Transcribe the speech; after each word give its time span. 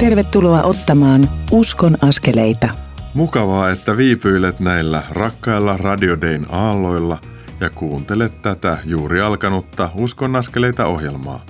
Tervetuloa 0.00 0.62
ottamaan 0.62 1.30
Uskon 1.50 1.96
askeleita. 2.02 2.68
Mukavaa, 3.14 3.70
että 3.70 3.96
viipyilet 3.96 4.60
näillä 4.60 5.02
rakkailla 5.10 5.76
Radio 5.76 6.20
Dayn 6.20 6.46
aalloilla 6.48 7.18
ja 7.60 7.70
kuuntelet 7.70 8.42
tätä 8.42 8.78
juuri 8.84 9.20
alkanutta 9.20 9.90
Uskon 9.94 10.36
askeleita 10.36 10.86
ohjelmaa. 10.86 11.44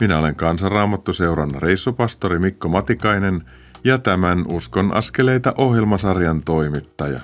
Minä 0.00 0.18
olen 0.18 0.34
Kansanraamattuseuran 0.34 1.50
reissupastori 1.58 2.38
Mikko 2.38 2.68
Matikainen 2.68 3.42
ja 3.84 3.98
tämän 3.98 4.44
Uskon 4.46 4.94
askeleita 4.94 5.54
ohjelmasarjan 5.56 6.42
toimittaja. 6.44 7.20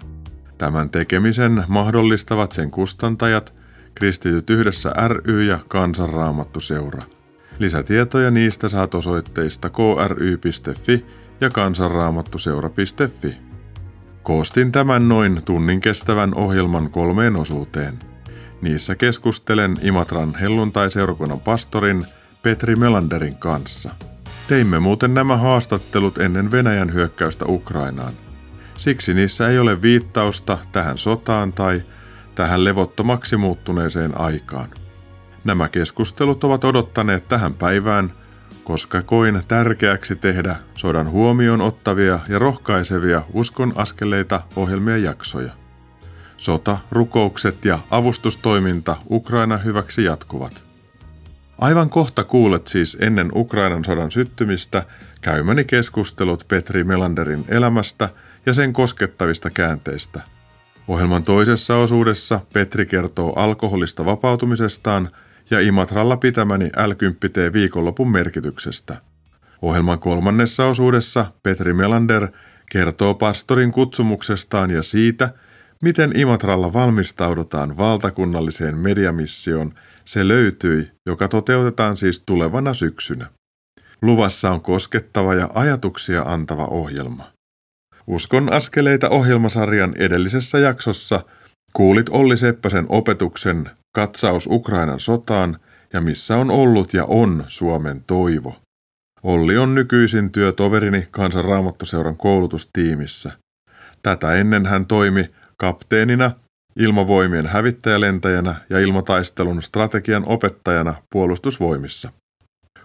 Tämän 0.59 0.91
tekemisen 0.91 1.65
mahdollistavat 1.69 2.53
sen 2.53 2.71
kustantajat, 2.71 3.55
Kristityt 3.95 4.51
yhdessä 4.51 4.93
ry 5.09 5.43
ja 5.43 5.59
Kansanraamattuseura. 5.69 7.03
Lisätietoja 7.59 8.31
niistä 8.31 8.69
saat 8.69 8.95
osoitteista 8.95 9.71
kry.fi 9.71 11.07
ja 11.41 11.51
kansanraamattuseura.fi. 11.51 13.37
Koostin 14.23 14.73
tämän 14.73 15.09
noin 15.09 15.43
tunnin 15.45 15.81
kestävän 15.81 16.35
ohjelman 16.35 16.91
kolmeen 16.91 17.37
osuuteen. 17.37 17.99
Niissä 18.63 18.95
keskustelen 18.95 19.77
Imatran 19.83 20.35
helluntai-seurakunnan 20.35 21.41
pastorin 21.41 22.05
Petri 22.43 22.77
Melanderin 22.77 23.37
kanssa. 23.37 23.91
Teimme 24.49 24.79
muuten 24.79 25.15
nämä 25.15 25.37
haastattelut 25.37 26.19
ennen 26.19 26.51
Venäjän 26.51 26.93
hyökkäystä 26.93 27.45
Ukrainaan. 27.49 28.13
Siksi 28.77 29.15
niissä 29.15 29.49
ei 29.49 29.59
ole 29.59 29.83
viittausta 29.83 30.59
tähän 30.73 30.99
sotaan 30.99 31.53
tai 31.53 31.83
tähän 32.35 32.65
levottomaksi 32.65 33.37
muuttuneeseen 33.37 34.21
aikaan. 34.21 34.69
Nämä 35.45 35.69
keskustelut 35.69 36.45
ovat 36.45 36.65
odottaneet 36.65 37.29
tähän 37.29 37.55
päivään, 37.55 38.13
koska 38.65 39.03
koin 39.03 39.43
tärkeäksi 39.49 40.17
tehdä 40.17 40.57
sodan 40.75 41.11
huomioon 41.11 41.61
ottavia 41.61 42.19
ja 42.29 42.39
rohkaisevia 42.39 43.23
uskon 43.33 43.73
askeleita 43.77 44.43
ohjelmia 44.57 44.97
jaksoja. 44.97 45.53
Sota, 46.37 46.79
rukoukset 46.91 47.65
ja 47.65 47.79
avustustoiminta 47.91 48.97
Ukraina 49.11 49.57
hyväksi 49.57 50.05
jatkuvat. 50.05 50.63
Aivan 51.59 51.91
kohta 51.91 52.25
kuulet 52.25 52.67
siis 52.67 52.97
ennen 53.01 53.31
Ukrainan 53.35 53.85
sodan 53.85 54.11
syttymistä 54.11 54.83
käymäni 55.21 55.65
keskustelut 55.65 56.45
Petri 56.49 56.85
Melanderin 56.85 57.45
elämästä 57.49 58.09
ja 58.47 58.55
sen 58.55 58.73
koskettavista 58.73 59.51
käänteistä. 59.51 60.21
Ohjelman 60.89 61.23
toisessa 61.23 61.77
osuudessa 61.77 62.41
Petri 62.53 62.87
kertoo 62.87 63.33
alkoholista 63.33 64.05
vapautumisestaan 64.05 65.11
ja 65.51 65.61
Imatralla 65.61 66.17
pitämäni 66.17 66.67
l 66.67 66.93
viikonlopun 67.53 68.11
merkityksestä. 68.11 68.97
Ohjelman 69.63 69.99
kolmannessa 69.99 70.67
osuudessa 70.67 71.27
Petri 71.43 71.73
Melander 71.73 72.29
kertoo 72.71 73.15
pastorin 73.15 73.73
kutsumuksestaan 73.73 74.71
ja 74.71 74.83
siitä, 74.83 75.33
miten 75.83 76.19
Imatralla 76.19 76.73
valmistaudutaan 76.73 77.77
valtakunnalliseen 77.77 78.79
mediamissioon 78.79 79.75
se 80.05 80.29
löytyi, 80.29 80.91
joka 81.07 81.29
toteutetaan 81.29 81.97
siis 81.97 82.23
tulevana 82.27 82.75
syksynä. 82.75 83.27
Luvassa 84.03 84.51
on 84.51 84.61
koskettava 84.61 85.35
ja 85.35 85.51
ajatuksia 85.55 86.23
antava 86.23 86.67
ohjelma. 86.67 87.33
Uskon 88.07 88.53
askeleita 88.53 89.09
ohjelmasarjan 89.09 89.95
edellisessä 89.99 90.59
jaksossa 90.59 91.21
kuulit 91.73 92.09
Olli 92.09 92.37
Seppäsen 92.37 92.87
opetuksen 92.89 93.71
Katsaus 93.95 94.47
Ukrainan 94.47 95.01
sotaan 95.01 95.57
ja 95.93 96.01
missä 96.01 96.37
on 96.37 96.51
ollut 96.51 96.95
ja 96.95 97.05
on 97.05 97.45
Suomen 97.49 98.05
toivo. 98.07 98.57
Olli 99.23 99.57
on 99.57 99.75
nykyisin 99.75 100.33
työtoverini 100.33 101.09
Kansanraamattuseuran 101.11 102.17
koulutustiimissä. 102.17 103.33
Tätä 104.03 104.33
ennen 104.33 104.67
hän 104.67 104.87
toimi 104.87 105.27
kapteenina, 105.57 106.31
ilmavoimien 106.77 107.47
hävittäjälentäjänä 107.47 108.55
ja 108.71 108.79
ilmataistelun 108.79 109.63
strategian 109.63 110.25
opettajana 110.27 110.95
puolustusvoimissa. 111.13 112.13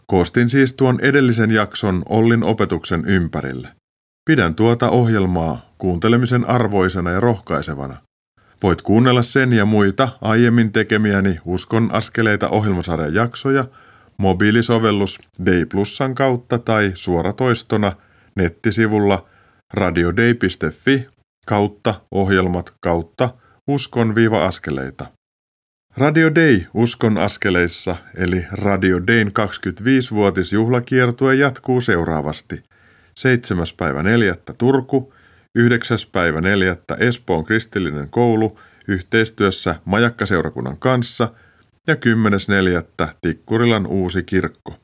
Koostin 0.07 0.49
siis 0.49 0.73
tuon 0.73 0.99
edellisen 1.01 1.51
jakson 1.51 2.03
Ollin 2.09 2.43
opetuksen 2.43 3.03
ympärille. 3.05 3.67
Pidän 4.25 4.55
tuota 4.55 4.89
ohjelmaa 4.89 5.73
kuuntelemisen 5.77 6.49
arvoisena 6.49 7.11
ja 7.11 7.19
rohkaisevana. 7.19 7.97
Voit 8.63 8.81
kuunnella 8.81 9.23
sen 9.23 9.53
ja 9.53 9.65
muita 9.65 10.09
aiemmin 10.21 10.71
tekemiäni 10.71 11.39
Uskon 11.45 11.89
askeleita 11.93 12.49
ohjelmasarjan 12.49 13.13
jaksoja 13.13 13.65
mobiilisovellus 14.17 15.19
Day 15.45 15.65
Plusan 15.65 16.15
kautta 16.15 16.59
tai 16.59 16.91
suoratoistona 16.93 17.91
nettisivulla 18.35 19.25
radiodei.fi 19.73 21.05
kautta 21.45 22.01
ohjelmat 22.11 22.73
kautta 22.79 23.29
uskon-askeleita. 23.67 25.05
Radio 25.97 26.35
Day 26.35 26.61
Uskon 26.73 27.17
askeleissa 27.17 27.95
eli 28.15 28.45
Radio 28.51 29.07
Dayn 29.07 29.27
25-vuotisjuhlakiertue 29.27 31.35
jatkuu 31.35 31.81
seuraavasti. 31.81 32.63
7. 33.15 33.65
päivä 33.77 34.03
4. 34.03 34.35
Turku, 34.57 35.13
9. 35.55 35.97
päivä 36.11 36.41
4. 36.41 36.77
Espoon 36.99 37.45
kristillinen 37.45 38.09
koulu 38.09 38.59
yhteistyössä 38.87 39.75
Majakkaseurakunnan 39.85 40.77
kanssa 40.77 41.33
ja 41.87 41.95
10.4. 41.95 43.07
Tikkurilan 43.21 43.87
uusi 43.87 44.23
kirkko. 44.23 44.77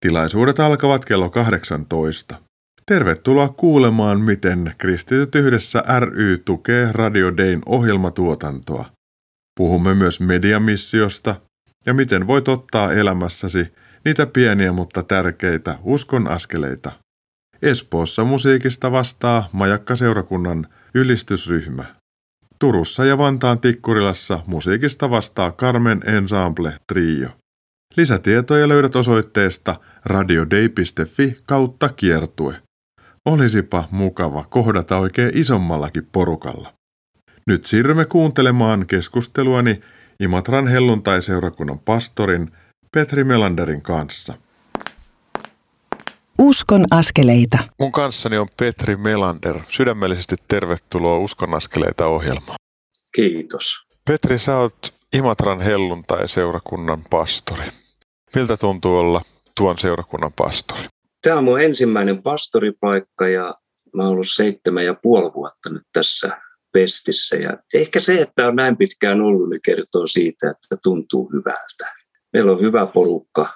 Tilaisuudet 0.00 0.60
alkavat 0.60 1.04
kello 1.04 1.30
18. 1.30 2.38
Tervetuloa 2.86 3.48
kuulemaan, 3.48 4.20
miten 4.20 4.74
Kristityt 4.78 5.34
yhdessä 5.34 5.82
ry 6.00 6.38
tukee 6.38 6.92
Radio 6.92 7.36
Dayn 7.36 7.62
ohjelmatuotantoa. 7.66 8.84
Puhumme 9.56 9.94
myös 9.94 10.20
mediamissiosta 10.20 11.40
ja 11.86 11.94
miten 11.94 12.26
voit 12.26 12.48
ottaa 12.48 12.92
elämässäsi 12.92 13.72
niitä 14.04 14.26
pieniä 14.26 14.72
mutta 14.72 15.02
tärkeitä 15.02 15.78
uskon 15.82 16.28
askeleita– 16.28 16.92
Espoossa 17.62 18.24
musiikista 18.24 18.92
vastaa 18.92 19.48
Majakka-seurakunnan 19.52 20.66
ylistysryhmä. 20.94 21.84
Turussa 22.58 23.04
ja 23.04 23.18
Vantaan 23.18 23.58
Tikkurilassa 23.58 24.40
musiikista 24.46 25.10
vastaa 25.10 25.52
Carmen 25.52 26.00
Ensemble 26.06 26.78
Trio. 26.86 27.28
Lisätietoja 27.96 28.68
löydät 28.68 28.96
osoitteesta 28.96 29.80
radiodei.fi 30.04 31.36
kautta 31.46 31.88
kiertue. 31.88 32.56
Olisipa 33.24 33.88
mukava 33.90 34.44
kohdata 34.50 34.96
oikein 34.96 35.30
isommallakin 35.34 36.08
porukalla. 36.12 36.72
Nyt 37.46 37.64
siirrymme 37.64 38.04
kuuntelemaan 38.04 38.86
keskusteluani 38.86 39.80
Imatran 40.20 40.68
helluntai-seurakunnan 40.68 41.78
pastorin 41.78 42.50
Petri 42.92 43.24
Melanderin 43.24 43.82
kanssa– 43.82 44.34
Uskon 46.38 46.84
askeleita. 46.90 47.58
Mun 47.80 47.92
kanssani 47.92 48.38
on 48.38 48.48
Petri 48.56 48.96
Melander. 48.96 49.60
Sydämellisesti 49.70 50.36
tervetuloa 50.48 51.18
Uskon 51.18 51.54
askeleita 51.54 52.06
ohjelmaan. 52.06 52.56
Kiitos. 53.14 53.64
Petri, 54.08 54.38
sä 54.38 54.56
oot 54.56 54.94
Imatran 55.12 55.60
helluntai-seurakunnan 55.60 57.02
pastori. 57.10 57.64
Miltä 58.34 58.56
tuntuu 58.56 58.96
olla 58.96 59.22
tuon 59.56 59.78
seurakunnan 59.78 60.32
pastori? 60.32 60.82
Tämä 61.22 61.38
on 61.38 61.44
mun 61.44 61.60
ensimmäinen 61.60 62.22
pastoripaikka 62.22 63.28
ja 63.28 63.54
mä 63.94 64.02
oon 64.02 64.12
ollut 64.12 64.30
seitsemän 64.34 64.84
ja 64.84 64.94
puoli 64.94 65.32
vuotta 65.34 65.70
nyt 65.70 65.82
tässä 65.92 66.40
pestissä. 66.72 67.36
Ja 67.36 67.58
ehkä 67.74 68.00
se, 68.00 68.22
että 68.22 68.48
on 68.48 68.56
näin 68.56 68.76
pitkään 68.76 69.20
ollut, 69.20 69.50
niin 69.50 69.62
kertoo 69.62 70.06
siitä, 70.06 70.50
että 70.50 70.76
tuntuu 70.82 71.30
hyvältä. 71.32 71.94
Meillä 72.32 72.52
on 72.52 72.60
hyvä 72.60 72.86
porukka 72.86 73.48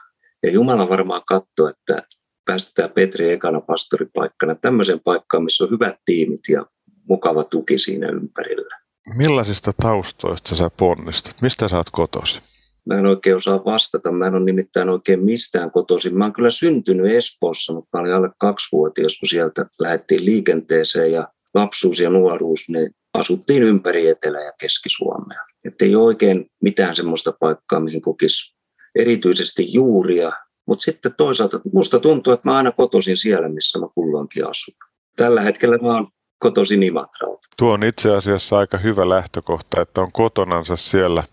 ja 0.42 0.50
Jumala 0.50 0.88
varmaan 0.88 1.22
katsoo, 1.28 1.68
että 1.68 2.02
päästetään 2.50 2.90
Petri 2.90 3.32
ekana 3.32 3.60
pastoripaikkana 3.60 4.54
tämmöisen 4.54 5.00
paikkaan, 5.00 5.44
missä 5.44 5.64
on 5.64 5.70
hyvät 5.70 5.96
tiimit 6.04 6.40
ja 6.48 6.66
mukava 7.08 7.44
tuki 7.44 7.78
siinä 7.78 8.08
ympärillä. 8.08 8.80
Millaisista 9.16 9.72
taustoista 9.82 10.54
sä 10.54 10.70
ponnistat? 10.76 11.42
Mistä 11.42 11.68
sä 11.68 11.76
oot 11.76 11.90
kotosi? 11.92 12.40
Mä 12.86 12.94
en 12.94 13.06
oikein 13.06 13.36
osaa 13.36 13.64
vastata. 13.64 14.12
Mä 14.12 14.26
en 14.26 14.34
ole 14.34 14.44
nimittäin 14.44 14.88
oikein 14.88 15.24
mistään 15.24 15.70
kotoisin. 15.70 16.18
Mä 16.18 16.24
oon 16.24 16.32
kyllä 16.32 16.50
syntynyt 16.50 17.12
Espoossa, 17.12 17.72
mutta 17.72 17.88
mä 17.92 18.00
olin 18.00 18.14
alle 18.14 18.30
kaksivuotias, 18.40 19.18
kun 19.18 19.28
sieltä 19.28 19.66
lähdettiin 19.78 20.24
liikenteeseen 20.24 21.12
ja 21.12 21.28
lapsuus 21.54 22.00
ja 22.00 22.10
nuoruus, 22.10 22.60
ne 22.68 22.90
asuttiin 23.14 23.62
ympäri 23.62 24.08
Etelä- 24.08 24.44
ja 24.44 24.52
Keski-Suomea. 24.60 25.40
Että 25.64 25.84
ei 25.84 25.94
ole 25.94 26.04
oikein 26.04 26.46
mitään 26.62 26.96
semmoista 26.96 27.32
paikkaa, 27.40 27.80
mihin 27.80 28.02
kokisi 28.02 28.54
erityisesti 28.98 29.72
juuria, 29.72 30.32
mutta 30.66 30.82
sitten 30.82 31.14
toisaalta 31.16 31.60
musta 31.72 31.98
tuntuu, 31.98 32.32
että 32.32 32.48
mä 32.48 32.56
aina 32.56 32.72
kotoisin 32.72 33.16
siellä, 33.16 33.48
missä 33.48 33.78
mä 33.78 33.86
kulloinkin 33.94 34.48
asun. 34.48 34.74
Tällä 35.16 35.40
hetkellä 35.40 35.78
mä 35.78 35.94
oon 35.94 36.08
kotoisin 36.38 36.82
Imatralta. 36.82 37.48
Tuo 37.56 37.72
on 37.72 37.84
itse 37.84 38.16
asiassa 38.16 38.58
aika 38.58 38.78
hyvä 38.78 39.08
lähtökohta, 39.08 39.80
että 39.80 40.00
on 40.00 40.12
kotonansa 40.12 40.76
siellä, 40.76 41.24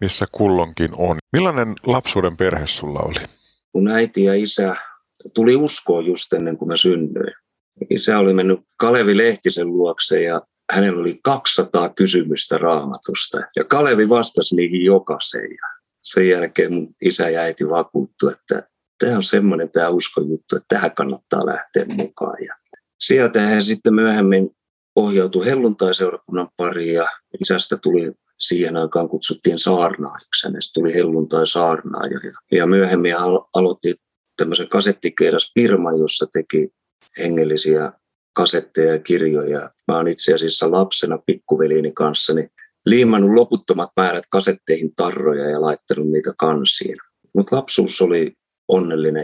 missä 0.00 0.26
kullonkin 0.32 0.90
on. 0.96 1.16
Millainen 1.32 1.74
lapsuuden 1.86 2.36
perhe 2.36 2.66
sulla 2.66 3.00
oli? 3.00 3.26
Mun 3.74 3.88
äiti 3.88 4.24
ja 4.24 4.34
isä 4.34 4.74
tuli 5.34 5.56
uskoa 5.56 6.00
just 6.00 6.32
ennen 6.32 6.56
kuin 6.56 6.68
mä 6.68 6.76
synnyin. 6.76 7.34
Isä 7.90 8.18
oli 8.18 8.34
mennyt 8.34 8.60
Kalevi 8.76 9.16
Lehtisen 9.16 9.68
luokse 9.68 10.22
ja 10.22 10.42
hänellä 10.72 11.00
oli 11.00 11.20
200 11.24 11.88
kysymystä 11.88 12.58
raamatusta. 12.58 13.38
Ja 13.56 13.64
Kalevi 13.64 14.08
vastasi 14.08 14.56
niihin 14.56 14.84
jokaiseen. 14.84 15.56
Sen 16.02 16.28
jälkeen 16.28 16.72
mun 16.72 16.94
isä 17.02 17.28
ja 17.28 17.40
äiti 17.40 17.68
vakuuttu, 17.68 18.28
että 18.28 18.68
tämä 18.98 19.16
on 19.16 19.22
semmoinen 19.22 19.70
tämä 19.70 19.88
uskojuttu, 19.88 20.56
että 20.56 20.66
tähän 20.68 20.94
kannattaa 20.94 21.46
lähteä 21.46 21.86
mukaan. 21.96 22.44
Ja 22.44 22.54
sieltä 23.00 23.40
hän 23.40 23.62
sitten 23.62 23.94
myöhemmin 23.94 24.50
ohjautui 24.96 25.46
helluntaiseurakunnan 25.46 26.48
pariin 26.56 26.94
ja 26.94 27.08
isästä 27.40 27.76
tuli 27.76 28.12
siihen 28.40 28.76
aikaan 28.76 29.08
kutsuttiin 29.08 29.58
saarnaajaksi. 29.58 30.46
Hänestä 30.46 30.70
tuli 30.74 30.94
helluntai 30.94 31.46
saarnaaja. 31.46 32.20
Ja, 32.22 32.58
ja 32.58 32.66
myöhemmin 32.66 33.16
alo- 33.16 33.48
aloitti 33.54 33.94
tämmöisen 34.36 34.68
kasettikeidas-firman, 34.68 35.98
jossa 35.98 36.26
teki 36.32 36.68
hengellisiä 37.18 37.92
kasetteja 38.36 38.92
ja 38.92 38.98
kirjoja. 38.98 39.70
Mä 39.88 39.96
oon 39.96 40.08
itse 40.08 40.34
asiassa 40.34 40.70
lapsena 40.70 41.18
pikkuveliini 41.26 41.92
kanssa 41.92 42.34
niin 42.34 42.50
liimannut 42.86 43.30
loputtomat 43.30 43.90
määrät 43.96 44.24
kasetteihin 44.30 44.94
tarroja 44.94 45.50
ja 45.50 45.60
laittanut 45.60 46.08
niitä 46.08 46.32
kansiin. 46.38 46.96
Mutta 47.34 47.56
lapsuus 47.56 48.02
oli 48.02 48.32
onnellinen. 48.68 49.22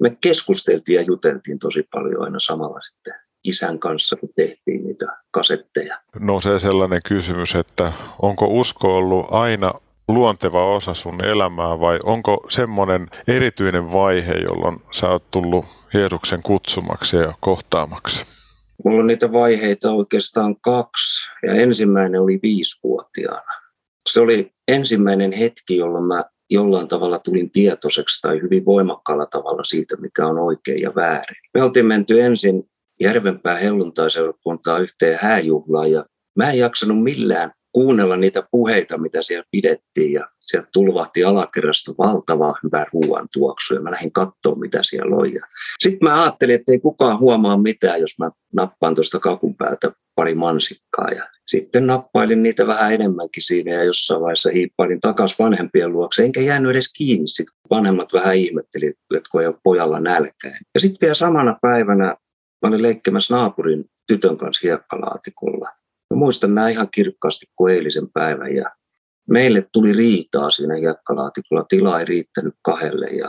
Me 0.00 0.16
keskusteltiin 0.20 0.96
ja 0.96 1.02
juteltiin 1.02 1.58
tosi 1.58 1.82
paljon 1.92 2.22
aina 2.22 2.40
samalla 2.40 2.80
sitten 2.80 3.14
isän 3.44 3.78
kanssa, 3.78 4.16
kun 4.16 4.28
tehtiin 4.36 4.84
niitä 4.84 5.06
kasetteja. 5.30 5.96
Nousee 6.18 6.58
sellainen 6.58 7.00
kysymys, 7.08 7.54
että 7.54 7.92
onko 8.22 8.46
usko 8.46 8.96
ollut 8.96 9.26
aina 9.30 9.72
luonteva 10.08 10.74
osa 10.74 10.94
sun 10.94 11.24
elämää 11.24 11.80
vai 11.80 11.98
onko 12.04 12.46
semmoinen 12.48 13.08
erityinen 13.28 13.92
vaihe, 13.92 14.32
jolloin 14.32 14.78
sä 14.92 15.08
oot 15.08 15.30
tullut 15.30 15.64
Jeesuksen 15.94 16.42
kutsumaksi 16.42 17.16
ja 17.16 17.34
kohtaamaksi? 17.40 18.35
Mulla 18.84 19.00
on 19.00 19.06
niitä 19.06 19.32
vaiheita 19.32 19.92
oikeastaan 19.92 20.60
kaksi 20.60 21.30
ja 21.42 21.54
ensimmäinen 21.54 22.20
oli 22.20 22.38
viisivuotiaana. 22.42 23.66
Se 24.08 24.20
oli 24.20 24.52
ensimmäinen 24.68 25.32
hetki, 25.32 25.76
jolloin 25.76 26.04
mä 26.04 26.24
jollain 26.50 26.88
tavalla 26.88 27.18
tulin 27.18 27.50
tietoiseksi 27.50 28.20
tai 28.20 28.40
hyvin 28.42 28.64
voimakkaalla 28.64 29.26
tavalla 29.26 29.64
siitä, 29.64 29.96
mikä 29.96 30.26
on 30.26 30.38
oikein 30.38 30.82
ja 30.82 30.94
väärin. 30.94 31.36
Me 31.54 31.62
oltiin 31.62 31.86
menty 31.86 32.20
ensin 32.20 32.70
Järvenpää 33.00 33.56
helluntaiseurakuntaa 33.56 34.78
yhteen 34.78 35.18
hääjuhlaan 35.22 35.90
ja 35.90 36.04
mä 36.36 36.50
en 36.50 36.58
jaksanut 36.58 37.02
millään 37.02 37.52
kuunnella 37.76 38.16
niitä 38.16 38.42
puheita, 38.50 38.98
mitä 38.98 39.22
siellä 39.22 39.44
pidettiin 39.50 40.12
ja 40.12 40.28
sieltä 40.40 40.68
tulvahti 40.72 41.24
alakerrasta 41.24 41.92
valtava 41.98 42.54
hyvä 42.64 42.86
ruoantuoksu 42.92 43.74
ja 43.74 43.80
mä 43.80 43.90
lähdin 43.90 44.12
katsoa, 44.12 44.54
mitä 44.54 44.78
siellä 44.82 45.16
on. 45.16 45.28
Sitten 45.78 46.08
mä 46.08 46.22
ajattelin, 46.22 46.54
että 46.54 46.72
ei 46.72 46.78
kukaan 46.78 47.18
huomaa 47.18 47.56
mitään, 47.58 48.00
jos 48.00 48.18
mä 48.18 48.30
nappaan 48.54 48.94
tuosta 48.94 49.18
kakun 49.18 49.56
päältä 49.56 49.92
pari 50.14 50.34
mansikkaa 50.34 51.10
ja 51.10 51.28
sitten 51.46 51.86
nappailin 51.86 52.42
niitä 52.42 52.66
vähän 52.66 52.92
enemmänkin 52.92 53.42
siinä 53.42 53.74
ja 53.74 53.84
jossain 53.84 54.20
vaiheessa 54.20 54.50
hiippailin 54.50 55.00
takaisin 55.00 55.36
vanhempien 55.38 55.92
luokse, 55.92 56.24
enkä 56.24 56.40
jäänyt 56.40 56.70
edes 56.70 56.92
kiinni. 56.92 57.28
Sitten 57.28 57.56
vanhemmat 57.70 58.12
vähän 58.12 58.36
ihmetteli, 58.36 58.86
että 58.86 59.28
kun 59.30 59.40
ei 59.40 59.46
ole 59.46 59.58
pojalla 59.62 60.00
nälkää. 60.00 60.58
Ja 60.74 60.80
sitten 60.80 60.98
vielä 61.00 61.14
samana 61.14 61.58
päivänä 61.62 62.04
mä 62.62 62.68
olin 62.68 62.82
leikkemässä 62.82 63.34
naapurin 63.34 63.84
tytön 64.06 64.36
kanssa 64.36 64.60
hiekkalaatikolla. 64.62 65.68
Mä 66.14 66.18
muistan 66.18 66.54
nämä 66.54 66.68
ihan 66.68 66.90
kirkkaasti 66.90 67.46
kuin 67.56 67.74
eilisen 67.74 68.12
päivän 68.12 68.54
ja 68.54 68.70
meille 69.30 69.68
tuli 69.72 69.92
riitaa 69.92 70.50
siinä 70.50 70.74
hiekkalaatikolla. 70.74 71.64
Tila 71.68 72.00
ei 72.00 72.04
riittänyt 72.04 72.54
kahdelle 72.62 73.06
ja 73.06 73.28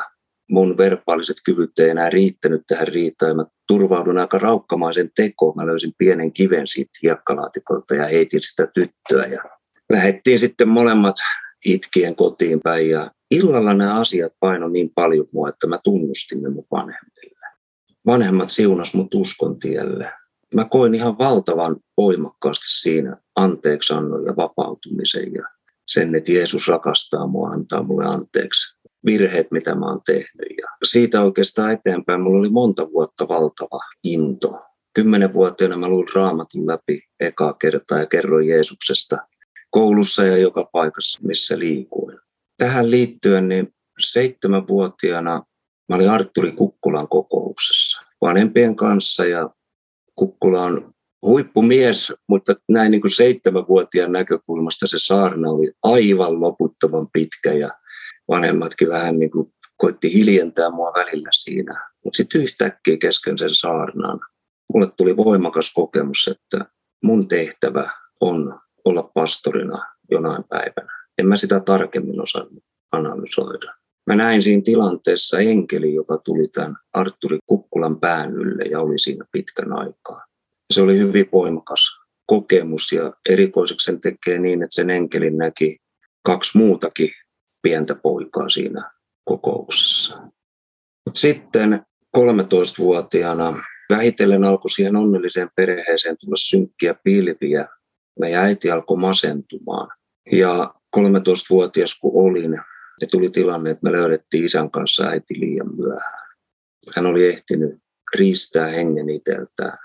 mun 0.51 0.77
verbaaliset 0.77 1.37
kyvyt 1.45 1.79
ei 1.79 1.89
enää 1.89 2.09
riittänyt 2.09 2.61
tähän 2.67 2.87
riitaan. 2.87 3.35
Mä 3.35 3.45
turvaudun 3.67 4.17
aika 4.17 4.37
raukkamaisen 4.37 5.09
tekoon. 5.15 5.53
Mä 5.55 5.65
löysin 5.65 5.93
pienen 5.97 6.33
kiven 6.33 6.67
siitä 6.67 6.99
hiekkalaatikolta 7.03 7.95
ja 7.95 8.05
heitin 8.05 8.41
sitä 8.41 8.67
tyttöä. 8.73 9.25
Ja 9.25 9.43
lähettiin 9.91 10.39
sitten 10.39 10.69
molemmat 10.69 11.15
itkien 11.65 12.15
kotiin 12.15 12.59
päin. 12.63 12.89
Ja 12.89 13.11
illalla 13.31 13.73
nämä 13.73 13.99
asiat 13.99 14.33
paino 14.39 14.67
niin 14.67 14.91
paljon 14.95 15.27
mua, 15.33 15.49
että 15.49 15.67
mä 15.67 15.79
tunnustin 15.83 16.43
ne 16.43 16.49
mun 16.49 16.67
vanhemmille. 16.71 17.47
Vanhemmat 18.05 18.49
siunas 18.49 18.93
mut 18.93 19.13
uskon 19.13 19.59
tielle. 19.59 20.11
Mä 20.55 20.65
koin 20.65 20.95
ihan 20.95 21.17
valtavan 21.17 21.75
voimakkaasti 21.97 22.65
siinä 22.67 23.17
anteeksannon 23.35 24.25
ja 24.25 24.35
vapautumisen 24.35 25.33
ja 25.33 25.43
sen, 25.87 26.15
että 26.15 26.31
Jeesus 26.31 26.67
rakastaa 26.67 27.27
mua, 27.27 27.49
antaa 27.49 27.83
mulle 27.83 28.05
anteeksi 28.05 28.77
virheet, 29.05 29.51
mitä 29.51 29.75
mä 29.75 29.85
oon 29.85 30.01
tehnyt. 30.05 30.57
Ja 30.61 30.67
siitä 30.83 31.21
oikeastaan 31.21 31.71
eteenpäin 31.71 32.21
mulla 32.21 32.39
oli 32.39 32.49
monta 32.49 32.91
vuotta 32.91 33.27
valtava 33.27 33.79
into. 34.03 34.61
Kymmenenvuotiaana 34.93 35.77
mä 35.77 35.89
luin 35.89 36.07
raamatun 36.15 36.67
läpi 36.67 37.01
ekaa 37.19 37.53
kertaa 37.53 37.97
ja 37.97 38.05
kerroin 38.05 38.47
Jeesuksesta 38.47 39.17
koulussa 39.69 40.25
ja 40.25 40.37
joka 40.37 40.69
paikassa, 40.71 41.19
missä 41.23 41.59
liikuin. 41.59 42.19
Tähän 42.57 42.91
liittyen 42.91 43.47
niin 43.47 43.73
seitsemänvuotiaana 43.99 45.43
mä 45.89 45.95
olin 45.95 46.09
Arturi 46.09 46.51
Kukkulan 46.51 47.07
kokouksessa 47.07 48.01
vanhempien 48.21 48.75
kanssa 48.75 49.25
ja 49.25 49.49
Kukkula 50.17 50.63
on 50.63 50.93
huippumies, 51.21 52.13
mutta 52.29 52.53
näin 52.69 52.91
niin 52.91 53.01
kuin 53.01 53.11
seitsemänvuotiaan 53.11 54.11
näkökulmasta 54.11 54.87
se 54.87 54.97
saarna 54.99 55.49
oli 55.49 55.71
aivan 55.83 56.41
loputtoman 56.41 57.07
pitkä 57.13 57.53
ja 57.53 57.69
vanhemmatkin 58.27 58.89
vähän 58.89 59.19
niin 59.19 59.31
kuin 59.31 59.53
koitti 59.77 60.13
hiljentää 60.13 60.69
mua 60.69 60.93
välillä 60.93 61.29
siinä. 61.31 61.89
Mutta 62.03 62.17
sitten 62.17 62.41
yhtäkkiä 62.41 62.97
kesken 62.97 63.37
sen 63.37 63.55
saarnan 63.55 64.19
mulle 64.73 64.87
tuli 64.97 65.17
voimakas 65.17 65.73
kokemus, 65.73 66.27
että 66.27 66.65
mun 67.03 67.27
tehtävä 67.27 67.91
on 68.21 68.59
olla 68.85 69.03
pastorina 69.03 69.85
jonain 70.11 70.43
päivänä. 70.43 71.07
En 71.17 71.27
mä 71.27 71.37
sitä 71.37 71.59
tarkemmin 71.59 72.21
osannut 72.21 72.63
analysoida. 72.91 73.76
Mä 74.07 74.15
näin 74.15 74.41
siinä 74.41 74.61
tilanteessa 74.65 75.39
enkeli, 75.39 75.93
joka 75.93 76.17
tuli 76.17 76.47
tämän 76.47 76.75
Arturi 76.93 77.37
Kukkulan 77.45 77.99
pään 77.99 78.31
ylle 78.33 78.63
ja 78.63 78.79
oli 78.81 78.99
siinä 78.99 79.25
pitkän 79.31 79.73
aikaa. 79.73 80.25
Se 80.73 80.81
oli 80.81 80.99
hyvin 80.99 81.29
voimakas 81.33 81.79
kokemus 82.25 82.91
ja 82.91 83.13
erikoiseksi 83.29 83.85
sen 83.85 84.01
tekee 84.01 84.39
niin, 84.39 84.63
että 84.63 84.75
sen 84.75 84.89
enkelin 84.89 85.37
näki 85.37 85.77
kaksi 86.25 86.57
muutakin 86.57 87.09
pientä 87.61 87.95
poikaa 87.95 88.49
siinä 88.49 88.91
kokouksessa. 89.23 90.21
Sitten 91.13 91.81
13-vuotiaana 92.17 93.63
vähitellen 93.89 94.43
alkoi 94.43 94.71
siihen 94.71 94.95
onnelliseen 94.95 95.49
perheeseen 95.55 96.15
tulla 96.19 96.37
synkkiä 96.37 96.95
pilviä. 97.03 97.67
Meidän 98.19 98.43
äiti 98.43 98.71
alkoi 98.71 98.97
masentumaan. 98.97 99.87
Ja 100.31 100.73
13-vuotias 100.97 101.99
kun 101.99 102.11
olin, 102.13 102.57
ja 103.01 103.07
tuli 103.11 103.29
tilanne, 103.29 103.69
että 103.69 103.83
me 103.83 103.91
löydettiin 103.91 104.45
isän 104.45 104.71
kanssa 104.71 105.03
äiti 105.03 105.39
liian 105.39 105.75
myöhään. 105.75 106.27
Hän 106.95 107.05
oli 107.05 107.27
ehtinyt 107.27 107.79
riistää 108.15 108.67
hengen 108.67 109.09
itseltään. 109.09 109.77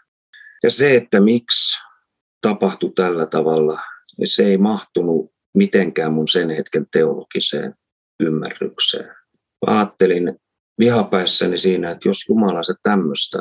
Ja 0.63 0.71
se, 0.71 0.97
että 0.97 1.21
miksi 1.21 1.79
tapahtui 2.41 2.93
tällä 2.95 3.27
tavalla, 3.27 3.81
niin 4.19 4.29
se 4.29 4.45
ei 4.45 4.59
mahtunut 4.59 5.33
mitenkään 5.57 6.13
mun 6.13 6.29
sen 6.29 6.51
hetken 6.51 6.87
teologiseen 6.93 7.75
ymmärrykseen. 8.21 9.15
Mä 9.67 9.79
ajattelin 9.79 10.39
vihapäissäni 10.79 11.59
siinä, 11.59 11.91
että 11.91 12.09
jos 12.09 12.29
Jumala 12.29 12.63
sä 12.63 12.75
tämmöistä 12.83 13.39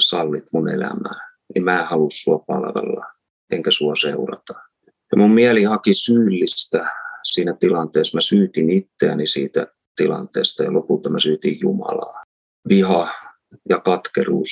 sallit 0.00 0.44
mun 0.52 0.68
elämää, 0.68 1.30
niin 1.54 1.64
mä 1.64 1.80
en 1.80 1.86
halua 1.86 2.08
sua 2.12 2.38
palvella, 2.38 3.06
enkä 3.52 3.70
sua 3.70 3.96
seurata. 3.96 4.54
Ja 4.86 5.18
mun 5.18 5.30
mieli 5.30 5.62
haki 5.62 5.94
syyllistä 5.94 6.92
siinä 7.24 7.56
tilanteessa. 7.60 8.16
Mä 8.16 8.20
syytin 8.20 8.70
itseäni 8.70 9.26
siitä 9.26 9.66
tilanteesta 9.96 10.62
ja 10.62 10.72
lopulta 10.72 11.10
mä 11.10 11.20
syytin 11.20 11.58
Jumalaa. 11.60 12.22
Viha 12.68 13.08
ja 13.68 13.80
katkeruus 13.80 14.50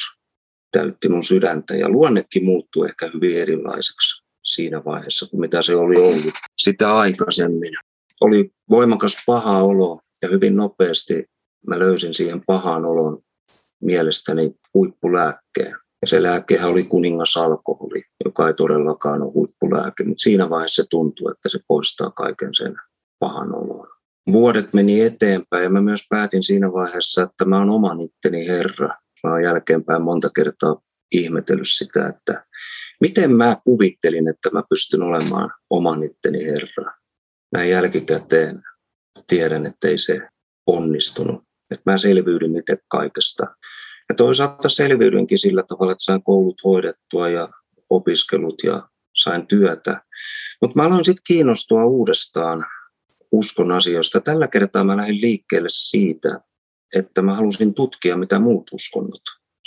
täytti 0.73 1.09
mun 1.09 1.25
sydäntä 1.25 1.75
ja 1.75 1.89
luonnekin 1.89 2.45
muuttui 2.45 2.87
ehkä 2.87 3.11
hyvin 3.15 3.37
erilaiseksi 3.37 4.23
siinä 4.45 4.85
vaiheessa 4.85 5.27
kuin 5.27 5.41
mitä 5.41 5.63
se 5.63 5.77
oli 5.77 5.97
ollut 5.97 6.35
sitä 6.59 6.97
aikaisemmin. 6.97 7.73
Oli 8.21 8.53
voimakas 8.71 9.17
paha 9.27 9.63
olo 9.63 10.01
ja 10.23 10.29
hyvin 10.29 10.57
nopeasti 10.57 11.25
mä 11.67 11.79
löysin 11.79 12.15
siihen 12.15 12.43
pahaan 12.47 12.85
olon 12.85 13.23
mielestäni 13.83 14.55
huippulääkkeen. 14.75 15.77
Ja 16.03 16.09
se 16.09 16.23
lääkehän 16.23 16.71
oli 16.71 16.85
kuningasalkoholi, 16.85 18.03
joka 18.25 18.49
ei 18.49 18.55
todellakaan 18.55 19.23
ole 19.23 19.33
huippulääke, 19.33 20.05
mutta 20.05 20.23
siinä 20.23 20.51
vaiheessa 20.51 20.85
tuntuu, 20.91 21.29
että 21.29 21.49
se 21.49 21.59
poistaa 21.69 22.11
kaiken 22.11 22.55
sen 22.55 22.77
pahan 23.19 23.55
olon. 23.55 23.89
Vuodet 24.33 24.75
meni 24.75 25.01
eteenpäin 25.01 25.63
ja 25.65 25.71
mä 25.71 25.81
myös 25.81 26.07
päätin 26.09 26.43
siinä 26.43 26.73
vaiheessa, 26.73 27.23
että 27.23 27.45
mä 27.45 27.59
oon 27.59 27.71
oman 27.71 28.01
itteni 28.01 28.47
herra. 28.47 28.89
Mä 29.25 29.31
oon 29.31 29.43
jälkeenpäin 29.43 30.03
monta 30.03 30.29
kertaa 30.35 30.81
ihmetellyt 31.13 31.69
sitä, 31.69 32.07
että 32.07 32.47
miten 33.01 33.33
mä 33.33 33.57
kuvittelin, 33.65 34.29
että 34.29 34.51
mä 34.53 34.63
pystyn 34.69 35.03
olemaan 35.03 35.51
oman 35.71 36.03
itteni 36.05 36.45
herra. 36.47 36.95
Näin 37.53 37.71
jälkikäteen 37.71 38.63
tiedän, 39.27 39.67
että 39.67 39.89
ei 39.89 39.99
se 39.99 40.29
onnistunut. 40.67 41.45
että 41.71 41.91
mä 41.91 41.99
selviydyn 41.99 42.57
itse 42.57 42.77
kaikesta. 42.89 43.47
Ja 44.11 44.15
toisaalta 44.15 44.69
selviydynkin 44.69 45.39
sillä 45.39 45.63
tavalla, 45.63 45.93
että 45.93 46.05
sain 46.05 46.23
koulut 46.23 46.65
hoidettua 46.65 47.29
ja 47.29 47.49
opiskelut 47.91 48.63
ja 48.65 48.89
sain 49.17 49.47
työtä. 49.47 50.03
Mutta 50.63 50.81
mä 50.81 50.87
aloin 50.87 51.05
sitten 51.05 51.23
kiinnostua 51.27 51.85
uudestaan 51.85 52.65
uskon 53.33 53.73
asioista. 53.73 54.21
Tällä 54.21 54.49
kertaa 54.49 54.85
mä 54.85 54.97
lähdin 54.97 55.21
liikkeelle 55.21 55.69
siitä, 55.73 56.41
että 56.95 57.23
mä 57.23 57.35
halusin 57.35 57.75
tutkia, 57.75 58.17
mitä 58.17 58.39
muut 58.39 58.71
uskonnot 58.73 59.23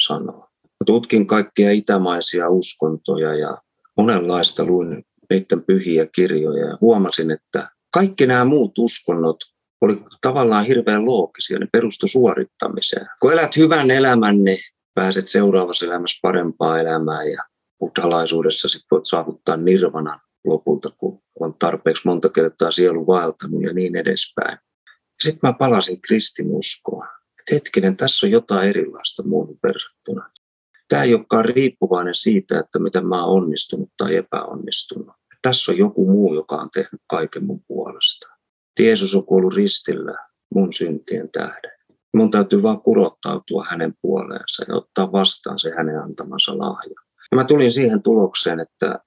sanoo. 0.06 0.40
Mä 0.64 0.86
tutkin 0.86 1.28
kaikkia 1.28 1.72
itämaisia 1.72 2.50
uskontoja 2.50 3.36
ja 3.36 3.58
monenlaista 3.98 4.66
luin 4.66 5.06
niiden 5.30 5.64
pyhiä 5.64 6.06
kirjoja 6.16 6.66
ja 6.66 6.78
huomasin, 6.82 7.32
että 7.32 7.70
kaikki 7.94 8.26
nämä 8.26 8.46
muut 8.46 8.78
uskonnot 8.80 9.38
oli 9.86 10.04
tavallaan 10.22 10.66
hirveän 10.66 11.06
loogisia, 11.06 11.60
ne 11.60 11.68
perustu 11.72 12.08
suorittamiseen. 12.08 13.08
Kun 13.22 13.34
elät 13.34 13.58
hyvän 13.58 13.92
elämän, 13.92 14.44
niin 14.44 14.60
pääset 14.94 15.28
seuraavassa 15.28 15.86
elämässä 15.86 16.20
parempaa 16.22 16.80
elämää 16.80 17.24
ja 17.24 17.44
buddhalaisuudessa 17.80 18.70
sit 18.70 18.82
voit 18.92 19.06
saavuttaa 19.06 19.58
nirvanan 19.58 20.20
lopulta, 20.46 20.90
kun 20.98 21.22
on 21.40 21.56
tarpeeksi 21.60 22.02
monta 22.06 22.30
kertaa 22.30 22.72
sielu 22.72 23.08
vaeltanut 23.08 23.64
ja 23.64 23.74
niin 23.74 23.96
edespäin. 23.96 24.58
Sitten 25.24 25.50
mä 25.50 25.54
palasin 25.54 26.02
kristinuskoon. 26.02 27.08
Et 27.40 27.56
hetkinen, 27.56 27.98
tässä 27.98 28.28
on 28.28 28.32
jotain 28.32 28.70
erilaista 28.70 29.24
muuhun 29.24 29.60
verrattuna. 29.64 30.30
Tämä 30.90 31.04
ei 31.04 31.14
olekaan 31.14 31.46
riippuvainen 31.46 32.16
siitä, 32.16 32.60
että 32.60 32.80
miten 32.80 33.08
mä 33.08 33.26
oon 33.26 33.44
onnistunut 33.44 33.90
tai 33.98 34.16
epäonnistunut. 34.16 35.16
Tässä 35.42 35.72
on 35.72 35.78
joku 35.78 36.12
muu, 36.12 36.34
joka 36.34 36.56
on 36.56 36.70
tehnyt 36.74 37.02
kaiken 37.10 37.46
mun 37.46 37.64
puolesta. 37.68 38.33
Jeesus 38.80 39.16
on 39.16 39.26
kuollut 39.26 39.54
ristillä 39.54 40.18
mun 40.56 40.74
syntien 40.74 41.30
tähden. 41.32 41.72
Mun 42.14 42.32
täytyy 42.32 42.64
vaan 42.64 42.82
kurottautua 42.82 43.66
hänen 43.70 43.94
puoleensa 44.02 44.66
ja 44.68 44.76
ottaa 44.76 45.12
vastaan 45.12 45.60
se 45.60 45.72
hänen 45.78 46.00
antamansa 46.00 46.58
lahja. 46.58 46.96
Ja 47.32 47.36
mä 47.36 47.44
tulin 47.44 47.72
siihen 47.72 48.04
tulokseen, 48.04 48.60
että 48.60 49.00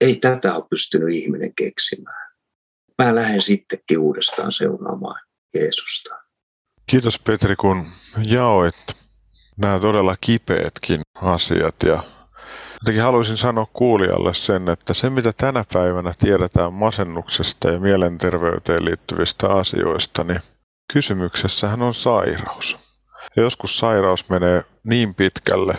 ei 0.00 0.16
tätä 0.16 0.54
ole 0.54 0.64
pystynyt 0.70 1.14
ihminen 1.14 1.54
keksimään. 1.54 2.32
Mä 3.02 3.14
lähden 3.14 3.42
sittenkin 3.42 3.98
uudestaan 3.98 4.52
seuraamaan 4.52 5.20
Jeesusta. 5.54 6.14
Kiitos 6.86 7.18
Petri, 7.18 7.56
kun 7.56 7.86
jaoit 8.26 8.74
nämä 9.56 9.78
todella 9.78 10.16
kipeätkin 10.20 11.00
asiat 11.14 11.74
ja 11.84 12.02
Jotenkin 12.82 13.02
haluaisin 13.02 13.36
sanoa 13.36 13.66
kuulijalle 13.72 14.34
sen, 14.34 14.68
että 14.68 14.94
se 14.94 15.10
mitä 15.10 15.32
tänä 15.36 15.64
päivänä 15.72 16.12
tiedetään 16.18 16.72
masennuksesta 16.72 17.70
ja 17.70 17.80
mielenterveyteen 17.80 18.84
liittyvistä 18.84 19.48
asioista, 19.48 20.24
niin 20.24 20.40
kysymyksessähän 20.92 21.82
on 21.82 21.94
sairaus. 21.94 22.78
Ja 23.36 23.42
joskus 23.42 23.78
sairaus 23.78 24.28
menee 24.28 24.64
niin 24.84 25.14
pitkälle, 25.14 25.74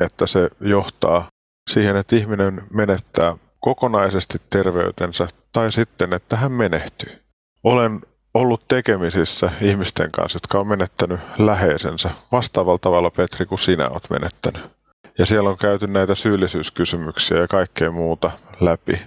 että 0.00 0.26
se 0.26 0.50
johtaa 0.60 1.26
siihen, 1.70 1.96
että 1.96 2.16
ihminen 2.16 2.62
menettää 2.74 3.36
kokonaisesti 3.60 4.38
terveytensä 4.50 5.28
tai 5.52 5.72
sitten, 5.72 6.12
että 6.12 6.36
hän 6.36 6.52
menehtyy. 6.52 7.22
Olen 7.64 8.00
ollut 8.34 8.68
tekemisissä 8.68 9.50
ihmisten 9.60 10.12
kanssa, 10.12 10.36
jotka 10.36 10.58
on 10.58 10.66
menettänyt 10.66 11.20
läheisensä 11.38 12.10
vastaavalla 12.32 12.78
tavalla, 12.78 13.10
Petri, 13.10 13.46
kuin 13.46 13.58
sinä 13.58 13.88
olet 13.88 14.10
menettänyt. 14.10 14.77
Ja 15.18 15.26
siellä 15.26 15.50
on 15.50 15.58
käyty 15.58 15.86
näitä 15.86 16.14
syyllisyyskysymyksiä 16.14 17.38
ja 17.38 17.48
kaikkea 17.48 17.90
muuta 17.90 18.30
läpi. 18.60 19.02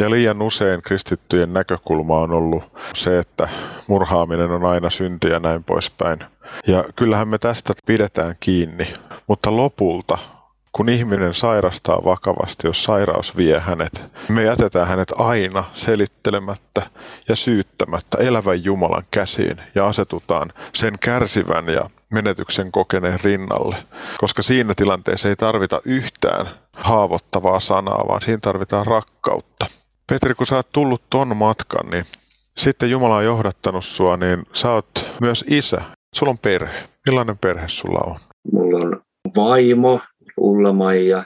Ja 0.00 0.10
liian 0.10 0.42
usein 0.42 0.82
kristittyjen 0.82 1.52
näkökulma 1.52 2.18
on 2.18 2.32
ollut 2.32 2.64
se, 2.94 3.18
että 3.18 3.48
murhaaminen 3.86 4.50
on 4.50 4.64
aina 4.64 4.90
synti 4.90 5.28
ja 5.28 5.40
näin 5.40 5.64
poispäin. 5.64 6.18
Ja 6.66 6.84
kyllähän 6.96 7.28
me 7.28 7.38
tästä 7.38 7.72
pidetään 7.86 8.34
kiinni, 8.40 8.92
mutta 9.26 9.56
lopulta 9.56 10.18
kun 10.76 10.88
ihminen 10.88 11.34
sairastaa 11.34 12.04
vakavasti, 12.04 12.66
jos 12.66 12.84
sairaus 12.84 13.36
vie 13.36 13.60
hänet, 13.60 14.04
me 14.28 14.44
jätetään 14.44 14.86
hänet 14.86 15.12
aina 15.18 15.64
selittelemättä 15.74 16.82
ja 17.28 17.36
syyttämättä 17.36 18.18
elävän 18.18 18.64
Jumalan 18.64 19.04
käsiin 19.10 19.60
ja 19.74 19.86
asetutaan 19.86 20.52
sen 20.72 20.94
kärsivän 21.00 21.66
ja 21.68 21.90
menetyksen 22.12 22.72
kokeneen 22.72 23.20
rinnalle. 23.24 23.76
Koska 24.18 24.42
siinä 24.42 24.74
tilanteessa 24.76 25.28
ei 25.28 25.36
tarvita 25.36 25.80
yhtään 25.84 26.46
haavoittavaa 26.72 27.60
sanaa, 27.60 28.04
vaan 28.08 28.22
siinä 28.22 28.38
tarvitaan 28.42 28.86
rakkautta. 28.86 29.66
Petri, 30.06 30.34
kun 30.34 30.46
sä 30.46 30.56
oot 30.56 30.72
tullut 30.72 31.02
ton 31.10 31.36
matkan, 31.36 31.90
niin 31.90 32.04
sitten 32.56 32.90
Jumala 32.90 33.16
on 33.16 33.24
johdattanut 33.24 33.84
sua, 33.84 34.16
niin 34.16 34.46
sä 34.52 34.70
oot 34.72 35.12
myös 35.20 35.44
isä. 35.48 35.82
Sulla 36.14 36.30
on 36.30 36.38
perhe. 36.38 36.82
Millainen 37.06 37.38
perhe 37.38 37.68
sulla 37.68 38.00
on? 38.06 38.16
Mulla 38.52 38.78
on 38.78 39.00
vaimo, 39.36 40.00
Ulla-Maija. 40.36 41.24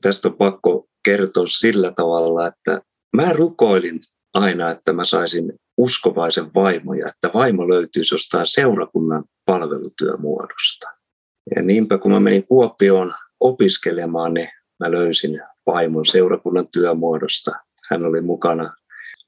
Tästä 0.00 0.28
on 0.28 0.34
pakko 0.34 0.86
kertoa 1.04 1.46
sillä 1.48 1.92
tavalla, 1.92 2.46
että 2.46 2.80
mä 3.16 3.32
rukoilin 3.32 4.00
aina, 4.34 4.70
että 4.70 4.92
mä 4.92 5.04
saisin 5.04 5.52
uskovaisen 5.76 6.54
vaimoja, 6.54 7.08
että 7.08 7.30
vaimo 7.34 7.68
löytyisi 7.68 8.14
jostain 8.14 8.46
seurakunnan 8.46 9.24
palvelutyömuodosta. 9.44 10.86
Ja 11.56 11.62
niinpä 11.62 11.98
kun 11.98 12.12
mä 12.12 12.20
menin 12.20 12.46
Kuopioon 12.46 13.14
opiskelemaan, 13.40 14.34
niin 14.34 14.48
mä 14.80 14.90
löysin 14.90 15.40
vaimon 15.66 16.06
seurakunnan 16.06 16.68
työmuodosta. 16.68 17.52
Hän 17.90 18.06
oli 18.06 18.20
mukana 18.20 18.74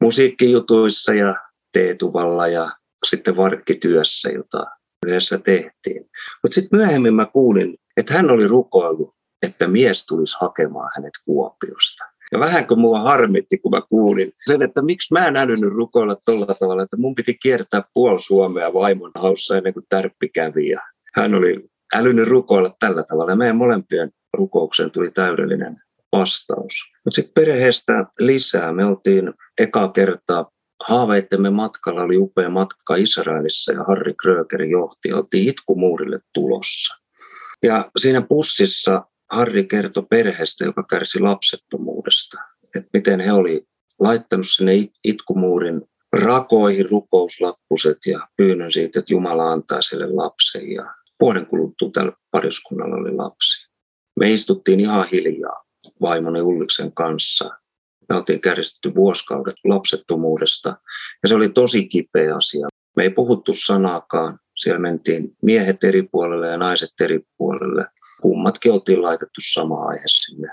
musiikkijutuissa 0.01 1.15
ja 1.15 1.35
teetuvalla 1.73 2.49
ja 2.49 2.71
sitten 3.07 3.37
varkkityössä, 3.37 4.29
jota 4.31 4.67
yhdessä 5.07 5.39
tehtiin. 5.39 6.11
Mutta 6.43 6.55
sitten 6.55 6.79
myöhemmin 6.79 7.15
mä 7.15 7.27
kuulin, 7.27 7.79
että 7.97 8.15
hän 8.15 8.31
oli 8.31 8.49
rukoillut, 8.49 9.15
että 9.43 9.69
mies 9.69 10.07
tulisi 10.07 10.37
hakemaan 10.41 10.91
hänet 10.97 11.15
Kuopiosta. 11.25 12.05
Ja 12.33 12.39
vähän 12.39 12.67
kun 12.67 12.81
mua 12.81 13.01
harmitti, 13.01 13.59
kun 13.59 13.71
mä 13.71 13.81
kuulin 13.89 14.33
sen, 14.47 14.63
että 14.63 14.83
miksi 14.83 15.15
mä 15.15 15.27
en 15.27 15.37
älynyt 15.37 15.73
rukoilla 15.73 16.17
tuolla 16.25 16.47
tavalla, 16.47 16.83
että 16.83 16.97
mun 16.97 17.15
piti 17.15 17.35
kiertää 17.35 17.83
puoli 17.95 18.23
Suomea 18.23 18.75
vaimon 18.75 19.11
haussa 19.15 19.57
ennen 19.57 19.75
kuin 19.75 19.87
tärppi 19.89 20.29
kävi. 20.29 20.69
Ja 20.69 20.81
hän 21.17 21.35
oli 21.35 21.71
älynyt 21.95 22.29
rukoilla 22.29 22.77
tällä 22.81 23.03
tavalla. 23.03 23.33
Ja 23.33 23.37
meidän 23.37 23.57
molempien 23.57 24.11
rukoukseen 24.33 24.91
tuli 24.91 25.11
täydellinen 25.11 25.83
vastaus. 26.13 26.75
Mutta 27.05 27.15
sitten 27.15 27.35
perheestä 27.35 28.07
lisää. 28.19 28.73
Me 28.73 28.85
oltiin 28.85 29.33
eka 29.59 29.89
kertaa 29.89 30.51
haaveittemme 30.85 31.51
matkalla 31.51 32.03
oli 32.03 32.17
upea 32.17 32.51
matka 32.51 32.97
Israelissa 32.97 33.73
ja 33.73 33.85
Harri 33.85 34.15
Kröger 34.15 34.63
johti. 34.63 35.13
Oltiin 35.13 35.49
itkumuurille 35.49 36.19
tulossa. 36.35 36.95
Ja 37.63 37.91
siinä 37.99 38.21
bussissa 38.21 39.05
Harri 39.31 39.65
kertoi 39.65 40.07
perheestä, 40.11 40.65
joka 40.65 40.83
kärsi 40.83 41.21
lapsettomuudesta. 41.21 42.39
Että 42.75 42.91
miten 42.93 43.21
he 43.21 43.33
oli 43.33 43.67
laittanut 44.01 44.49
sinne 44.49 44.73
itkumuurin 45.05 45.83
rakoihin 46.13 46.91
rukouslappuset 46.91 47.99
ja 48.07 48.29
pyynnön 48.37 48.73
siitä, 48.73 48.99
että 48.99 49.13
Jumala 49.13 49.53
antaa 49.53 49.83
sille 49.83 50.07
lapsen. 50.07 50.73
Ja 50.73 50.95
vuoden 51.21 51.47
kuluttua 51.47 51.91
tällä 51.91 52.13
pariskunnalla 52.31 52.97
oli 52.97 53.13
lapsi. 53.13 53.69
Me 54.21 54.33
istuttiin 54.33 54.81
ihan 54.81 55.09
hiljaa 55.13 55.65
vaimoni 56.01 56.43
Ulliksen 56.43 56.93
kanssa. 56.93 57.51
Me 58.09 58.17
oltiin 58.17 58.41
kärsitty 58.41 58.95
vuosikaudet 58.95 59.57
lapsettomuudesta 59.65 60.77
ja 61.23 61.29
se 61.29 61.35
oli 61.35 61.49
tosi 61.49 61.89
kipeä 61.89 62.37
asia. 62.37 62.69
Me 62.97 63.03
ei 63.03 63.11
puhuttu 63.11 63.53
sanaakaan. 63.55 64.39
Siellä 64.57 64.79
mentiin 64.79 65.37
miehet 65.43 65.85
eri 65.85 66.03
puolelle 66.03 66.49
ja 66.49 66.59
naiset 66.59 66.91
eri 67.01 67.21
puolelle 67.37 67.87
kummatkin 68.23 68.73
oltiin 68.73 69.03
laitettu 69.03 69.41
sama 69.53 69.85
aihe 69.85 70.05
sinne 70.07 70.49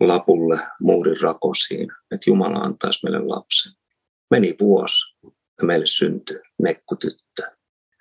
lapulle 0.00 0.60
muurin 0.80 1.20
rakosiin, 1.20 1.88
että 2.10 2.30
Jumala 2.30 2.58
antaisi 2.58 3.00
meille 3.02 3.18
lapsen. 3.18 3.72
Meni 4.30 4.56
vuosi 4.60 5.16
ja 5.60 5.66
meille 5.66 5.86
syntyi 5.86 6.40
nekkutyttö. 6.62 7.42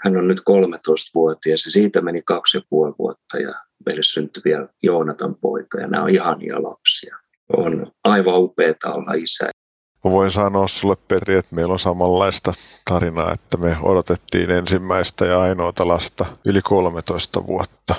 Hän 0.01 0.17
on 0.17 0.27
nyt 0.27 0.39
13-vuotias 0.39 1.65
ja 1.65 1.71
siitä 1.71 2.01
meni 2.01 2.21
kaksi 2.21 2.57
ja 2.57 2.61
puoli 2.69 2.93
vuotta 2.99 3.37
ja 3.37 3.53
meille 3.85 4.03
syntyi 4.03 4.41
vielä 4.45 4.67
Joonatan 4.83 5.35
poika 5.35 5.79
ja 5.79 5.87
nämä 5.87 6.03
on 6.03 6.09
ihania 6.09 6.63
lapsia. 6.63 7.17
On 7.57 7.87
aivan 8.03 8.37
upeaa 8.37 8.93
olla 8.93 9.13
isä. 9.13 9.49
Mä 10.05 10.11
voin 10.11 10.31
sanoa 10.31 10.67
sulle 10.67 10.95
Petri, 11.07 11.35
että 11.35 11.55
meillä 11.55 11.73
on 11.73 11.79
samanlaista 11.79 12.53
tarinaa, 12.89 13.33
että 13.33 13.57
me 13.57 13.77
odotettiin 13.81 14.51
ensimmäistä 14.51 15.25
ja 15.25 15.41
ainoata 15.41 15.87
lasta 15.87 16.25
yli 16.45 16.61
13 16.61 17.47
vuotta 17.47 17.95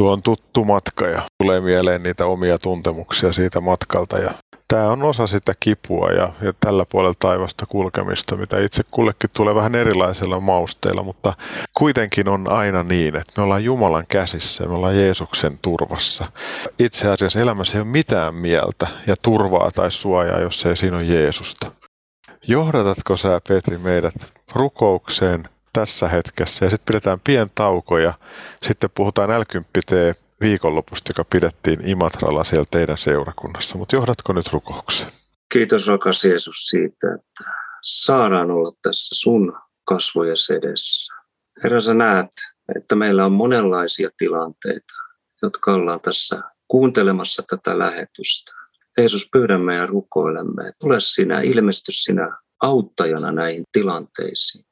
tuo 0.00 0.12
on 0.12 0.22
tuttu 0.22 0.64
matka 0.64 1.06
ja 1.06 1.18
tulee 1.42 1.60
mieleen 1.60 2.02
niitä 2.02 2.26
omia 2.26 2.58
tuntemuksia 2.58 3.32
siitä 3.32 3.60
matkalta. 3.60 4.18
Ja 4.18 4.34
tämä 4.68 4.90
on 4.90 5.02
osa 5.02 5.26
sitä 5.26 5.54
kipua 5.60 6.08
ja, 6.08 6.32
ja 6.42 6.52
tällä 6.60 6.86
puolella 6.90 7.14
taivasta 7.18 7.66
kulkemista, 7.66 8.36
mitä 8.36 8.58
itse 8.58 8.82
kullekin 8.90 9.30
tulee 9.32 9.54
vähän 9.54 9.74
erilaisilla 9.74 10.40
mausteilla, 10.40 11.02
mutta 11.02 11.32
kuitenkin 11.74 12.28
on 12.28 12.52
aina 12.52 12.82
niin, 12.82 13.16
että 13.16 13.32
me 13.36 13.42
ollaan 13.42 13.64
Jumalan 13.64 14.04
käsissä, 14.08 14.64
me 14.64 14.74
ollaan 14.74 14.96
Jeesuksen 14.96 15.58
turvassa. 15.62 16.26
Itse 16.78 17.08
asiassa 17.08 17.40
elämässä 17.40 17.78
ei 17.78 17.82
ole 17.82 17.90
mitään 17.90 18.34
mieltä 18.34 18.86
ja 19.06 19.16
turvaa 19.22 19.70
tai 19.70 19.90
suojaa, 19.90 20.40
jos 20.40 20.66
ei 20.66 20.76
siinä 20.76 20.96
ole 20.96 21.04
Jeesusta. 21.04 21.72
Johdatatko 22.46 23.16
sä, 23.16 23.40
Petri, 23.48 23.78
meidät 23.78 24.14
rukoukseen 24.52 25.48
tässä 25.72 26.08
hetkessä 26.08 26.64
ja 26.64 26.70
sitten 26.70 26.92
pidetään 26.92 27.20
pien 27.20 27.50
tauko 27.54 27.98
ja 27.98 28.14
sitten 28.62 28.90
puhutaan 28.94 29.40
l 29.40 29.44
viikonlopusta, 30.40 31.10
joka 31.10 31.24
pidettiin 31.24 31.88
Imatralla 31.88 32.44
siellä 32.44 32.64
teidän 32.70 32.98
seurakunnassa. 32.98 33.78
Mutta 33.78 33.96
johdatko 33.96 34.32
nyt 34.32 34.52
rukoukseen? 34.52 35.10
Kiitos 35.52 35.86
rakas 35.86 36.24
Jeesus 36.24 36.66
siitä, 36.66 37.14
että 37.14 37.50
saadaan 37.82 38.50
olla 38.50 38.72
tässä 38.82 39.14
sun 39.14 39.52
kasvojen 39.84 40.36
edessä. 40.58 41.14
Herra, 41.62 41.80
sä 41.80 41.94
näet, 41.94 42.30
että 42.76 42.96
meillä 42.96 43.24
on 43.24 43.32
monenlaisia 43.32 44.08
tilanteita, 44.16 44.94
jotka 45.42 45.72
ollaan 45.72 46.00
tässä 46.00 46.42
kuuntelemassa 46.68 47.42
tätä 47.50 47.78
lähetystä. 47.78 48.52
Jeesus, 48.98 49.28
pyydämme 49.32 49.74
ja 49.74 49.86
rukoilemme, 49.86 50.72
tule 50.80 51.00
sinä, 51.00 51.40
ilmesty 51.40 51.92
sinä 51.92 52.38
auttajana 52.62 53.32
näihin 53.32 53.64
tilanteisiin. 53.72 54.64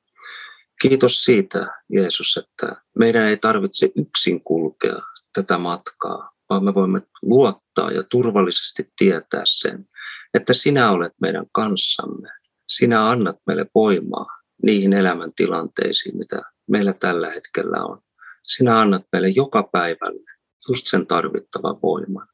Kiitos 0.82 1.24
siitä, 1.24 1.66
Jeesus, 1.92 2.36
että 2.36 2.82
meidän 2.98 3.24
ei 3.24 3.36
tarvitse 3.36 3.88
yksin 3.96 4.44
kulkea 4.44 4.96
tätä 5.32 5.58
matkaa, 5.58 6.30
vaan 6.50 6.64
me 6.64 6.74
voimme 6.74 7.02
luottaa 7.22 7.90
ja 7.90 8.02
turvallisesti 8.10 8.92
tietää 8.98 9.42
sen, 9.44 9.88
että 10.34 10.54
sinä 10.54 10.90
olet 10.90 11.12
meidän 11.20 11.46
kanssamme. 11.52 12.28
Sinä 12.68 13.10
annat 13.10 13.36
meille 13.46 13.66
voimaa 13.74 14.26
niihin 14.62 14.92
elämäntilanteisiin, 14.92 16.18
mitä 16.18 16.42
meillä 16.70 16.92
tällä 16.92 17.30
hetkellä 17.30 17.84
on. 17.84 18.00
Sinä 18.42 18.80
annat 18.80 19.02
meille 19.12 19.28
joka 19.28 19.68
päivälle 19.72 20.30
just 20.68 20.86
sen 20.86 21.06
tarvittavan 21.06 21.82
voiman. 21.82 22.28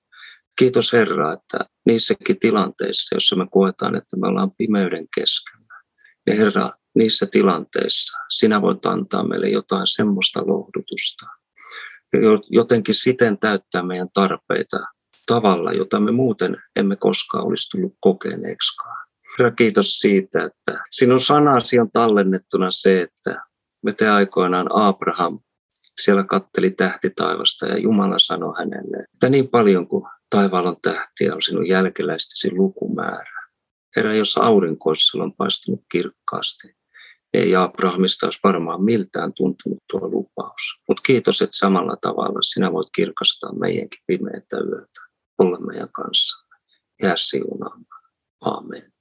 Kiitos 0.58 0.92
Herra, 0.92 1.32
että 1.32 1.58
niissäkin 1.86 2.38
tilanteissa, 2.38 3.14
joissa 3.14 3.36
me 3.36 3.46
koetaan, 3.50 3.96
että 3.96 4.16
me 4.16 4.28
ollaan 4.28 4.50
pimeyden 4.50 5.06
keskellä, 5.14 5.82
niin 6.26 6.38
Herra, 6.38 6.70
niissä 6.94 7.26
tilanteissa 7.26 8.18
sinä 8.30 8.62
voit 8.62 8.86
antaa 8.86 9.28
meille 9.28 9.48
jotain 9.48 9.86
semmoista 9.86 10.40
lohdutusta, 10.46 11.26
jotenkin 12.50 12.94
siten 12.94 13.38
täyttää 13.38 13.82
meidän 13.82 14.08
tarpeita 14.14 14.78
tavalla, 15.26 15.72
jota 15.72 16.00
me 16.00 16.12
muuten 16.12 16.56
emme 16.76 16.96
koskaan 16.96 17.46
olisi 17.46 17.70
tullut 17.70 17.96
kokeneeksikaan. 18.00 19.04
Herra, 19.38 19.50
kiitos 19.50 19.98
siitä, 19.98 20.44
että 20.44 20.84
sinun 20.90 21.20
sanasi 21.20 21.78
on 21.78 21.90
tallennettuna 21.90 22.70
se, 22.70 23.02
että 23.02 23.44
me 23.82 23.92
te 23.92 24.08
aikoinaan 24.08 24.66
Abraham 24.70 25.38
siellä 26.00 26.24
katteli 26.24 26.70
tähti 26.70 27.10
taivasta 27.10 27.66
ja 27.66 27.78
Jumala 27.78 28.18
sanoi 28.18 28.54
hänelle, 28.58 29.04
että 29.14 29.28
niin 29.28 29.48
paljon 29.48 29.88
kuin 29.88 30.04
taivaalla 30.30 30.70
on 30.70 30.76
tähtiä 30.82 31.34
on 31.34 31.42
sinun 31.42 31.68
jälkeläistesi 31.68 32.52
lukumäärä. 32.52 33.40
Herra, 33.96 34.14
jos 34.14 34.38
aurinko 34.38 34.90
olisi 34.90 35.04
silloin 35.04 35.32
paistunut 35.32 35.80
kirkkaasti, 35.92 36.76
ei 37.34 37.56
Abrahamista 37.56 38.26
olisi 38.26 38.40
varmaan 38.44 38.84
miltään 38.84 39.32
tuntunut 39.32 39.82
tuo 39.90 40.00
lupaus. 40.00 40.62
Mutta 40.88 41.02
kiitos, 41.06 41.42
että 41.42 41.56
samalla 41.56 41.96
tavalla 42.00 42.42
sinä 42.42 42.72
voit 42.72 42.88
kirkastaa 42.94 43.54
meidänkin 43.54 44.00
pimeitä 44.06 44.56
yötä, 44.56 45.00
olla 45.38 45.58
meidän 45.60 45.92
kanssa. 45.92 46.46
Jää 47.02 47.14
siunaamaan. 47.16 48.04
Amen. 48.40 48.93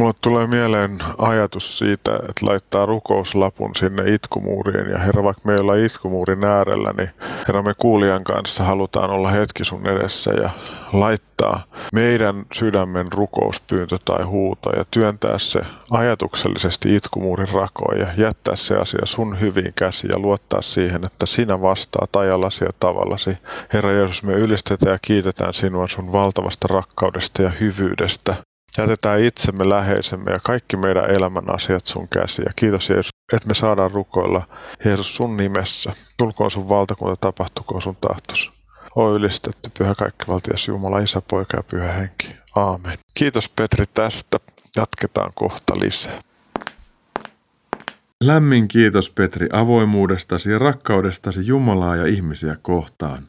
Mulle 0.00 0.14
tulee 0.20 0.46
mieleen 0.46 0.98
ajatus 1.18 1.78
siitä, 1.78 2.16
että 2.16 2.46
laittaa 2.46 2.86
rukouslapun 2.86 3.74
sinne 3.76 4.14
itkumuuriin 4.14 4.90
ja 4.90 4.98
Herra, 4.98 5.24
vaikka 5.24 5.42
me 5.44 5.52
ei 5.52 5.60
olla 5.60 5.74
itkumuurin 5.74 6.46
äärellä, 6.46 6.94
niin 6.96 7.10
Herra, 7.48 7.62
me 7.62 7.74
kuulijan 7.78 8.24
kanssa 8.24 8.64
halutaan 8.64 9.10
olla 9.10 9.30
hetki 9.30 9.64
sun 9.64 9.86
edessä 9.86 10.30
ja 10.30 10.50
laittaa 10.92 11.62
meidän 11.92 12.44
sydämen 12.52 13.06
rukouspyyntö 13.12 13.98
tai 14.04 14.24
huuto 14.24 14.70
ja 14.70 14.84
työntää 14.90 15.38
se 15.38 15.60
ajatuksellisesti 15.90 16.96
itkumuurin 16.96 17.52
rakoon 17.52 17.98
ja 17.98 18.06
jättää 18.16 18.56
se 18.56 18.76
asia 18.76 19.06
sun 19.06 19.40
hyvin 19.40 19.72
käsi 19.76 20.08
ja 20.10 20.18
luottaa 20.18 20.62
siihen, 20.62 21.04
että 21.06 21.26
sinä 21.26 21.62
vastaat 21.62 22.16
ajallasi 22.16 22.64
ja 22.64 22.70
tavallasi. 22.80 23.38
Herra 23.72 23.92
Jeesus, 23.92 24.22
me 24.22 24.32
ylistetään 24.32 24.92
ja 24.92 24.98
kiitetään 25.02 25.54
sinua 25.54 25.88
sun 25.88 26.12
valtavasta 26.12 26.68
rakkaudesta 26.70 27.42
ja 27.42 27.50
hyvyydestä. 27.60 28.49
Jätetään 28.78 29.20
itsemme 29.20 29.68
läheisemme 29.68 30.30
ja 30.30 30.38
kaikki 30.42 30.76
meidän 30.76 31.10
elämän 31.10 31.54
asiat 31.54 31.86
sun 31.86 32.08
käsiä. 32.08 32.52
Kiitos 32.56 32.90
Jeesus, 32.90 33.10
että 33.32 33.48
me 33.48 33.54
saadaan 33.54 33.90
rukoilla 33.90 34.46
Jeesus 34.84 35.16
sun 35.16 35.36
nimessä. 35.36 35.92
Tulkoon 36.16 36.50
sun 36.50 36.68
valtakunta, 36.68 37.16
tapahtukoon 37.16 37.82
sun 37.82 37.96
tahtos. 38.00 38.52
O 38.96 39.14
ylistetty, 39.14 39.70
pyhä 39.78 39.94
kaikkivaltias 39.98 40.68
Jumala, 40.68 40.98
Isä, 40.98 41.22
Poika 41.30 41.56
ja 41.56 41.62
Pyhä 41.62 41.92
Henki. 41.92 42.28
Aamen. 42.56 42.98
Kiitos 43.14 43.48
Petri 43.48 43.84
tästä. 43.94 44.38
Jatketaan 44.76 45.32
kohta 45.34 45.74
lisää. 45.80 46.18
Lämmin 48.24 48.68
kiitos 48.68 49.10
Petri 49.10 49.48
avoimuudestasi 49.52 50.50
ja 50.50 50.58
rakkaudestasi 50.58 51.46
Jumalaa 51.46 51.96
ja 51.96 52.06
ihmisiä 52.06 52.56
kohtaan. 52.62 53.26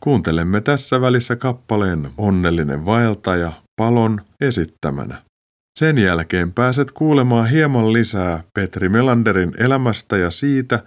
Kuuntelemme 0.00 0.60
tässä 0.60 1.00
välissä 1.00 1.36
kappaleen 1.36 2.10
Onnellinen 2.18 2.86
vaeltaja 2.86 3.52
palon 3.76 4.20
esittämänä. 4.40 5.22
Sen 5.78 5.98
jälkeen 5.98 6.52
pääset 6.52 6.92
kuulemaan 6.92 7.48
hieman 7.48 7.92
lisää 7.92 8.42
Petri 8.54 8.88
Melanderin 8.88 9.54
elämästä 9.58 10.16
ja 10.16 10.30
siitä, 10.30 10.82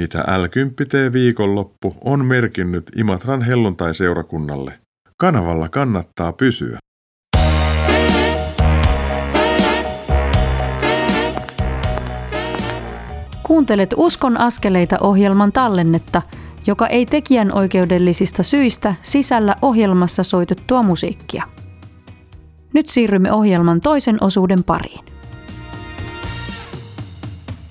mitä 0.00 0.18
L10T 0.18 1.12
viikonloppu 1.12 1.96
on 2.04 2.24
merkinnyt 2.24 2.90
Imatran 2.96 3.42
helluntai-seurakunnalle. 3.42 4.78
Kanavalla 5.16 5.68
kannattaa 5.68 6.32
pysyä. 6.32 6.78
Kuuntelet 13.42 13.94
Uskon 13.96 14.40
askeleita 14.40 14.96
ohjelman 15.00 15.52
tallennetta, 15.52 16.22
joka 16.66 16.86
ei 16.86 17.06
tekijän 17.06 17.52
oikeudellisista 17.52 18.42
syistä 18.42 18.94
sisällä 19.02 19.56
ohjelmassa 19.62 20.22
soitettua 20.22 20.82
musiikkia. 20.82 21.61
Nyt 22.72 22.88
siirrymme 22.88 23.32
ohjelman 23.32 23.80
toisen 23.80 24.16
osuuden 24.20 24.64
pariin. 24.64 25.04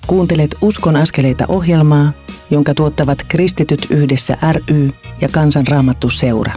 Kuuntelet 0.06 0.56
Uskon 0.60 0.96
askeleita 0.96 1.44
ohjelmaa, 1.48 2.12
jonka 2.50 2.74
tuottavat 2.74 3.18
Kristityt 3.28 3.86
yhdessä 3.90 4.36
ry 4.52 4.90
ja 5.20 5.28
Kansanraamattu 5.28 6.10
seura. 6.10 6.52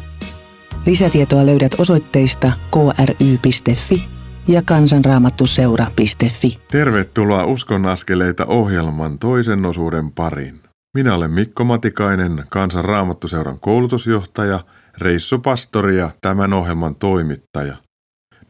Lisätietoa 0.85 1.45
löydät 1.45 1.71
osoitteista 1.79 2.51
kry.fi 2.71 4.03
ja 4.47 4.61
kansanraamattuseura.fi. 4.61 6.57
Tervetuloa 6.71 7.45
Uskon 7.45 7.85
askeleita 7.85 8.45
ohjelman 8.45 9.19
toisen 9.19 9.65
osuuden 9.65 10.11
pariin. 10.11 10.59
Minä 10.93 11.15
olen 11.15 11.31
Mikko 11.31 11.63
Matikainen, 11.63 12.43
Kansanraamattuseuran 12.49 13.59
koulutusjohtaja, 13.59 14.59
reissupastori 14.97 15.97
ja 15.97 16.11
tämän 16.21 16.53
ohjelman 16.53 16.95
toimittaja. 16.95 17.84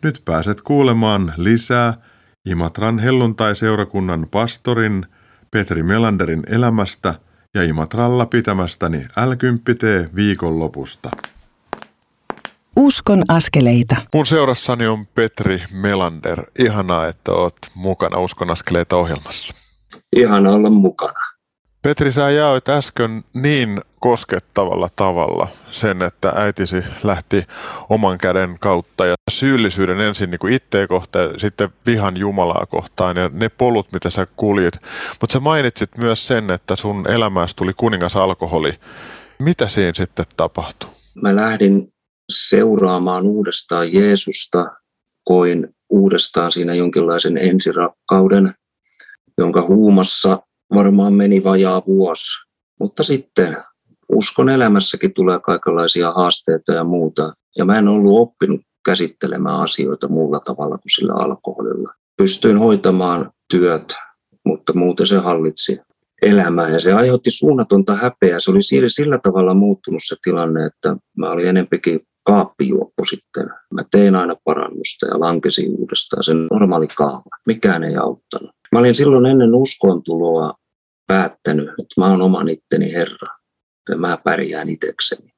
Nyt 0.06 0.22
pääset 0.26 0.62
kuulemaan 0.62 1.34
lisää 1.38 1.94
Imatran 2.46 3.00
helluntai-seurakunnan 3.00 4.28
pastorin 4.32 5.06
Petri 5.52 5.84
Melanderin 5.84 6.44
elämästä 6.50 7.16
ja 7.56 7.64
Imatralla 7.64 8.26
pitämästäni 8.26 8.98
l 8.98 9.32
viikonlopusta. 10.16 11.12
Uskon 12.76 13.24
askeleita. 13.28 13.96
Mun 14.14 14.26
seurassani 14.26 14.88
on 14.88 15.06
Petri 15.06 15.64
Melander. 15.74 16.44
Ihanaa, 16.60 17.08
että 17.08 17.32
oot 17.32 17.58
mukana 17.76 18.20
Uskon 18.20 18.52
askeleita 18.52 18.98
ohjelmassa. 18.98 19.54
Ihana 20.16 20.50
olla 20.50 20.70
mukana. 20.70 21.35
Petri, 21.86 22.12
sä 22.12 22.32
jaoit 22.32 22.70
äsken 22.70 23.24
niin 23.34 23.82
koskettavalla 24.00 24.90
tavalla 24.96 25.48
sen, 25.72 26.02
että 26.02 26.34
äitisi 26.36 26.76
lähti 27.04 27.44
oman 27.90 28.18
käden 28.18 28.58
kautta 28.60 29.06
ja 29.06 29.16
syyllisyyden 29.32 30.00
ensin 30.00 30.32
niin 30.32 30.54
itteen 30.54 30.88
kohtaan 30.88 31.32
ja 31.34 31.40
sitten 31.40 31.70
vihan 31.86 32.18
Jumalaa 32.18 32.66
kohtaan 32.66 33.18
ja 33.18 33.30
ne 33.34 33.50
polut, 33.50 33.92
mitä 33.92 34.10
sä 34.10 34.28
kuljit. 34.36 34.74
Mutta 35.22 35.34
sä 35.34 35.40
mainitsit 35.40 35.98
myös 35.98 36.28
sen, 36.28 36.52
että 36.52 36.76
sun 36.76 37.10
elämässä 37.10 37.56
tuli 37.58 37.74
kuningas 37.74 38.16
alkoholi. 38.16 38.74
Mitä 39.40 39.68
siinä 39.68 39.94
sitten 39.96 40.26
tapahtui? 40.38 40.90
Mä 41.22 41.36
lähdin 41.36 41.94
seuraamaan 42.32 43.26
uudestaan 43.26 43.94
Jeesusta, 43.94 44.72
koin 45.24 45.68
uudestaan 45.90 46.52
siinä 46.52 46.74
jonkinlaisen 46.74 47.38
ensirakkauden, 47.38 48.54
jonka 49.38 49.62
huumassa 49.62 50.40
varmaan 50.74 51.14
meni 51.14 51.44
vajaa 51.44 51.82
vuosi. 51.88 52.46
Mutta 52.80 53.04
sitten 53.04 53.58
uskon 54.14 54.50
elämässäkin 54.50 55.14
tulee 55.14 55.40
kaikenlaisia 55.40 56.12
haasteita 56.12 56.74
ja 56.74 56.84
muuta. 56.84 57.34
Ja 57.58 57.66
mä 57.66 57.78
en 57.78 57.88
ollut 57.88 58.20
oppinut 58.20 58.62
käsittelemään 58.86 59.60
asioita 59.60 60.08
muulla 60.08 60.40
tavalla 60.40 60.78
kuin 60.78 60.92
sillä 60.96 61.14
alkoholilla. 61.14 61.94
Pystyin 62.18 62.58
hoitamaan 62.58 63.32
työt, 63.52 63.96
mutta 64.46 64.74
muuten 64.74 65.08
se 65.08 65.18
hallitsi 65.18 65.80
elämää 66.22 66.70
ja 66.70 66.80
se 66.80 66.94
aiheutti 66.94 67.32
suunnatonta 67.32 67.96
häpeää. 67.96 68.40
Se 68.40 68.52
oli 68.52 68.90
sillä 68.90 69.20
tavalla 69.24 69.54
muuttunut 69.54 70.02
se 70.06 70.16
tilanne, 70.24 70.66
että 70.66 70.96
mä 71.18 71.30
olin 71.30 71.48
enempikin 71.48 72.00
kaappijuoppo 72.26 73.06
sitten. 73.10 73.50
Mä 73.74 73.84
tein 73.92 74.16
aina 74.16 74.36
parannusta 74.44 75.08
ja 75.08 75.20
lankesin 75.20 75.76
uudestaan 75.80 76.24
sen 76.24 76.48
normaali 76.52 76.88
kaava. 76.88 77.24
Mikään 77.48 77.84
ei 77.84 77.96
auttanut. 77.96 78.55
Mä 78.72 78.80
olin 78.80 78.96
silloin 78.96 79.26
ennen 79.26 79.56
uskontuloa 79.56 80.54
päättänyt, 81.08 81.70
että 81.70 82.02
mä 82.02 82.08
oon 82.08 82.22
oman 82.22 82.50
itteni 82.50 82.94
herra 82.94 83.28
ja 83.90 83.98
mä 83.98 84.18
pärjään 84.24 84.70
itsekseni. 84.70 85.34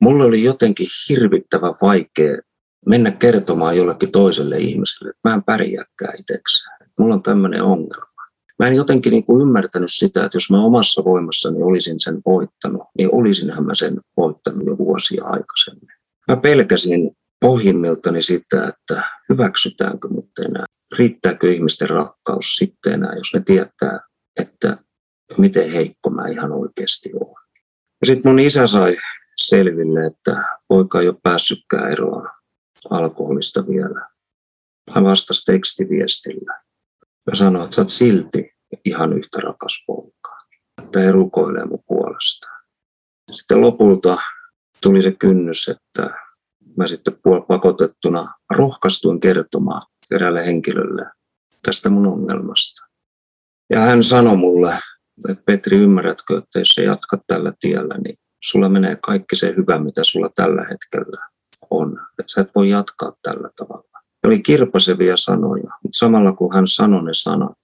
Mulle 0.00 0.24
oli 0.24 0.44
jotenkin 0.44 0.86
hirvittävän 1.08 1.74
vaikea 1.82 2.38
mennä 2.86 3.10
kertomaan 3.10 3.76
jollekin 3.76 4.10
toiselle 4.10 4.58
ihmiselle, 4.58 5.10
että 5.10 5.28
mä 5.28 5.34
en 5.34 5.44
pärjääkään 5.44 6.14
itsekseen. 6.20 6.90
Mulla 6.98 7.14
on 7.14 7.22
tämmöinen 7.22 7.62
ongelma. 7.62 8.14
Mä 8.58 8.68
en 8.68 8.76
jotenkin 8.76 9.10
niin 9.10 9.24
kuin 9.24 9.42
ymmärtänyt 9.42 9.92
sitä, 9.92 10.24
että 10.24 10.36
jos 10.36 10.50
mä 10.50 10.64
omassa 10.64 11.04
voimassani 11.04 11.62
olisin 11.62 12.00
sen 12.00 12.22
voittanut, 12.26 12.82
niin 12.98 13.08
olisinhan 13.14 13.66
mä 13.66 13.74
sen 13.74 14.00
voittanut 14.16 14.66
jo 14.66 14.78
vuosia 14.78 15.24
aikaisemmin. 15.24 15.88
Mä 16.28 16.36
pelkäsin 16.36 17.16
pohjimmiltani 17.40 18.22
sitä, 18.22 18.68
että 18.68 19.02
hyväksytäänkö 19.28 20.08
mut 20.08 20.30
enää, 20.44 20.66
riittääkö 20.98 21.52
ihmisten 21.52 21.90
rakkaus 21.90 22.56
sitten 22.56 22.92
enää, 22.92 23.14
jos 23.14 23.34
ne 23.34 23.42
tietää, 23.46 24.00
että 24.40 24.78
miten 25.38 25.70
heikko 25.70 26.10
mä 26.10 26.28
ihan 26.28 26.52
oikeasti 26.52 27.10
olen. 27.14 27.44
Ja 28.00 28.06
sitten 28.06 28.30
mun 28.30 28.38
isä 28.38 28.66
sai 28.66 28.96
selville, 29.36 30.06
että 30.06 30.42
poika 30.68 31.00
ei 31.00 31.08
ole 31.08 31.16
päässytkään 31.22 31.92
eroon 31.92 32.28
alkoholista 32.90 33.66
vielä. 33.66 34.08
Hän 34.94 35.04
vastasi 35.04 35.44
tekstiviestillä 35.52 36.62
ja 37.30 37.36
sanoi, 37.36 37.64
että 37.64 37.76
sä 37.76 37.82
oot 37.82 37.90
silti 37.90 38.54
ihan 38.84 39.12
yhtä 39.12 39.40
rakas 39.40 39.84
poika. 39.86 40.44
Että 40.84 41.00
he 41.00 41.12
rukoilee 41.12 41.64
mun 41.64 41.84
puolesta. 41.86 42.48
Sitten 43.32 43.60
lopulta 43.60 44.18
tuli 44.82 45.02
se 45.02 45.12
kynnys, 45.12 45.68
että 45.68 46.23
mä 46.76 46.86
sitten 46.86 47.14
pakotettuna 47.48 48.34
rohkaistuin 48.50 49.20
kertomaan 49.20 49.82
eräälle 50.10 50.46
henkilölle 50.46 51.10
tästä 51.62 51.90
mun 51.90 52.06
ongelmasta. 52.06 52.86
Ja 53.70 53.80
hän 53.80 54.04
sanoi 54.04 54.36
mulle, 54.36 54.78
että 55.28 55.42
Petri, 55.46 55.78
ymmärrätkö, 55.78 56.38
että 56.38 56.58
jos 56.58 56.68
sä 56.68 56.82
jatkat 56.82 57.20
tällä 57.26 57.52
tiellä, 57.60 57.98
niin 57.98 58.16
sulla 58.44 58.68
menee 58.68 58.96
kaikki 58.96 59.36
se 59.36 59.54
hyvä, 59.56 59.78
mitä 59.78 60.04
sulla 60.04 60.30
tällä 60.34 60.66
hetkellä 60.70 61.28
on. 61.70 62.00
Että 62.18 62.32
sä 62.32 62.40
et 62.40 62.50
voi 62.54 62.70
jatkaa 62.70 63.12
tällä 63.22 63.50
tavalla. 63.56 63.88
Ne 63.94 64.26
oli 64.26 64.40
kirpasevia 64.40 65.16
sanoja, 65.16 65.70
mutta 65.82 65.98
samalla 65.98 66.32
kun 66.32 66.54
hän 66.54 66.66
sanoi 66.66 67.04
ne 67.04 67.14
sanat, 67.14 67.58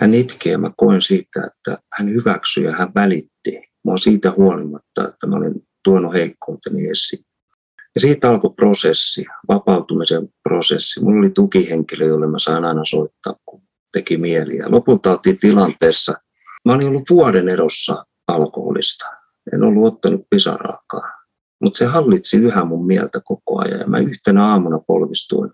hän 0.00 0.14
itki 0.14 0.48
ja 0.48 0.58
mä 0.58 0.70
koen 0.76 1.02
siitä, 1.02 1.46
että 1.46 1.78
hän 1.92 2.08
hyväksyi 2.08 2.64
ja 2.64 2.72
hän 2.72 2.94
välitti. 2.94 3.62
Mä 3.84 3.98
siitä 3.98 4.30
huolimatta, 4.36 5.04
että 5.08 5.26
mä 5.26 5.36
olin 5.36 5.54
tuonut 5.84 6.12
heikkouteni 6.12 6.88
esiin. 6.88 7.24
Ja 7.96 8.00
siitä 8.00 8.30
alkoi 8.30 8.50
prosessi, 8.56 9.24
vapautumisen 9.48 10.28
prosessi. 10.42 11.00
Mulla 11.00 11.18
oli 11.18 11.30
tukihenkilö, 11.30 12.04
jolle 12.04 12.26
mä 12.26 12.38
sain 12.38 12.64
aina 12.64 12.84
soittaa, 12.84 13.34
kun 13.46 13.62
teki 13.92 14.16
mieli. 14.16 14.56
Ja 14.56 14.70
lopulta 14.70 15.12
oltiin 15.12 15.38
tilanteessa, 15.38 16.14
mä 16.64 16.74
olin 16.74 16.88
ollut 16.88 17.10
vuoden 17.10 17.48
erossa 17.48 18.06
alkoholista. 18.28 19.06
En 19.52 19.62
ollut 19.62 19.94
ottanut 19.94 20.26
pisaraakaan. 20.30 21.12
Mutta 21.62 21.78
se 21.78 21.84
hallitsi 21.84 22.36
yhä 22.36 22.64
mun 22.64 22.86
mieltä 22.86 23.20
koko 23.24 23.60
ajan. 23.60 23.80
Ja 23.80 23.86
mä 23.86 23.98
yhtenä 23.98 24.46
aamuna 24.46 24.78
polvistuin 24.86 25.50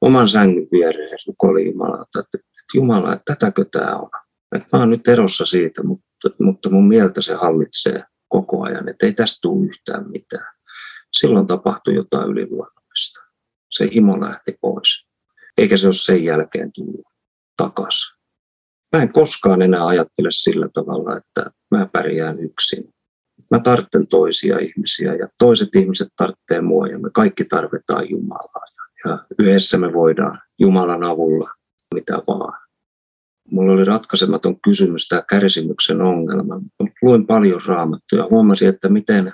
oman 0.00 0.28
sängyn 0.28 0.68
viereen 0.72 1.18
rukoilin 1.26 1.66
Jumalaa, 1.66 2.02
että, 2.02 2.20
että 2.20 2.38
Jumala, 2.74 3.12
että 3.12 3.34
tätäkö 3.34 3.64
tämä 3.72 3.96
on. 3.96 4.10
Että 4.56 4.76
mä 4.76 4.80
oon 4.80 4.90
nyt 4.90 5.08
erossa 5.08 5.46
siitä, 5.46 5.82
mutta, 5.82 6.30
mutta 6.40 6.70
mun 6.70 6.88
mieltä 6.88 7.22
se 7.22 7.34
hallitsee 7.34 8.04
koko 8.28 8.62
ajan, 8.62 8.88
että 8.88 9.06
ei 9.06 9.12
tästä 9.12 9.38
tule 9.42 9.66
yhtään 9.66 10.10
mitään. 10.10 10.59
Silloin 11.12 11.46
tapahtui 11.46 11.94
jotain 11.94 12.30
yliluonnollista. 12.30 13.20
Se 13.70 13.88
himo 13.94 14.20
lähti 14.20 14.58
pois. 14.60 15.06
Eikä 15.58 15.76
se 15.76 15.86
ole 15.86 15.94
sen 15.94 16.24
jälkeen 16.24 16.72
tullut 16.72 17.06
takaisin. 17.56 18.16
Mä 18.96 19.02
en 19.02 19.12
koskaan 19.12 19.62
enää 19.62 19.86
ajattele 19.86 20.28
sillä 20.30 20.68
tavalla, 20.68 21.16
että 21.16 21.50
mä 21.70 21.86
pärjään 21.92 22.40
yksin. 22.40 22.94
Mä 23.50 23.60
tarvitsen 23.60 24.08
toisia 24.08 24.58
ihmisiä 24.58 25.14
ja 25.14 25.28
toiset 25.38 25.68
ihmiset 25.76 26.08
tarvitsee 26.16 26.60
mua 26.60 26.86
ja 26.86 26.98
me 26.98 27.10
kaikki 27.14 27.44
tarvitaan 27.44 28.10
Jumalaa. 28.10 28.64
Ja 29.04 29.18
yhdessä 29.38 29.78
me 29.78 29.92
voidaan 29.92 30.38
Jumalan 30.58 31.04
avulla 31.04 31.50
mitä 31.94 32.22
vaan. 32.26 32.60
Mulla 33.50 33.72
oli 33.72 33.84
ratkaisematon 33.84 34.60
kysymys 34.60 35.08
tämä 35.08 35.22
kärsimyksen 35.30 36.00
ongelma. 36.00 36.60
Luin 37.02 37.26
paljon 37.26 37.60
raamattuja 37.66 38.22
ja 38.22 38.28
huomasin, 38.30 38.68
että 38.68 38.88
miten 38.88 39.32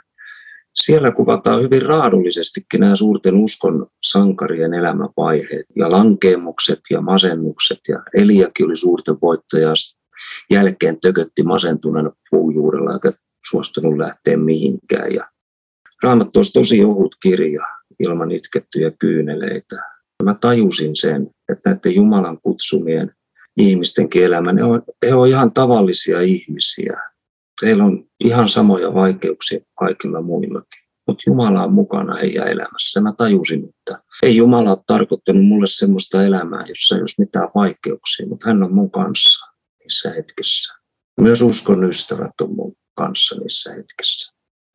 siellä 0.80 1.12
kuvataan 1.12 1.62
hyvin 1.62 1.82
raadullisestikin 1.82 2.80
nämä 2.80 2.96
suurten 2.96 3.34
uskon 3.34 3.86
sankarien 4.06 4.74
elämävaiheet 4.74 5.66
ja 5.76 5.90
lankeemukset 5.90 6.80
ja 6.90 7.00
masennukset. 7.00 7.80
Ja 7.88 8.02
Eliakin 8.14 8.66
oli 8.66 8.76
suurten 8.76 9.16
voittoja 9.22 9.72
jälkeen 10.50 11.00
tökötti 11.00 11.42
masentuneena 11.42 12.12
puujuurella 12.30 12.92
eikä 12.92 13.10
suostunut 13.50 13.98
lähteä 13.98 14.36
mihinkään. 14.36 15.14
Ja 15.14 15.28
Raamattu 16.02 16.38
olisi 16.38 16.52
tosi 16.52 16.84
ohut 16.84 17.16
kirja 17.22 17.62
ilman 18.00 18.32
itkettyjä 18.32 18.90
kyyneleitä. 18.90 19.76
Mä 20.22 20.34
tajusin 20.34 20.96
sen, 20.96 21.30
että 21.52 21.70
näiden 21.70 21.94
Jumalan 21.94 22.40
kutsumien 22.40 23.12
ihmistenkin 23.56 24.24
elämä, 24.24 24.52
ne 24.52 24.64
on, 24.64 24.82
he 25.06 25.14
on 25.14 25.28
ihan 25.28 25.52
tavallisia 25.52 26.20
ihmisiä. 26.20 27.00
Heillä 27.62 27.84
on 27.84 28.04
ihan 28.24 28.48
samoja 28.48 28.94
vaikeuksia 28.94 29.58
kuin 29.58 29.74
kaikilla 29.78 30.22
muillakin. 30.22 30.82
Mutta 31.06 31.22
Jumala 31.26 31.62
on 31.62 31.72
mukana 31.72 32.16
heidän 32.16 32.48
elämässä. 32.48 33.00
Mä 33.00 33.12
tajusin, 33.12 33.68
että 33.68 34.02
ei 34.22 34.36
Jumala 34.36 34.70
ole 34.70 34.78
tarkoittanut 34.86 35.44
mulle 35.44 35.66
semmoista 35.68 36.22
elämää, 36.22 36.64
jossa 36.68 36.94
ei 36.94 37.00
olisi 37.00 37.20
mitään 37.20 37.48
vaikeuksia, 37.54 38.26
mutta 38.26 38.48
hän 38.48 38.62
on 38.62 38.74
mun 38.74 38.90
kanssa 38.90 39.46
niissä 39.78 40.10
hetkissä. 40.10 40.74
Myös 41.20 41.42
uskon 41.42 41.84
ystävät 41.84 42.40
on 42.40 42.54
mun 42.54 42.76
kanssa 42.94 43.34
niissä 43.34 43.74
hetkissä. 43.74 44.32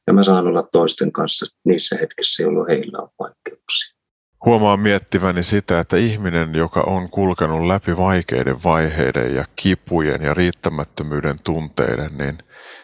Ja 0.08 0.14
mä 0.14 0.24
saan 0.24 0.48
olla 0.48 0.64
toisten 0.72 1.12
kanssa 1.12 1.46
niissä 1.66 1.98
hetkissä, 2.02 2.44
jolloin 2.44 2.70
heillä 2.70 2.98
on 2.98 3.10
vaikeuksia. 3.20 4.01
Huomaan 4.46 4.80
miettiväni 4.80 5.44
sitä, 5.44 5.80
että 5.80 5.98
ihminen, 5.98 6.56
joka 6.56 6.84
on 6.88 7.10
kulkenut 7.10 7.68
läpi 7.68 7.98
vaikeiden 7.98 8.64
vaiheiden 8.64 9.36
ja 9.36 9.46
kipujen 9.56 10.22
ja 10.22 10.34
riittämättömyyden 10.34 11.40
tunteiden, 11.44 12.18
niin 12.18 12.38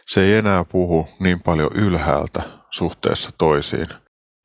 se 0.08 0.22
ei 0.22 0.36
enää 0.36 0.66
puhu 0.66 1.08
niin 1.20 1.40
paljon 1.40 1.72
ylhäältä 1.76 2.42
suhteessa 2.72 3.32
toisiin. 3.38 3.88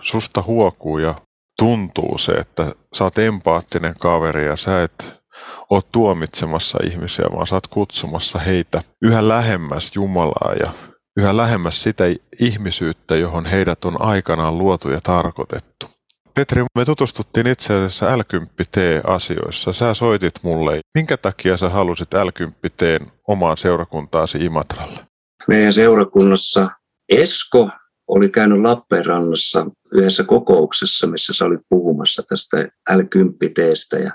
Susta 0.03 0.42
huokuu 0.42 0.98
ja 0.98 1.14
tuntuu 1.59 2.18
se, 2.18 2.33
että 2.33 2.72
sä 2.94 3.05
oot 3.05 3.18
empaattinen 3.18 3.94
kaveri 4.01 4.46
ja 4.46 4.57
sä 4.57 4.83
et 4.83 5.22
ole 5.70 5.83
tuomitsemassa 5.92 6.79
ihmisiä, 6.85 7.27
vaan 7.33 7.46
sä 7.46 7.57
oot 7.57 7.66
kutsumassa 7.66 8.38
heitä 8.38 8.83
yhä 9.03 9.29
lähemmäs 9.29 9.92
Jumalaa 9.94 10.53
ja 10.61 10.70
yhä 11.16 11.37
lähemmäs 11.37 11.83
sitä 11.83 12.05
ihmisyyttä, 12.40 13.16
johon 13.16 13.46
heidät 13.46 13.85
on 13.85 14.03
aikanaan 14.03 14.59
luotu 14.59 14.90
ja 14.90 15.01
tarkoitettu. 15.01 15.87
Petri, 16.35 16.64
me 16.79 16.85
tutustuttiin 16.85 17.47
itse 17.47 17.75
asiassa 17.75 18.18
l 18.18 18.21
asioissa 19.05 19.73
Sä 19.73 19.95
soitit 19.95 20.35
mulle. 20.42 20.81
Minkä 20.95 21.16
takia 21.16 21.57
sä 21.57 21.68
halusit 21.68 22.14
l 22.14 22.29
omaan 23.29 23.57
seurakuntaasi 23.57 24.45
Imatralle? 24.45 24.99
Meidän 25.49 25.73
seurakunnassa 25.73 26.71
Esko 27.09 27.71
oli 28.09 28.29
käynyt 28.29 28.62
Lappeenrannassa 28.62 29.66
yhdessä 29.92 30.25
kokouksessa, 30.25 31.07
missä 31.07 31.33
sä 31.33 31.45
olit 31.45 31.61
puhumassa 31.68 32.23
tästä 32.23 32.68
l 32.97 33.01
ja 34.05 34.11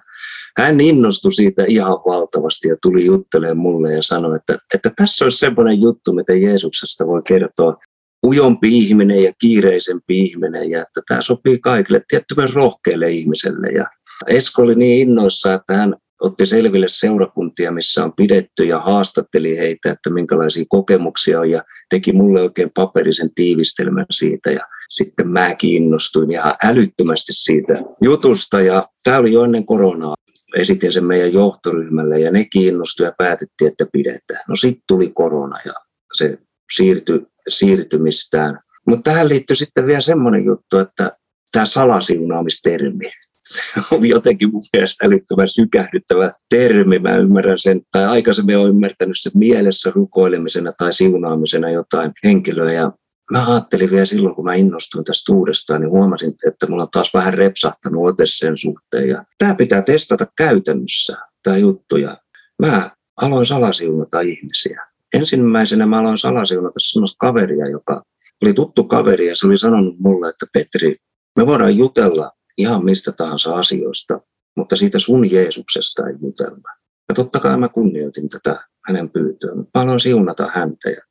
hän 0.57 0.81
innostui 0.81 1.33
siitä 1.33 1.65
ihan 1.67 1.91
valtavasti 1.91 2.67
ja 2.67 2.75
tuli 2.81 3.05
juttelemaan 3.05 3.57
mulle 3.57 3.93
ja 3.93 4.03
sanoi, 4.03 4.35
että, 4.35 4.57
että 4.73 4.91
tässä 4.95 5.25
olisi 5.25 5.37
semmoinen 5.37 5.81
juttu, 5.81 6.13
mitä 6.13 6.33
Jeesuksesta 6.33 7.07
voi 7.07 7.21
kertoa 7.27 7.77
ujompi 8.25 8.77
ihminen 8.77 9.23
ja 9.23 9.31
kiireisempi 9.39 10.19
ihminen 10.19 10.69
ja 10.69 10.81
että 10.81 11.01
tämä 11.07 11.21
sopii 11.21 11.59
kaikille, 11.59 12.01
tietty 12.07 12.35
myös 12.37 12.55
rohkeille 12.55 13.11
ihmiselle. 13.11 13.67
Ja 13.67 13.85
Esko 14.27 14.61
oli 14.61 14.75
niin 14.75 15.09
innoissa, 15.09 15.53
että 15.53 15.73
hän 15.73 15.95
otti 16.21 16.45
selville 16.45 16.85
seurakuntia, 16.89 17.71
missä 17.71 18.03
on 18.03 18.13
pidetty 18.13 18.63
ja 18.63 18.79
haastatteli 18.79 19.57
heitä, 19.57 19.91
että 19.91 20.09
minkälaisia 20.09 20.65
kokemuksia 20.69 21.39
on 21.39 21.49
ja 21.49 21.63
teki 21.89 22.11
mulle 22.11 22.41
oikein 22.41 22.71
paperisen 22.75 23.29
tiivistelmän 23.35 24.05
siitä 24.11 24.51
ja 24.51 24.61
sitten 24.89 25.31
mä 25.31 25.55
kiinnostuin 25.55 26.31
ihan 26.31 26.53
älyttömästi 26.63 27.33
siitä 27.33 27.73
jutusta 28.01 28.61
ja 28.61 28.87
tämä 29.03 29.17
oli 29.17 29.33
jo 29.33 29.43
ennen 29.43 29.65
koronaa. 29.65 30.15
Esitin 30.55 30.91
sen 30.91 31.05
meidän 31.05 31.33
johtoryhmälle 31.33 32.19
ja 32.19 32.31
ne 32.31 32.45
kiinnostui 32.45 33.05
ja 33.05 33.11
päätettiin, 33.17 33.71
että 33.71 33.85
pidetään. 33.93 34.41
No 34.47 34.55
sitten 34.55 34.83
tuli 34.87 35.11
korona 35.13 35.59
ja 35.65 35.73
se 36.13 36.37
siirtyi 36.73 37.25
siirtymistään. 37.47 38.59
Mutta 38.87 39.11
tähän 39.11 39.29
liittyy 39.29 39.55
sitten 39.55 39.87
vielä 39.87 40.01
semmoinen 40.01 40.45
juttu, 40.45 40.77
että 40.77 41.17
tämä 41.51 41.65
salasiunaamistermi, 41.65 43.09
se 43.47 43.61
on 43.91 44.05
jotenkin 44.05 44.51
mun 44.51 44.63
mielestä 44.73 45.05
älyttömän 45.05 45.49
sykähdyttävä 45.49 46.31
termi. 46.49 46.99
Mä 46.99 47.17
ymmärrän 47.17 47.59
sen, 47.59 47.81
tai 47.91 48.05
aikaisemmin 48.05 48.57
olen 48.57 48.69
ymmärtänyt 48.69 49.15
sen 49.19 49.31
mielessä 49.35 49.91
rukoilemisena 49.95 50.71
tai 50.77 50.93
siunaamisena 50.93 51.69
jotain 51.69 52.11
henkilöä. 52.23 52.71
Ja 52.71 52.91
mä 53.31 53.53
ajattelin 53.53 53.91
vielä 53.91 54.05
silloin, 54.05 54.35
kun 54.35 54.45
mä 54.45 54.53
innostuin 54.53 55.05
tästä 55.05 55.33
uudestaan, 55.33 55.81
niin 55.81 55.89
huomasin, 55.89 56.33
että 56.47 56.67
mulla 56.67 56.83
on 56.83 56.89
taas 56.91 57.13
vähän 57.13 57.33
repsahtanut 57.33 58.07
ote 58.07 58.23
sen 58.25 58.57
suhteen. 58.57 59.09
Ja 59.09 59.23
tämä 59.37 59.55
pitää 59.55 59.81
testata 59.81 60.25
käytännössä, 60.37 61.17
tämä 61.43 61.57
juttu. 61.57 61.97
Ja 61.97 62.17
mä 62.61 62.91
aloin 63.21 63.45
salasiunata 63.45 64.21
ihmisiä 64.21 64.87
ensimmäisenä 65.17 65.85
mä 65.85 65.99
aloin 65.99 66.17
salasiunata 66.17 66.79
sellaista 66.79 67.17
kaveria, 67.19 67.69
joka 67.69 68.03
oli 68.43 68.53
tuttu 68.53 68.83
kaveri 68.83 69.27
ja 69.27 69.35
se 69.35 69.47
oli 69.47 69.57
sanonut 69.57 69.99
mulle, 69.99 70.29
että 70.29 70.45
Petri, 70.53 70.95
me 71.35 71.47
voidaan 71.47 71.77
jutella 71.77 72.31
ihan 72.57 72.85
mistä 72.85 73.11
tahansa 73.11 73.55
asioista, 73.55 74.21
mutta 74.57 74.75
siitä 74.75 74.99
sun 74.99 75.31
Jeesuksesta 75.31 76.07
ei 76.07 76.15
jutella. 76.21 76.77
Ja 77.09 77.15
totta 77.15 77.39
kai 77.39 77.57
mä 77.57 77.69
kunnioitin 77.69 78.29
tätä 78.29 78.59
hänen 78.87 79.09
pyytöä, 79.09 79.55
mutta 79.55 79.79
mä 79.79 79.83
aloin 79.83 79.99
siunata 79.99 80.51
häntä. 80.53 80.89
Ja 80.89 81.01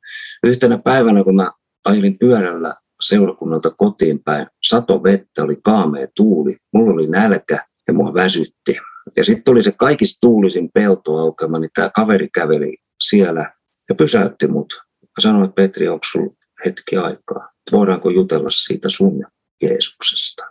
yhtenä 0.43 0.77
päivänä, 0.77 1.23
kun 1.23 1.35
mä 1.35 1.51
ajelin 1.85 2.19
pyörällä 2.19 2.75
seurakunnalta 3.01 3.69
kotiin 3.69 4.23
päin, 4.23 4.47
sato 4.63 5.03
vettä, 5.03 5.43
oli 5.43 5.55
kaamea 5.63 6.07
tuuli, 6.15 6.57
mulla 6.73 6.93
oli 6.93 7.07
nälkä 7.07 7.65
ja 7.87 7.93
mua 7.93 8.13
väsytti. 8.13 8.77
Ja 9.17 9.23
sitten 9.23 9.43
tuli 9.43 9.63
se 9.63 9.71
kaikista 9.71 10.17
tuulisin 10.21 10.69
peltoaukema, 10.73 11.59
niin 11.59 11.71
tämä 11.75 11.89
kaveri 11.95 12.29
käveli 12.33 12.77
siellä 13.03 13.51
ja 13.89 13.95
pysäytti 13.95 14.47
mut. 14.47 14.73
Mä 15.01 15.21
sanoin, 15.21 15.45
että 15.45 15.55
Petri, 15.55 15.87
onko 15.87 16.05
sulla 16.11 16.35
hetki 16.65 16.97
aikaa? 16.97 17.51
Voidaanko 17.71 18.09
jutella 18.09 18.51
siitä 18.51 18.89
sun 18.89 19.25
Jeesuksesta? 19.63 20.43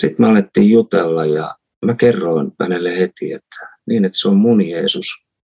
Sitten 0.00 0.26
me 0.26 0.30
alettiin 0.30 0.70
jutella 0.70 1.26
ja 1.26 1.54
mä 1.86 1.94
kerroin 1.94 2.52
hänelle 2.60 2.98
heti, 2.98 3.32
että 3.32 3.68
niin, 3.86 4.04
että 4.04 4.18
se 4.18 4.28
on 4.28 4.36
mun 4.36 4.68
Jeesus, 4.68 5.06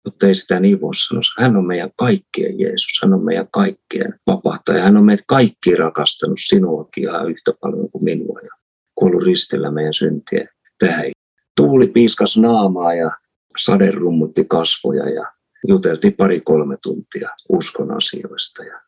mutta 0.05 0.27
ei 0.27 0.35
sitä 0.35 0.61
niin 0.61 0.81
voi 0.81 0.95
sanoa. 0.95 1.23
Hän 1.39 1.57
on 1.57 1.67
meidän 1.67 1.91
kaikkien 1.97 2.61
Jeesus, 2.61 2.99
hän 3.03 3.15
on 3.15 3.25
meidän 3.25 3.49
kaikkien 3.53 4.15
vapahtaja. 4.27 4.83
Hän 4.83 4.97
on 4.97 5.05
meitä 5.05 5.25
kaikki 5.27 5.77
rakastanut 5.77 6.39
sinuakin 6.47 7.05
ihan 7.05 7.31
yhtä 7.31 7.53
paljon 7.61 7.91
kuin 7.91 8.05
minua 8.05 8.41
ja 8.43 8.51
kuollut 8.95 9.23
ristillä 9.23 9.71
meidän 9.71 9.95
syntien 9.95 10.49
tähän. 10.79 11.05
Tuuli 11.57 11.87
piiskas 11.87 12.37
naamaa 12.37 12.95
ja 12.95 13.11
sade 13.59 13.91
rummutti 13.91 14.45
kasvoja 14.45 15.09
ja 15.09 15.33
juteltiin 15.68 16.12
pari-kolme 16.12 16.77
tuntia 16.83 17.29
uskon 17.48 17.96
asioista. 17.96 18.64
Ja 18.64 18.81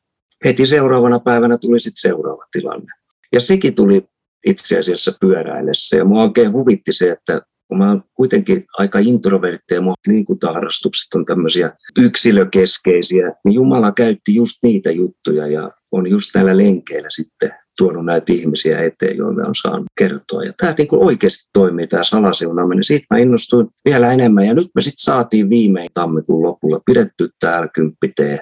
heti 0.45 0.67
seuraavana 0.67 1.21
päivänä 1.21 1.59
tuli 1.59 1.81
sitten 1.81 2.11
seuraava 2.11 2.45
tilanne. 2.53 2.93
Ja 3.33 3.41
sekin 3.41 3.75
tuli 3.75 4.09
itse 4.47 4.79
asiassa 4.79 5.13
pyöräillessä. 5.21 5.97
Ja 5.97 6.05
mua 6.05 6.23
oikein 6.23 6.53
huvitti 6.53 6.93
se, 6.93 7.11
että 7.11 7.43
kun 7.69 7.79
mä 7.79 7.89
oon 7.89 8.03
kuitenkin 8.15 8.65
aika 8.79 8.99
introvertti 8.99 9.75
ja 9.75 9.81
mun 9.81 9.95
liikuntaharrastukset 10.07 11.15
on 11.15 11.25
tämmöisiä 11.25 11.73
yksilökeskeisiä, 11.99 13.33
niin 13.45 13.55
Jumala 13.55 13.93
käytti 13.93 14.35
just 14.35 14.57
niitä 14.63 14.91
juttuja 14.91 15.47
ja 15.47 15.71
on 15.93 16.11
just 16.11 16.31
näillä 16.35 16.57
lenkeillä 16.57 17.09
sitten 17.11 17.53
tuonut 17.79 18.05
näitä 18.05 18.33
ihmisiä 18.33 18.81
eteen, 18.81 19.17
joille 19.17 19.43
on 19.43 19.55
saanut 19.55 19.87
kertoa. 19.99 20.45
Ja 20.45 20.53
tämä 20.57 20.75
niin 20.79 20.89
oikeasti 20.91 21.51
toimii, 21.53 21.87
tämä 21.87 22.05
salasiunaaminen. 22.05 22.85
Siitä 22.85 23.07
mä 23.11 23.19
innostuin 23.19 23.69
vielä 23.85 24.13
enemmän 24.13 24.47
ja 24.47 24.55
nyt 24.55 24.69
me 24.75 24.83
sitten 24.83 25.05
saatiin 25.05 25.51
viimein 25.51 25.89
tammikuun 25.95 26.47
lopulla 26.47 26.81
pidetty 26.87 27.29
täällä 27.41 27.69
10 27.75 28.39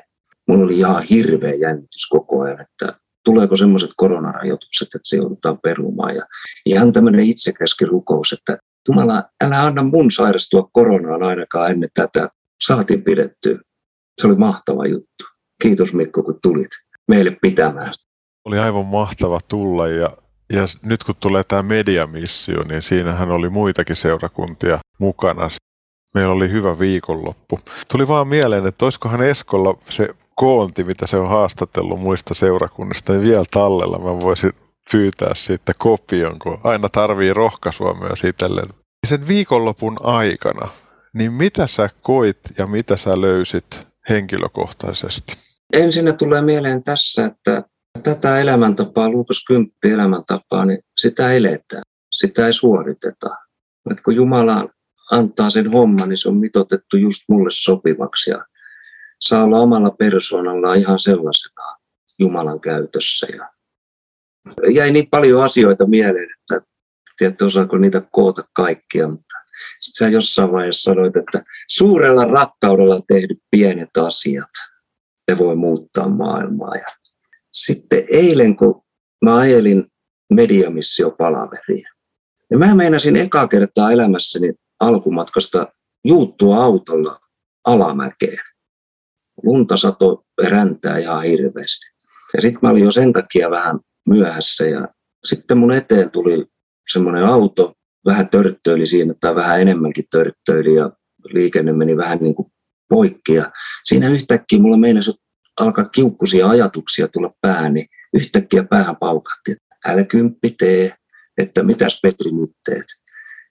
Mulla 0.48 0.64
oli 0.64 0.78
ihan 0.78 1.02
hirveä 1.02 1.54
jännitys 1.54 2.06
koko 2.10 2.42
ajan, 2.42 2.60
että 2.60 2.98
tuleeko 3.24 3.56
semmoiset 3.56 3.90
koronarajoitukset, 3.96 4.86
että 4.86 5.08
se 5.08 5.16
joudutaan 5.16 5.58
perumaan. 5.62 6.14
Ja 6.14 6.22
ihan 6.66 6.92
tämmöinen 6.92 7.24
itsekäski 7.24 7.84
rukous, 7.84 8.32
että 8.32 8.58
Jumala, 8.88 9.24
älä 9.44 9.62
anna 9.62 9.82
mun 9.82 10.10
sairastua 10.10 10.68
koronaan 10.72 11.22
ainakaan 11.22 11.70
ennen 11.70 11.90
tätä. 11.94 12.28
Saatiin 12.66 13.02
pidetty. 13.02 13.58
Se 14.20 14.26
oli 14.26 14.36
mahtava 14.36 14.86
juttu. 14.86 15.24
Kiitos 15.62 15.92
Mikko, 15.92 16.22
kun 16.22 16.38
tulit 16.42 16.70
meille 17.08 17.36
pitämään. 17.42 17.94
Oli 18.44 18.58
aivan 18.58 18.86
mahtava 18.86 19.38
tulla 19.48 19.88
ja, 19.88 20.10
ja 20.52 20.66
nyt 20.82 21.04
kun 21.04 21.14
tulee 21.20 21.44
tämä 21.44 21.62
mediamissio, 21.62 22.62
niin 22.62 22.82
siinähän 22.82 23.30
oli 23.30 23.48
muitakin 23.48 23.96
seurakuntia 23.96 24.78
mukana. 24.98 25.48
Meillä 26.14 26.32
oli 26.32 26.50
hyvä 26.50 26.78
viikonloppu. 26.78 27.60
Tuli 27.88 28.08
vaan 28.08 28.28
mieleen, 28.28 28.66
että 28.66 28.84
olisikohan 28.84 29.22
Eskolla 29.22 29.78
se 29.90 30.08
koonti, 30.34 30.84
mitä 30.84 31.06
se 31.06 31.16
on 31.16 31.28
haastatellut 31.28 32.00
muista 32.00 32.34
seurakunnista, 32.34 33.12
niin 33.12 33.22
vielä 33.22 33.44
tallella 33.50 33.98
mä 33.98 34.20
voisin 34.20 34.52
pyytää 34.92 35.34
siitä 35.34 35.72
kopion, 35.78 36.38
kun 36.38 36.60
aina 36.64 36.88
tarvii 36.88 37.32
rohkaisua 37.32 37.94
myös 37.94 38.24
itselleen. 38.24 38.68
Sen 39.06 39.28
viikonlopun 39.28 39.96
aikana, 40.02 40.68
niin 41.14 41.32
mitä 41.32 41.66
sä 41.66 41.88
koit 42.02 42.38
ja 42.58 42.66
mitä 42.66 42.96
sä 42.96 43.20
löysit 43.20 43.86
henkilökohtaisesti? 44.08 45.32
Ensinnä 45.72 46.12
tulee 46.12 46.42
mieleen 46.42 46.82
tässä, 46.82 47.26
että 47.26 47.62
tätä 48.02 48.40
elämäntapaa, 48.40 49.08
Luukas 49.08 49.44
10 49.46 49.72
elämäntapaa, 49.84 50.64
niin 50.64 50.78
sitä 51.00 51.32
eletään, 51.32 51.82
sitä 52.10 52.46
ei 52.46 52.52
suoriteta. 52.52 53.36
Et 53.90 54.00
kun 54.04 54.14
Jumala 54.14 54.68
antaa 55.10 55.50
sen 55.50 55.70
homman, 55.72 56.08
niin 56.08 56.18
se 56.18 56.28
on 56.28 56.36
mitotettu 56.36 56.96
just 56.96 57.22
mulle 57.28 57.50
sopivaksi 57.52 58.30
ja 58.30 58.44
saa 59.20 59.44
olla 59.44 59.58
omalla 59.58 59.90
persoonallaan 59.90 60.78
ihan 60.78 60.98
sellaisena 60.98 61.76
Jumalan 62.18 62.60
käytössä. 62.60 63.26
Ja 63.36 63.48
jäi 64.74 64.90
niin 64.90 65.10
paljon 65.10 65.44
asioita 65.44 65.86
mieleen, 65.86 66.28
että 66.40 66.66
tiedätte 67.18 67.44
osaako 67.44 67.78
niitä 67.78 68.02
koota 68.12 68.42
kaikkia, 68.56 69.08
mutta 69.08 69.38
sitten 69.80 70.08
sä 70.08 70.12
jossain 70.12 70.52
vaiheessa 70.52 70.92
sanoit, 70.92 71.16
että 71.16 71.44
suurella 71.68 72.24
rakkaudella 72.24 73.00
tehdyt 73.08 73.38
pienet 73.50 73.96
asiat, 73.96 74.50
ne 75.28 75.38
voi 75.38 75.56
muuttaa 75.56 76.08
maailmaa. 76.08 76.74
Ja 76.74 76.86
sitten 77.54 78.04
eilen, 78.08 78.56
kun 78.56 78.82
mä 79.24 79.36
ajelin 79.36 79.84
mediamissio-palaveriin, 80.32 81.88
ja 82.50 82.58
mä 82.58 82.74
meinasin 82.74 83.16
eka 83.16 83.48
kertaa 83.48 83.92
elämässäni 83.92 84.52
alkumatkasta 84.80 85.66
juuttua 86.04 86.64
autolla 86.64 87.20
alamäkeen. 87.64 88.38
Lunta 89.42 89.76
sato 89.76 90.24
räntää 90.42 90.98
ihan 90.98 91.22
hirveästi. 91.22 91.86
Ja 92.34 92.40
sitten 92.40 92.58
mä 92.62 92.70
olin 92.70 92.84
jo 92.84 92.90
sen 92.90 93.12
takia 93.12 93.50
vähän 93.50 93.80
myöhässä 94.08 94.64
ja 94.64 94.88
sitten 95.24 95.58
mun 95.58 95.72
eteen 95.72 96.10
tuli 96.10 96.46
semmoinen 96.92 97.24
auto, 97.24 97.72
vähän 98.06 98.28
törttöili 98.28 98.86
siinä 98.86 99.14
tai 99.20 99.34
vähän 99.34 99.60
enemmänkin 99.60 100.04
törttöili 100.10 100.74
ja 100.74 100.90
liikenne 101.24 101.72
meni 101.72 101.96
vähän 101.96 102.18
niin 102.18 102.34
kuin 102.34 102.52
poikki. 102.88 103.34
Ja 103.34 103.50
siinä 103.84 104.08
yhtäkkiä 104.08 104.58
mulla 104.58 104.76
meinasi 104.76 105.12
alkaa 105.60 105.84
kiukkuisia 105.84 106.48
ajatuksia 106.48 107.08
tulla 107.08 107.34
päähän, 107.40 107.74
niin 107.74 107.86
yhtäkkiä 108.14 108.64
päähän 108.64 108.96
paukahti, 108.96 109.52
että 109.52 109.92
älä 109.92 110.04
kymppi 110.04 110.50
tee, 110.50 110.94
että 111.38 111.62
mitäs 111.62 112.00
Petri 112.02 112.30
nyt 112.32 112.50
teet. 112.64 112.86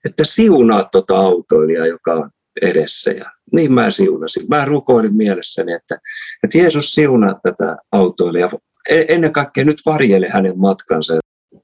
Että 0.04 0.24
siunaa 0.24 0.84
tuota 0.84 1.16
autoilijaa, 1.16 1.86
joka 1.86 2.14
on 2.14 2.30
edessä. 2.62 3.10
Ja 3.10 3.30
niin 3.52 3.72
mä 3.72 3.90
siunasin. 3.90 4.46
Mä 4.48 4.64
rukoilin 4.64 5.16
mielessäni, 5.16 5.72
että, 5.72 5.98
että 6.44 6.58
Jeesus 6.58 6.92
siunaa 6.92 7.40
tätä 7.42 7.76
autoilijaa. 7.92 8.50
E-, 8.88 9.04
ennen 9.08 9.32
kaikkea 9.32 9.64
nyt 9.64 9.82
varjele 9.86 10.28
hänen 10.28 10.58
matkansa. 10.58 11.18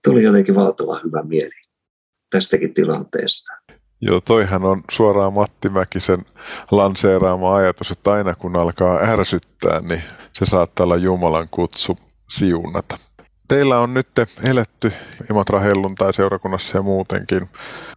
Tuli 0.05 0.23
jotenkin 0.23 0.55
valtava 0.55 1.01
hyvä 1.05 1.23
mieli 1.23 1.55
tästäkin 2.31 2.75
tilanteesta. 2.75 3.53
Joo, 4.03 4.21
toihan 4.21 4.65
on 4.65 4.83
suoraan 4.91 5.33
Matti 5.33 5.69
Mäkisen 5.69 6.25
lanseeraama 6.71 7.55
ajatus, 7.55 7.91
että 7.91 8.13
aina 8.13 8.35
kun 8.35 8.57
alkaa 8.57 8.99
ärsyttää, 9.01 9.81
niin 9.81 10.03
se 10.33 10.45
saattaa 10.45 10.85
olla 10.85 10.97
Jumalan 10.97 11.49
kutsu 11.51 11.97
siunata. 12.31 12.99
Teillä 13.49 13.79
on 13.79 13.95
nyt 13.95 14.09
eletty 14.49 14.93
Imatra 15.31 15.61
tai 15.99 16.15
seurakunnassa 16.15 16.79
ja 16.79 16.83
muutenkin 16.83 17.49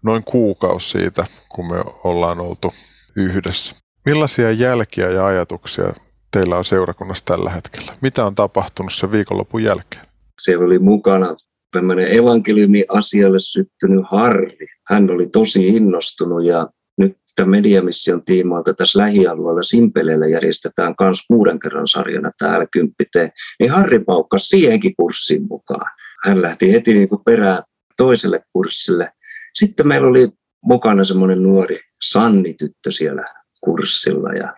noin 0.04 0.24
kuukausi 0.24 0.90
siitä, 0.90 1.26
kun 1.50 1.68
me 1.68 1.84
ollaan 2.04 2.42
oltu 2.42 2.74
yhdessä. 3.16 3.76
Millaisia 4.06 4.52
jälkiä 4.52 5.10
ja 5.10 5.26
ajatuksia 5.26 5.94
teillä 6.32 6.58
on 6.58 6.66
seurakunnassa 6.66 7.26
tällä 7.26 7.50
hetkellä? 7.50 7.96
Mitä 8.02 8.26
on 8.26 8.36
tapahtunut 8.36 8.94
sen 8.94 9.12
viikonlopun 9.12 9.64
jälkeen? 9.64 10.06
Siellä 10.42 10.66
oli 10.66 10.80
mukana 10.80 11.36
tämmöinen 11.74 12.18
evankeliumi-asialle 12.18 13.40
syttynyt 13.40 14.06
Harri. 14.12 14.68
Hän 14.90 15.10
oli 15.10 15.28
tosi 15.28 15.68
innostunut 15.68 16.46
ja 16.46 16.68
nyt 16.98 17.18
tämän 17.36 17.50
mediamission 17.50 18.24
tiimoilta 18.26 18.74
tässä 18.74 19.00
lähialueella 19.00 19.64
Simpeleellä 19.64 20.28
järjestetään 20.28 20.96
myös 21.02 21.20
kuuden 21.28 21.60
kerran 21.60 21.88
sarjana 21.88 22.32
täällä 22.40 22.66
kymppite. 22.72 23.32
Niin 23.60 23.72
Harri 23.72 24.00
paukkasi 24.00 24.48
siihenkin 24.48 24.96
kurssiin 24.96 25.48
mukaan. 25.48 25.92
Hän 26.24 26.42
lähti 26.42 26.74
heti 26.74 26.94
niin 26.94 27.10
kuin 27.10 27.24
perään 27.26 27.64
toiselle 27.98 28.42
kurssille. 28.54 29.12
Sitten 29.54 29.88
meillä 29.88 30.08
oli 30.08 30.30
mukana 30.66 31.06
semmoinen 31.06 31.44
nuori 31.44 31.80
Sanni-tyttö 32.04 32.92
siellä 32.92 33.24
kurssilla 33.64 34.34
ja 34.34 34.54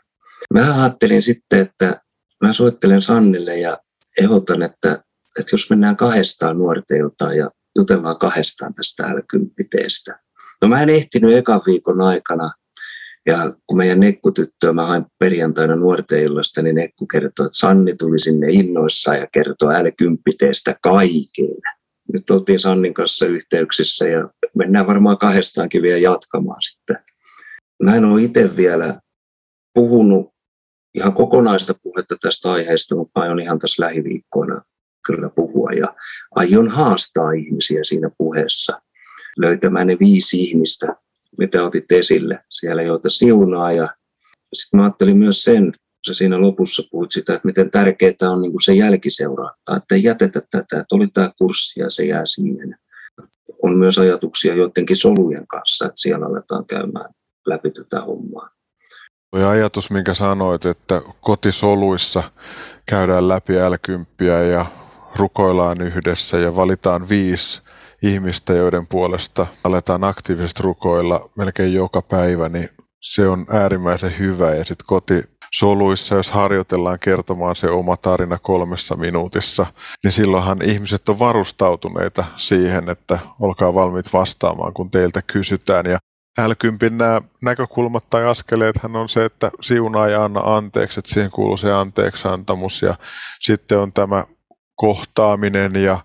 mä 0.53 0.83
ajattelin 0.83 1.23
sitten, 1.23 1.59
että 1.59 2.01
mä 2.43 2.53
soittelen 2.53 3.01
Sannille 3.01 3.57
ja 3.57 3.77
ehdotan, 4.21 4.63
että 4.63 5.03
että 5.39 5.53
jos 5.53 5.69
mennään 5.69 5.97
kahdestaan 5.97 6.57
nuorten 6.57 6.97
iltaan 6.97 7.37
ja 7.37 7.51
jutellaan 7.75 8.17
kahdestaan 8.17 8.73
tästä 8.73 9.03
täällä 9.03 9.21
kymppiteestä. 9.29 10.19
No 10.61 10.67
mä 10.67 10.81
en 10.81 10.89
ehtinyt 10.89 11.37
ekan 11.37 11.61
viikon 11.67 12.01
aikana, 12.01 12.51
ja 13.25 13.53
kun 13.67 13.77
meidän 13.77 13.99
nekkutyttöä 13.99 14.73
mä 14.73 14.85
hain 14.85 15.05
perjantaina 15.19 15.75
nuorten 15.75 16.19
illasta, 16.19 16.61
niin 16.61 16.75
nekku 16.75 17.07
kertoi, 17.07 17.45
että 17.45 17.57
Sanni 17.59 17.95
tuli 17.95 18.19
sinne 18.19 18.47
innoissaan 18.49 19.17
ja 19.17 19.27
kertoi 19.31 19.75
älkymppiteestä 19.75 20.75
kaikille. 20.81 21.69
Nyt 22.13 22.29
oltiin 22.29 22.59
Sannin 22.59 22.93
kanssa 22.93 23.25
yhteyksissä 23.25 24.07
ja 24.07 24.29
mennään 24.55 24.87
varmaan 24.87 25.17
kahdestaankin 25.17 25.81
vielä 25.81 25.99
jatkamaan 25.99 26.61
sitten. 26.61 26.97
Mä 27.83 27.95
en 27.95 28.05
ole 28.05 28.21
itse 28.21 28.57
vielä 28.57 28.99
puhunut 29.73 30.29
ihan 30.95 31.13
kokonaista 31.13 31.73
puhetta 31.83 32.15
tästä 32.21 32.51
aiheesta, 32.51 32.95
mutta 32.95 33.19
aion 33.19 33.39
ihan 33.39 33.59
tässä 33.59 33.83
lähiviikkoina 33.83 34.61
kyllä 35.05 35.29
puhua 35.29 35.71
ja 35.71 35.95
aion 36.35 36.67
haastaa 36.67 37.31
ihmisiä 37.31 37.83
siinä 37.83 38.09
puheessa 38.17 38.81
löytämään 39.37 39.87
ne 39.87 39.97
viisi 39.99 40.43
ihmistä, 40.43 40.95
mitä 41.37 41.63
otit 41.63 41.91
esille 41.91 42.39
siellä, 42.49 42.81
joita 42.81 43.09
siunaa. 43.09 43.71
Ja 43.71 43.95
sitten 44.53 44.77
mä 44.77 44.83
ajattelin 44.83 45.17
myös 45.17 45.43
sen, 45.43 45.71
sä 46.07 46.13
siinä 46.13 46.41
lopussa 46.41 46.83
puhuit 46.91 47.11
sitä, 47.11 47.33
että 47.33 47.47
miten 47.47 47.71
tärkeää 47.71 48.31
on 48.31 48.41
niin 48.41 48.63
se 48.63 48.73
jälkiseuranta, 48.73 49.75
että 49.77 49.95
ei 49.95 50.03
jätetä 50.03 50.41
tätä, 50.51 50.79
että 50.79 50.95
oli 50.95 51.07
tämä 51.07 51.31
kurssi 51.37 51.79
ja 51.79 51.89
se 51.89 52.05
jää 52.05 52.25
siihen. 52.25 52.75
On 53.63 53.77
myös 53.77 53.97
ajatuksia 53.97 54.55
joidenkin 54.55 54.97
solujen 54.97 55.47
kanssa, 55.47 55.85
että 55.85 56.01
siellä 56.01 56.25
aletaan 56.25 56.65
käymään 56.65 57.09
läpi 57.47 57.71
tätä 57.71 58.01
hommaa. 58.01 58.49
Tuo 59.31 59.47
ajatus, 59.47 59.91
minkä 59.91 60.13
sanoit, 60.13 60.65
että 60.65 61.01
kotisoluissa 61.21 62.23
käydään 62.85 63.27
läpi 63.27 63.53
l 63.53 63.93
ja 64.51 64.65
rukoillaan 65.15 65.81
yhdessä 65.81 66.37
ja 66.37 66.55
valitaan 66.55 67.09
viisi 67.09 67.61
ihmistä, 68.03 68.53
joiden 68.53 68.87
puolesta 68.87 69.47
aletaan 69.63 70.03
aktiivisesti 70.03 70.63
rukoilla 70.63 71.29
melkein 71.37 71.73
joka 71.73 72.01
päivä, 72.01 72.49
niin 72.49 72.69
se 73.01 73.27
on 73.27 73.45
äärimmäisen 73.49 74.19
hyvä. 74.19 74.55
Ja 74.55 74.65
sitten 74.65 74.85
kotisoluissa, 74.87 76.15
jos 76.15 76.31
harjoitellaan 76.31 76.99
kertomaan 76.99 77.55
se 77.55 77.69
oma 77.69 77.97
tarina 77.97 78.37
kolmessa 78.41 78.95
minuutissa, 78.95 79.65
niin 80.03 80.11
silloinhan 80.11 80.61
ihmiset 80.61 81.09
on 81.09 81.19
varustautuneita 81.19 82.23
siihen, 82.37 82.89
että 82.89 83.19
olkaa 83.39 83.73
valmiit 83.73 84.13
vastaamaan, 84.13 84.73
kun 84.73 84.91
teiltä 84.91 85.21
kysytään. 85.21 85.85
Ja 85.85 85.97
L10 86.41 86.89
nämä 86.89 87.21
näkökulmat 87.43 88.09
tai 88.09 88.25
askeleethan 88.25 88.95
on 88.95 89.09
se, 89.09 89.25
että 89.25 89.51
siunaa 89.61 90.07
ja 90.07 90.25
anna 90.25 90.39
anteeksi, 90.39 90.99
että 90.99 91.13
siihen 91.13 91.31
kuuluu 91.31 91.57
se 91.57 91.71
anteeksiantamus 91.71 92.81
ja 92.81 92.95
sitten 93.39 93.79
on 93.79 93.93
tämä 93.93 94.25
kohtaaminen 94.75 95.75
ja 95.75 95.99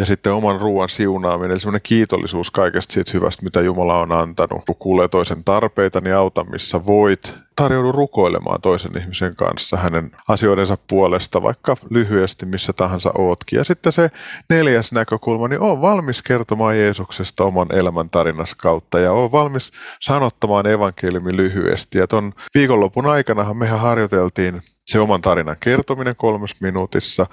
ja 0.00 0.06
sitten 0.06 0.32
oman 0.32 0.60
ruoan 0.60 0.88
siunaaminen, 0.88 1.50
eli 1.50 1.60
semmoinen 1.60 1.80
kiitollisuus 1.82 2.50
kaikesta 2.50 2.92
siitä 2.92 3.10
hyvästä, 3.14 3.42
mitä 3.42 3.60
Jumala 3.60 3.98
on 3.98 4.12
antanut. 4.12 4.64
Kun 4.66 4.76
kuulee 4.78 5.08
toisen 5.08 5.44
tarpeita, 5.44 6.00
niin 6.00 6.14
auta 6.14 6.44
missä 6.44 6.86
voit. 6.86 7.34
Tarjoudu 7.56 7.92
rukoilemaan 7.92 8.60
toisen 8.60 8.98
ihmisen 8.98 9.36
kanssa 9.36 9.76
hänen 9.76 10.10
asioidensa 10.28 10.78
puolesta, 10.88 11.42
vaikka 11.42 11.76
lyhyesti 11.90 12.46
missä 12.46 12.72
tahansa 12.72 13.12
ootkin. 13.18 13.56
Ja 13.56 13.64
sitten 13.64 13.92
se 13.92 14.10
neljäs 14.50 14.92
näkökulma, 14.92 15.48
niin 15.48 15.60
on 15.60 15.80
valmis 15.80 16.22
kertomaan 16.22 16.78
Jeesuksesta 16.78 17.44
oman 17.44 17.74
elämän 17.74 18.10
tarinas 18.10 18.54
kautta 18.54 18.98
ja 18.98 19.12
on 19.12 19.32
valmis 19.32 19.72
sanottamaan 20.00 20.66
evankeliumi 20.66 21.36
lyhyesti. 21.36 21.98
Ja 21.98 22.06
ton 22.06 22.32
viikonlopun 22.54 23.06
aikanahan 23.06 23.56
mehän 23.56 23.80
harjoiteltiin 23.80 24.62
se 24.86 25.00
oman 25.00 25.22
tarinan 25.22 25.56
kertominen 25.60 26.16
kolmessa 26.16 26.56
minuutissa 26.60 27.26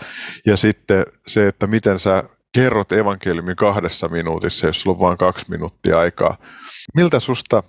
ja 0.46 0.58
sitten 0.58 1.06
se, 1.28 1.48
että 1.48 1.68
miten 1.68 2.00
sä 2.00 2.24
kerrot 2.56 2.92
evankeliumin 2.92 3.56
kahdessa 3.56 4.08
minuutissa, 4.08 4.68
jos 4.68 4.82
sulla 4.82 4.96
on 4.96 5.02
vain 5.02 5.18
kaksi 5.18 5.46
minuuttia 5.50 6.00
aikaa. 6.00 6.38
Miltä 6.96 7.20
susta 7.20 7.64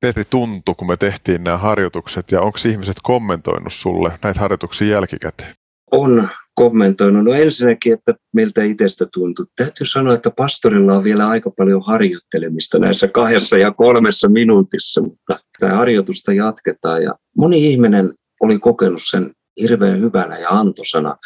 Petri 0.00 0.24
tuntui, 0.30 0.74
kun 0.74 0.88
me 0.88 0.96
tehtiin 0.96 1.44
nämä 1.44 1.56
harjoitukset 1.56 2.32
ja 2.32 2.40
onko 2.40 2.58
ihmiset 2.68 2.96
kommentoinut 3.02 3.72
sulle 3.72 4.18
näitä 4.22 4.40
harjoituksia 4.40 4.88
jälkikäteen? 4.88 5.54
On 5.92 6.28
kommentoinut. 6.54 7.24
No 7.24 7.32
ensinnäkin, 7.32 7.92
että 7.92 8.14
miltä 8.32 8.62
itsestä 8.62 9.06
tuntuu. 9.12 9.46
Täytyy 9.56 9.86
sanoa, 9.86 10.14
että 10.14 10.30
pastorilla 10.30 10.96
on 10.96 11.04
vielä 11.04 11.28
aika 11.28 11.50
paljon 11.50 11.82
harjoittelemista 11.86 12.78
näissä 12.78 13.08
kahdessa 13.08 13.58
ja 13.58 13.70
kolmessa 13.70 14.28
minuutissa, 14.28 15.02
mutta 15.02 15.38
tämä 15.60 15.74
harjoitusta 15.74 16.32
jatketaan. 16.32 17.02
Ja 17.02 17.14
moni 17.36 17.66
ihminen 17.66 18.14
oli 18.40 18.58
kokenut 18.58 19.02
sen 19.04 19.32
hirveän 19.60 20.00
hyvänä 20.00 20.38
ja 20.38 20.48
antosana. 20.48 21.16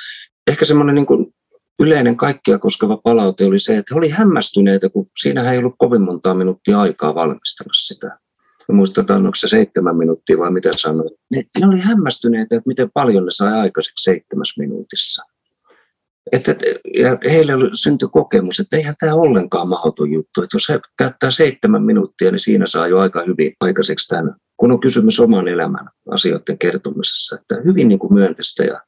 Ehkä 0.46 0.64
semmoinen 0.64 0.94
niin 0.94 1.06
kuin 1.06 1.26
yleinen 1.80 2.16
kaikkia 2.16 2.58
koskeva 2.58 2.96
palaute 2.96 3.44
oli 3.44 3.60
se, 3.60 3.76
että 3.76 3.94
he 3.94 3.98
oli 3.98 4.08
hämmästyneitä, 4.08 4.88
kun 4.88 5.06
siinä 5.20 5.50
ei 5.50 5.58
ollut 5.58 5.74
kovin 5.78 6.02
montaa 6.02 6.34
minuuttia 6.34 6.80
aikaa 6.80 7.14
valmistella 7.14 7.72
sitä. 7.74 8.18
Ja 8.68 8.74
muistetaan, 8.74 9.26
onko 9.26 9.34
se 9.34 9.48
seitsemän 9.48 9.96
minuuttia 9.96 10.38
vai 10.38 10.50
mitä 10.50 10.70
sanoin. 10.76 11.10
Ne, 11.30 11.44
ne 11.60 11.66
oli 11.66 11.78
hämmästyneitä, 11.78 12.56
että 12.56 12.68
miten 12.68 12.90
paljon 12.94 13.24
ne 13.24 13.30
sai 13.30 13.52
aikaiseksi 13.52 14.04
seitsemäs 14.04 14.54
minuutissa. 14.58 15.22
Et, 16.32 16.48
et, 16.48 16.62
ja 16.98 17.18
heille 17.30 17.52
syntyi 17.74 18.08
kokemus, 18.12 18.60
että 18.60 18.76
eihän 18.76 18.94
tämä 19.00 19.14
ollenkaan 19.14 19.68
mahdoton 19.68 20.12
juttu. 20.12 20.42
Että 20.42 20.56
jos 20.56 20.68
he 20.68 20.80
käyttää 20.98 21.30
seitsemän 21.30 21.82
minuuttia, 21.82 22.30
niin 22.30 22.40
siinä 22.40 22.66
saa 22.66 22.88
jo 22.88 22.98
aika 22.98 23.22
hyvin 23.22 23.52
aikaiseksi 23.60 24.08
tämän, 24.08 24.34
kun 24.56 24.72
on 24.72 24.80
kysymys 24.80 25.20
oman 25.20 25.48
elämän 25.48 25.88
asioiden 26.10 26.58
kertomisessa. 26.58 27.36
Että 27.40 27.62
hyvin 27.64 27.88
niin 27.88 27.98
kuin 27.98 28.14
myönteistä 28.14 28.64
ja 28.64 28.80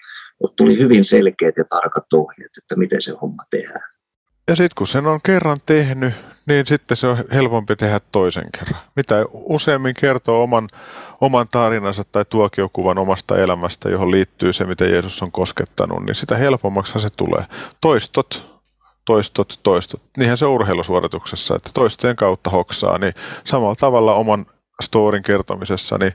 mutta 0.43 0.65
tuli 0.65 0.79
hyvin 0.79 1.05
selkeät 1.05 1.57
ja 1.57 1.65
tarkat 1.65 2.13
ohjeet, 2.13 2.51
että 2.63 2.77
miten 2.77 3.03
se 3.03 3.15
homma 3.23 3.43
tehdään. 3.51 3.93
Ja 4.49 4.57
sitten 4.57 4.75
kun 4.79 4.87
sen 4.87 5.07
on 5.07 5.21
kerran 5.23 5.57
tehnyt, 5.67 6.15
niin 6.47 6.67
sitten 6.67 6.97
se 6.97 7.07
on 7.07 7.25
helpompi 7.33 7.77
tehdä 7.77 8.01
toisen 8.13 8.49
kerran. 8.59 8.83
Mitä 8.97 9.25
useammin 9.33 9.95
kertoo 9.95 10.43
oman, 10.43 10.69
oman 11.21 11.49
tarinansa 11.53 12.05
tai 12.05 12.25
tuokiokuvan 12.25 12.99
omasta 12.99 13.39
elämästä, 13.39 13.89
johon 13.89 14.11
liittyy 14.11 14.53
se, 14.53 14.65
miten 14.65 14.91
Jeesus 14.91 15.23
on 15.23 15.33
koskettanut, 15.33 16.07
niin 16.07 16.15
sitä 16.15 16.37
helpommaksi 16.37 16.99
se 16.99 17.11
tulee. 17.11 17.45
Toistot, 17.81 18.61
toistot, 19.05 19.61
toistot. 19.63 20.03
Niinhän 20.17 20.39
se 20.39 20.47
urheilusuorituksessa, 20.47 21.57
että 21.57 21.71
toistojen 21.75 22.17
kautta 22.17 22.51
hoksaa, 22.51 22.99
niin 22.99 23.15
samalla 23.45 23.77
tavalla 23.77 24.15
oman 24.15 24.47
storin 24.83 25.23
kertomisessa, 25.23 25.99
niin 25.99 26.13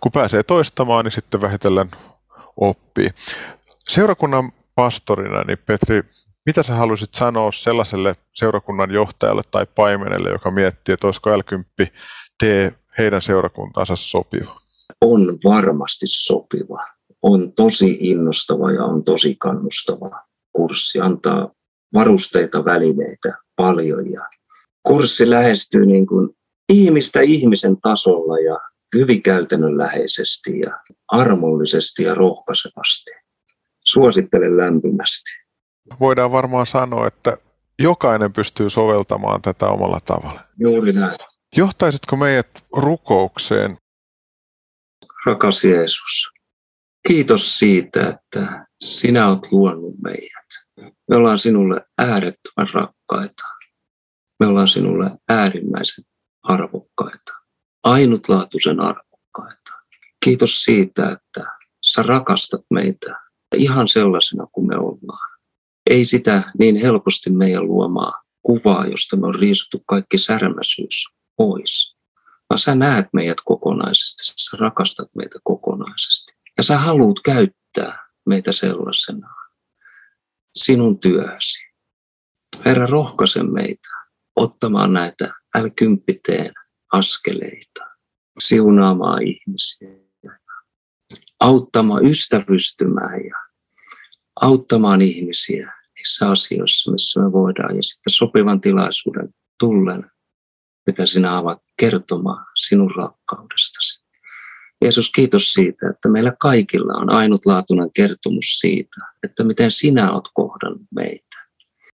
kun 0.00 0.12
pääsee 0.12 0.42
toistamaan, 0.42 1.04
niin 1.04 1.12
sitten 1.12 1.40
vähitellen 1.40 1.90
oppii. 2.56 3.10
Seurakunnan 3.88 4.52
pastorina, 4.74 5.42
niin 5.42 5.58
Petri, 5.66 6.02
mitä 6.46 6.62
sä 6.62 6.74
haluaisit 6.74 7.14
sanoa 7.14 7.52
sellaiselle 7.52 8.16
seurakunnan 8.34 8.90
johtajalle 8.90 9.42
tai 9.50 9.66
paimenelle, 9.74 10.30
joka 10.30 10.50
miettii, 10.50 10.92
että 10.92 11.06
olisiko 11.06 11.36
L10 11.36 11.86
tee 12.38 12.74
heidän 12.98 13.22
seurakuntaansa 13.22 13.96
sopiva? 13.96 14.60
On 15.00 15.20
varmasti 15.44 16.06
sopiva. 16.06 16.84
On 17.22 17.52
tosi 17.52 17.98
innostava 18.00 18.70
ja 18.70 18.84
on 18.84 19.04
tosi 19.04 19.36
kannustava 19.38 20.22
kurssi. 20.52 21.00
Antaa 21.00 21.50
varusteita, 21.94 22.64
välineitä 22.64 23.34
paljon 23.56 24.12
ja 24.12 24.26
kurssi 24.82 25.30
lähestyy 25.30 25.86
niin 25.86 26.06
kuin 26.06 26.30
ihmistä 26.72 27.20
ihmisen 27.20 27.80
tasolla 27.80 28.38
ja 28.38 28.60
hyvin 28.96 29.22
käytännönläheisesti 29.22 30.60
ja 30.60 30.80
armollisesti 31.08 32.02
ja 32.02 32.14
rohkaisevasti 32.14 33.10
suosittelen 33.88 34.56
lämpimästi. 34.56 35.30
Voidaan 36.00 36.32
varmaan 36.32 36.66
sanoa, 36.66 37.06
että 37.06 37.36
jokainen 37.78 38.32
pystyy 38.32 38.70
soveltamaan 38.70 39.42
tätä 39.42 39.66
omalla 39.66 40.00
tavalla. 40.04 40.40
Juuri 40.58 40.92
näin. 40.92 41.18
Johtaisitko 41.56 42.16
meidät 42.16 42.64
rukoukseen? 42.76 43.78
Rakas 45.26 45.64
Jeesus, 45.64 46.30
kiitos 47.08 47.58
siitä, 47.58 48.08
että 48.08 48.66
sinä 48.80 49.28
olet 49.28 49.52
luonut 49.52 49.94
meidät. 50.02 50.46
Me 51.08 51.16
ollaan 51.16 51.38
sinulle 51.38 51.86
äärettömän 51.98 52.68
rakkaita. 52.72 53.44
Me 54.40 54.46
ollaan 54.46 54.68
sinulle 54.68 55.10
äärimmäisen 55.28 56.04
arvokkaita, 56.42 57.32
ainutlaatuisen 57.82 58.80
arvokkaita. 58.80 59.72
Kiitos 60.24 60.62
siitä, 60.62 61.10
että 61.10 61.50
sä 61.92 62.02
rakastat 62.02 62.60
meitä 62.70 63.27
ihan 63.56 63.88
sellaisena 63.88 64.46
kuin 64.52 64.66
me 64.66 64.76
ollaan. 64.76 65.38
Ei 65.90 66.04
sitä 66.04 66.42
niin 66.58 66.76
helposti 66.76 67.30
meidän 67.30 67.66
luomaa 67.66 68.12
kuvaa, 68.42 68.86
josta 68.86 69.16
me 69.16 69.26
on 69.26 69.34
riisuttu 69.34 69.82
kaikki 69.86 70.18
särmäisyys 70.18 71.06
pois, 71.36 71.96
vaan 72.50 72.58
sä 72.58 72.74
näet 72.74 73.06
meidät 73.12 73.38
kokonaisesti, 73.44 74.22
sä 74.24 74.56
rakastat 74.60 75.08
meitä 75.16 75.38
kokonaisesti. 75.44 76.32
Ja 76.58 76.62
sä 76.62 76.78
haluat 76.78 77.16
käyttää 77.24 78.08
meitä 78.26 78.52
sellaisena 78.52 79.28
sinun 80.54 81.00
työsi. 81.00 81.58
Herra, 82.64 82.86
rohkaise 82.86 83.42
meitä 83.42 83.88
ottamaan 84.36 84.92
näitä 84.92 85.34
älkympiteen 85.54 86.52
askeleita, 86.92 87.84
siunaamaan 88.38 89.22
ihmisiä, 89.22 90.07
auttamaan 91.40 92.06
ystävystymään 92.06 93.24
ja 93.24 93.36
auttamaan 94.40 95.02
ihmisiä 95.02 95.72
niissä 95.96 96.30
asioissa, 96.30 96.92
missä 96.92 97.20
me 97.20 97.32
voidaan. 97.32 97.76
Ja 97.76 97.82
sitten 97.82 98.12
sopivan 98.12 98.60
tilaisuuden 98.60 99.34
tullen, 99.60 100.10
mitä 100.86 101.06
sinä 101.06 101.36
avaat 101.36 101.62
kertomaan 101.76 102.46
sinun 102.56 102.90
rakkaudestasi. 102.96 104.04
Jeesus, 104.84 105.10
kiitos 105.10 105.52
siitä, 105.52 105.90
että 105.90 106.08
meillä 106.08 106.32
kaikilla 106.40 106.92
on 106.92 107.12
ainutlaatuinen 107.12 107.92
kertomus 107.92 108.58
siitä, 108.58 109.00
että 109.22 109.44
miten 109.44 109.70
sinä 109.70 110.12
olet 110.12 110.24
kohdannut 110.34 110.86
meitä. 110.94 111.48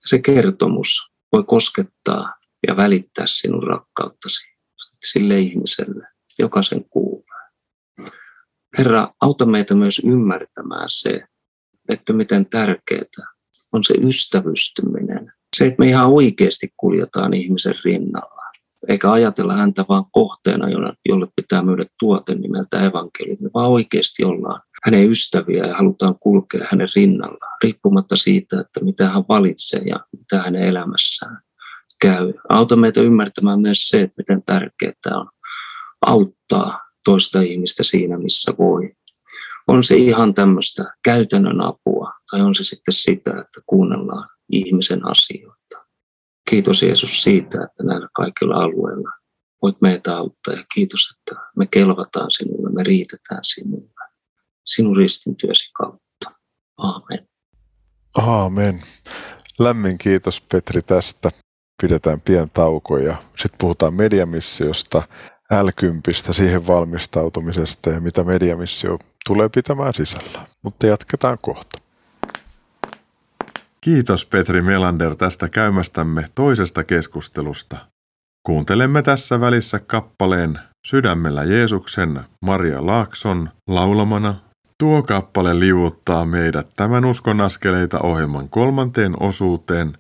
Se 0.05 0.19
kertomus 0.19 1.11
voi 1.31 1.43
koskettaa 1.43 2.35
ja 2.67 2.77
välittää 2.77 3.27
sinun 3.27 3.63
rakkauttasi 3.63 4.47
sille 5.03 5.39
ihmiselle, 5.39 6.07
joka 6.39 6.63
sen 6.63 6.85
kuulee. 6.89 7.25
Herra, 8.77 9.07
auta 9.21 9.45
meitä 9.45 9.75
myös 9.75 10.01
ymmärtämään 10.05 10.89
se, 10.89 11.23
että 11.89 12.13
miten 12.13 12.45
tärkeää 12.45 13.33
on 13.71 13.83
se 13.83 13.93
ystävystyminen. 13.93 15.33
Se, 15.55 15.65
että 15.65 15.79
me 15.79 15.87
ihan 15.87 16.09
oikeasti 16.09 16.73
kuljetaan 16.77 17.33
ihmisen 17.33 17.75
rinnalla, 17.85 18.41
eikä 18.87 19.11
ajatella 19.11 19.53
häntä 19.53 19.85
vain 19.89 20.03
kohteena, 20.11 20.69
jolle 21.09 21.27
pitää 21.35 21.61
myydä 21.61 21.85
tuote 21.99 22.35
nimeltä 22.35 22.85
evankeliumi, 22.85 23.49
vaan 23.53 23.69
oikeasti 23.69 24.23
ollaan 24.23 24.59
hänen 24.85 25.11
ystäviä 25.11 25.65
ja 25.65 25.75
halutaan 25.75 26.15
kulkea 26.21 26.67
hänen 26.71 26.89
rinnallaan, 26.95 27.57
riippumatta 27.63 28.17
siitä, 28.17 28.61
että 28.61 28.85
mitä 28.85 29.09
hän 29.09 29.23
valitsee 29.29 29.81
ja 29.85 30.05
mitä 30.17 30.43
hänen 30.43 30.61
elämässään 30.61 31.41
käy. 32.01 32.33
Auta 32.49 32.75
meitä 32.75 33.01
ymmärtämään 33.01 33.61
myös 33.61 33.89
se, 33.89 34.01
että 34.01 34.15
miten 34.17 34.43
tärkeää 34.43 34.93
on 35.19 35.29
auttaa 36.05 36.88
toista 37.09 37.41
ihmistä 37.41 37.83
siinä, 37.83 38.17
missä 38.17 38.53
voi. 38.59 38.91
On 39.67 39.83
se 39.83 39.95
ihan 39.95 40.33
tämmöistä 40.33 40.93
käytännön 41.03 41.61
apua 41.61 42.13
tai 42.31 42.41
on 42.41 42.55
se 42.55 42.63
sitten 42.63 42.93
sitä, 42.93 43.31
että 43.31 43.61
kuunnellaan 43.65 44.29
ihmisen 44.51 45.07
asioita. 45.07 45.85
Kiitos 46.49 46.83
Jeesus 46.83 47.23
siitä, 47.23 47.63
että 47.63 47.83
näillä 47.83 48.07
kaikilla 48.15 48.55
alueilla 48.55 49.09
voit 49.61 49.81
meitä 49.81 50.17
auttaa 50.17 50.53
ja 50.53 50.63
kiitos, 50.73 50.99
että 51.11 51.41
me 51.57 51.67
kelvataan 51.67 52.31
sinulle, 52.31 52.69
me 52.71 52.83
riitetään 52.83 53.41
sinulle, 53.43 54.09
sinun 54.65 54.97
ristintyösi 54.97 55.71
kautta. 55.73 56.31
Aamen. 56.77 57.27
Aamen. 58.17 58.81
Lämmin 59.59 59.97
kiitos 59.97 60.41
Petri 60.41 60.81
tästä. 60.81 61.29
Pidetään 61.81 62.21
pien 62.21 62.47
tauko 62.53 62.97
ja 62.97 63.17
sitten 63.37 63.57
puhutaan 63.59 63.93
mediamissiosta, 63.93 65.03
l 65.51 65.69
siihen 66.31 66.67
valmistautumisesta 66.67 67.89
ja 67.89 67.99
mitä 67.99 68.23
mediamissio 68.23 68.99
tulee 69.27 69.49
pitämään 69.49 69.93
sisällä. 69.93 70.47
Mutta 70.61 70.87
jatketaan 70.87 71.37
kohta. 71.41 71.79
Kiitos 73.81 74.25
Petri 74.25 74.61
Melander 74.61 75.15
tästä 75.15 75.49
käymästämme 75.49 76.25
toisesta 76.35 76.83
keskustelusta. 76.83 77.77
Kuuntelemme 78.43 79.01
tässä 79.01 79.39
välissä 79.39 79.79
kappaleen 79.79 80.59
Sydämellä 80.87 81.43
Jeesuksen 81.43 82.19
Maria 82.45 82.85
Laakson 82.85 83.49
laulamana. 83.67 84.35
Tuo 84.77 85.03
kappale 85.03 85.59
liuuttaa 85.59 86.25
meidät 86.25 86.67
tämän 86.75 87.05
uskon 87.05 87.41
askeleita 87.41 87.99
ohjelman 87.99 88.49
kolmanteen 88.49 89.13
osuuteen, 89.23 89.93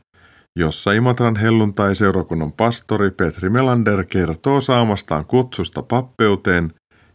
jossa 0.59 0.91
Imatran 0.91 1.35
helluntai-seurakunnan 1.35 2.51
pastori 2.51 3.11
Petri 3.11 3.49
Melander 3.49 4.05
kertoo 4.05 4.61
saamastaan 4.61 5.25
kutsusta 5.25 5.83
pappeuteen 5.83 6.73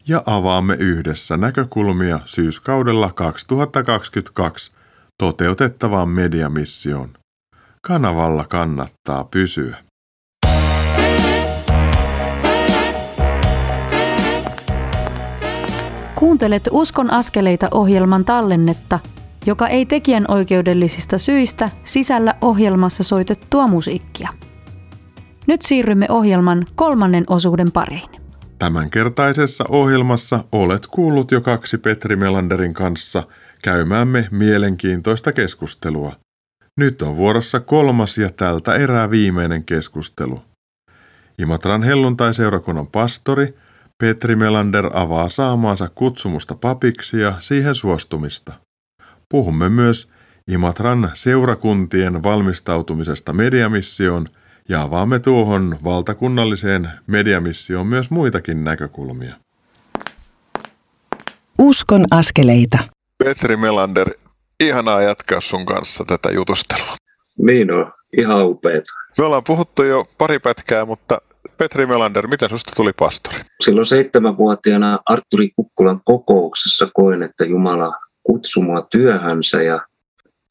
ja 0.09 0.23
avaamme 0.27 0.77
yhdessä 0.81 1.37
näkökulmia 1.37 2.21
syyskaudella 2.25 3.13
2022 3.13 4.73
toteutettavaan 5.19 6.09
mediamissioon. 6.09 7.09
Kanavalla 7.81 8.45
kannattaa 8.45 9.25
pysyä. 9.25 9.77
Kuuntelet 16.15 16.69
Uskon 16.71 17.11
askeleita 17.11 17.69
ohjelman 17.71 18.25
tallennetta, 18.25 18.99
joka 19.47 19.67
ei 19.69 19.87
tekijän 19.87 20.25
oikeudellisista 20.29 21.19
syistä 21.19 21.71
sisällä 21.85 22.35
ohjelmassa 22.41 23.03
soitettua 23.03 23.67
musiikkia. 23.67 24.29
Nyt 25.47 25.63
siirrymme 25.63 26.07
ohjelman 26.09 26.67
kolmannen 26.75 27.25
osuuden 27.29 27.73
pariin. 27.73 28.09
Tämänkertaisessa 28.59 29.65
ohjelmassa 29.69 30.45
olet 30.53 30.87
kuullut 30.87 31.31
jo 31.31 31.41
kaksi 31.41 31.79
Petri 31.79 32.17
Melanderin 32.17 32.75
kanssa– 32.75 33.23
käymäämme 33.65 34.29
mielenkiintoista 34.31 35.33
keskustelua. 35.33 36.17
Nyt 36.77 37.03
on 37.03 37.17
vuorossa 37.17 37.61
kolmas 37.61 38.19
ja 38.19 38.31
tältä 38.31 38.75
erää 38.75 39.11
viimeinen 39.11 39.65
keskustelu. 39.65 40.43
Imatran 41.39 41.83
helluntai-seurakunnan 41.83 42.87
pastori 42.87 43.55
Petri 43.99 44.37
Melander 44.37 44.91
avaa 44.93 45.29
saamaansa 45.29 45.89
kutsumusta 45.95 46.55
papiksi 46.55 47.21
ja 47.21 47.35
siihen 47.41 47.75
suostumista. 47.75 48.53
Puhumme 49.35 49.69
myös 49.69 50.09
Imatran 50.49 51.11
seurakuntien 51.15 52.23
valmistautumisesta 52.23 53.33
mediamissioon 53.33 54.29
ja 54.69 54.83
avaamme 54.83 55.19
tuohon 55.19 55.79
valtakunnalliseen 55.85 56.91
mediamissioon 57.07 57.87
myös 57.87 58.11
muitakin 58.11 58.65
näkökulmia. 58.65 59.35
Uskon 61.59 62.05
askeleita. 62.11 62.79
Petri 63.25 63.57
Melander, 63.57 64.11
ihanaa 64.61 65.03
jatkaa 65.03 65.41
sun 65.41 65.67
kanssa 65.67 66.05
tätä 66.05 66.29
jutustelua. 66.35 66.97
Niin 67.39 67.73
on, 67.73 67.93
ihan 68.17 68.47
upeeta. 68.47 68.95
Me 69.19 69.25
ollaan 69.25 69.45
puhuttu 69.47 69.83
jo 69.83 70.05
pari 70.19 70.39
pätkää, 70.39 70.85
mutta 70.85 71.19
Petri 71.59 71.87
Melander, 71.87 72.27
miten 72.27 72.51
susta 72.51 72.73
tuli 72.77 72.93
pastori? 72.93 73.37
Silloin 73.65 73.87
seitsemänvuotiaana 73.87 74.99
Arturi 75.07 75.49
Kukkulan 75.57 76.01
kokouksessa 76.05 76.87
koin, 76.95 77.23
että 77.23 77.45
Jumala 77.45 78.04
kutsui 78.25 78.65
mua 78.65 78.83
työhönsä 78.83 79.63
ja 79.63 79.81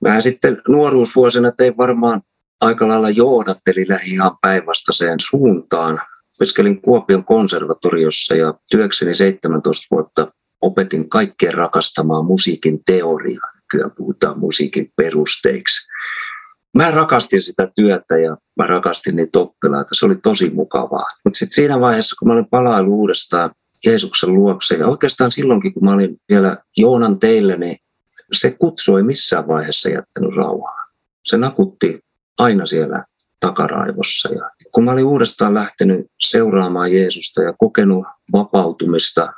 mä 0.01 0.21
sitten 0.21 0.61
nuoruusvuosina 0.67 1.51
tein 1.51 1.77
varmaan 1.77 2.21
aika 2.61 2.87
lailla 2.87 3.09
johdatteli 3.09 3.85
lähi 3.89 4.11
ihan 4.11 4.37
päinvastaiseen 4.41 5.19
suuntaan. 5.19 6.01
Opiskelin 6.39 6.81
Kuopion 6.81 7.23
konservatoriossa 7.23 8.35
ja 8.35 8.53
työkseni 8.71 9.15
17 9.15 9.87
vuotta 9.91 10.27
opetin 10.61 11.09
kaikkeen 11.09 11.53
rakastamaan 11.53 12.25
musiikin 12.25 12.83
teoriaa. 12.85 13.51
Kyllä 13.71 13.89
puhutaan 13.89 14.39
musiikin 14.39 14.91
perusteiksi. 14.95 15.87
Mä 16.73 16.91
rakastin 16.91 17.41
sitä 17.41 17.71
työtä 17.75 18.17
ja 18.17 18.37
mä 18.55 18.67
rakastin 18.67 19.15
niitä 19.15 19.39
oppilaita. 19.39 19.95
Se 19.95 20.05
oli 20.05 20.15
tosi 20.15 20.49
mukavaa. 20.49 21.07
Mutta 21.25 21.37
sitten 21.37 21.55
siinä 21.55 21.79
vaiheessa, 21.79 22.15
kun 22.19 22.27
mä 22.27 22.33
olin 22.33 22.49
palailu 22.49 22.99
uudestaan 22.99 23.51
Jeesuksen 23.85 24.33
luokse, 24.33 24.75
ja 24.75 24.87
oikeastaan 24.87 25.31
silloinkin, 25.31 25.73
kun 25.73 25.85
mä 25.85 25.93
olin 25.93 26.17
siellä 26.29 26.57
Joonan 26.77 27.19
teille, 27.19 27.57
niin 27.57 27.77
se 28.33 28.51
kutsu 28.59 28.97
ei 28.97 29.03
missään 29.03 29.47
vaiheessa 29.47 29.89
jättänyt 29.89 30.35
rauhaa. 30.35 30.85
Se 31.25 31.37
nakutti 31.37 31.99
aina 32.37 32.65
siellä 32.65 33.05
takaraivossa. 33.39 34.29
Ja 34.33 34.49
kun 34.71 34.83
mä 34.83 34.91
olin 34.91 35.05
uudestaan 35.05 35.53
lähtenyt 35.53 36.05
seuraamaan 36.19 36.93
Jeesusta 36.93 37.43
ja 37.43 37.53
kokenut 37.53 38.05
vapautumista 38.33 39.33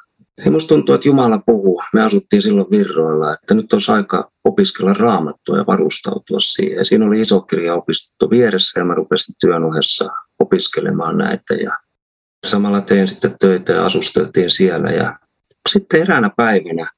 ja 0.46 0.52
musta 0.52 0.68
tuntuu, 0.68 0.96
että 0.96 1.08
Jumala 1.08 1.39
puhuu. 1.46 1.82
Me 1.93 2.04
asuttiin 2.04 2.41
silloin 2.41 2.72
virroilla, 2.72 3.34
että 3.34 3.54
nyt 3.54 3.74
olisi 3.74 3.91
aika 3.91 4.32
opiskella 4.43 4.93
raamattua 4.93 5.58
ja 5.58 5.66
varustautua 5.68 6.39
siihen. 6.39 6.86
Siinä 6.86 7.06
oli 7.06 7.22
iso 7.22 7.41
kirja 7.41 7.76
opistettu 7.76 8.30
vieressä 8.30 8.80
ja 8.80 8.86
mä 8.86 8.96
rupesin 8.96 9.36
työn 9.39 9.64
ohessa 9.64 10.10
opiskelemaan 10.39 11.18
näitä. 11.18 11.54
Ja 11.54 11.78
samalla 12.46 12.82
tein 12.82 13.08
sitten 13.08 13.36
töitä 13.39 13.74
ja 13.74 13.86
asusteltiin 13.86 14.50
siellä. 14.50 14.89
Ja 14.89 15.20
sitten 15.70 16.02
eräänä 16.02 16.30
päivänä 16.38 16.91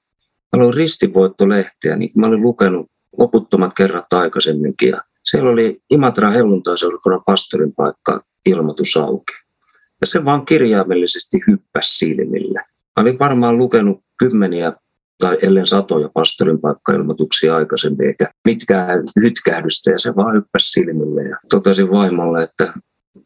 mä 0.55 0.63
luin 0.63 0.73
ristivoittolehtiä, 0.73 1.95
niin 1.95 2.11
mä 2.15 2.27
olin 2.27 2.41
lukenut 2.41 2.91
loputtomat 3.19 3.71
kerrat 3.77 4.13
aikaisemminkin. 4.13 4.89
Ja 4.89 5.01
siellä 5.23 5.49
oli 5.49 5.81
Imatra 5.89 6.29
helluntaiseurakunnan 6.29 7.23
pastorin 7.25 7.73
paikka 7.73 8.23
ilmoitus 8.45 8.97
auki. 8.97 9.33
Ja 10.01 10.07
se 10.07 10.25
vaan 10.25 10.45
kirjaimellisesti 10.45 11.39
hyppäsi 11.47 11.97
silmille. 11.97 12.59
Mä 12.69 13.01
olin 13.01 13.19
varmaan 13.19 13.57
lukenut 13.57 14.03
kymmeniä 14.17 14.73
tai 15.19 15.37
ellen 15.41 15.67
satoja 15.67 16.09
pastorin 16.13 16.61
paikkailmoituksia 16.61 17.55
aikaisemmin, 17.55 18.07
eikä 18.07 18.31
mitkään 18.45 19.03
hytkähdystä, 19.21 19.91
ja 19.91 19.99
se 19.99 20.15
vaan 20.15 20.35
hyppäsi 20.35 20.71
silmille. 20.71 21.23
Ja 21.23 21.37
totesin 21.49 21.91
vaimolle, 21.91 22.43
että 22.43 22.73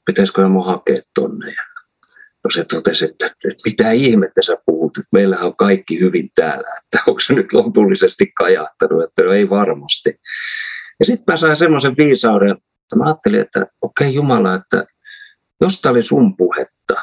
pitäisikö 0.06 0.48
mun 0.48 0.66
hakea 0.66 1.02
tonne. 1.20 1.48
Ja 1.48 1.71
no 2.44 2.50
se 2.50 2.66
totesi, 2.66 3.06
että, 3.06 3.26
että 3.26 3.64
mitä 3.66 3.92
ihmettä 3.92 4.42
sä 4.42 4.58
puhut, 4.66 4.98
että 4.98 5.18
meillähän 5.18 5.46
on 5.46 5.56
kaikki 5.56 6.00
hyvin 6.00 6.30
täällä, 6.36 6.70
että 6.84 7.04
onko 7.08 7.20
se 7.20 7.34
nyt 7.34 7.54
lopullisesti 7.54 8.32
kajahtanut, 8.38 9.04
että 9.04 9.24
no 9.24 9.32
ei 9.32 9.50
varmasti. 9.50 10.20
Ja 11.00 11.06
sitten 11.06 11.34
mä 11.34 11.38
sain 11.38 11.58
semmoisen 11.58 11.98
viisauden, 11.98 12.52
että 12.52 12.96
mä 12.98 13.06
ajattelin, 13.06 13.42
että 13.42 13.60
okei 13.82 14.08
okay, 14.08 14.16
Jumala, 14.16 14.56
että 14.56 14.86
jos 15.62 15.82
tämä 15.82 15.92
oli 15.92 16.02
sun 16.02 16.38
puhetta, 16.38 16.96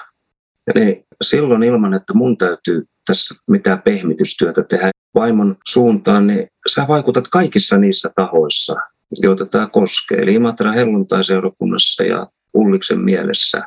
niin 0.75 1.05
silloin 1.23 1.63
ilman, 1.63 1.95
että 1.95 2.15
mun 2.15 2.39
täytyy 2.39 2.85
tässä 3.07 3.35
mitään 3.51 3.83
pehmitystyötä 3.83 4.63
tehdä 4.63 4.91
vaimon 5.15 5.57
suuntaan, 5.69 6.27
niin 6.27 6.49
sä 6.71 6.85
vaikutat 6.89 7.29
kaikissa 7.29 7.79
niissä 7.79 8.11
tahoissa, 8.17 8.77
joita 9.23 9.47
tämä 9.47 9.67
koskee. 9.67 10.19
Eli 10.19 10.35
Imatra 10.35 10.73
helluntai-seurakunnassa 10.73 12.03
ja 12.05 12.27
Ulliksen 12.55 13.01
mielessä. 13.01 13.63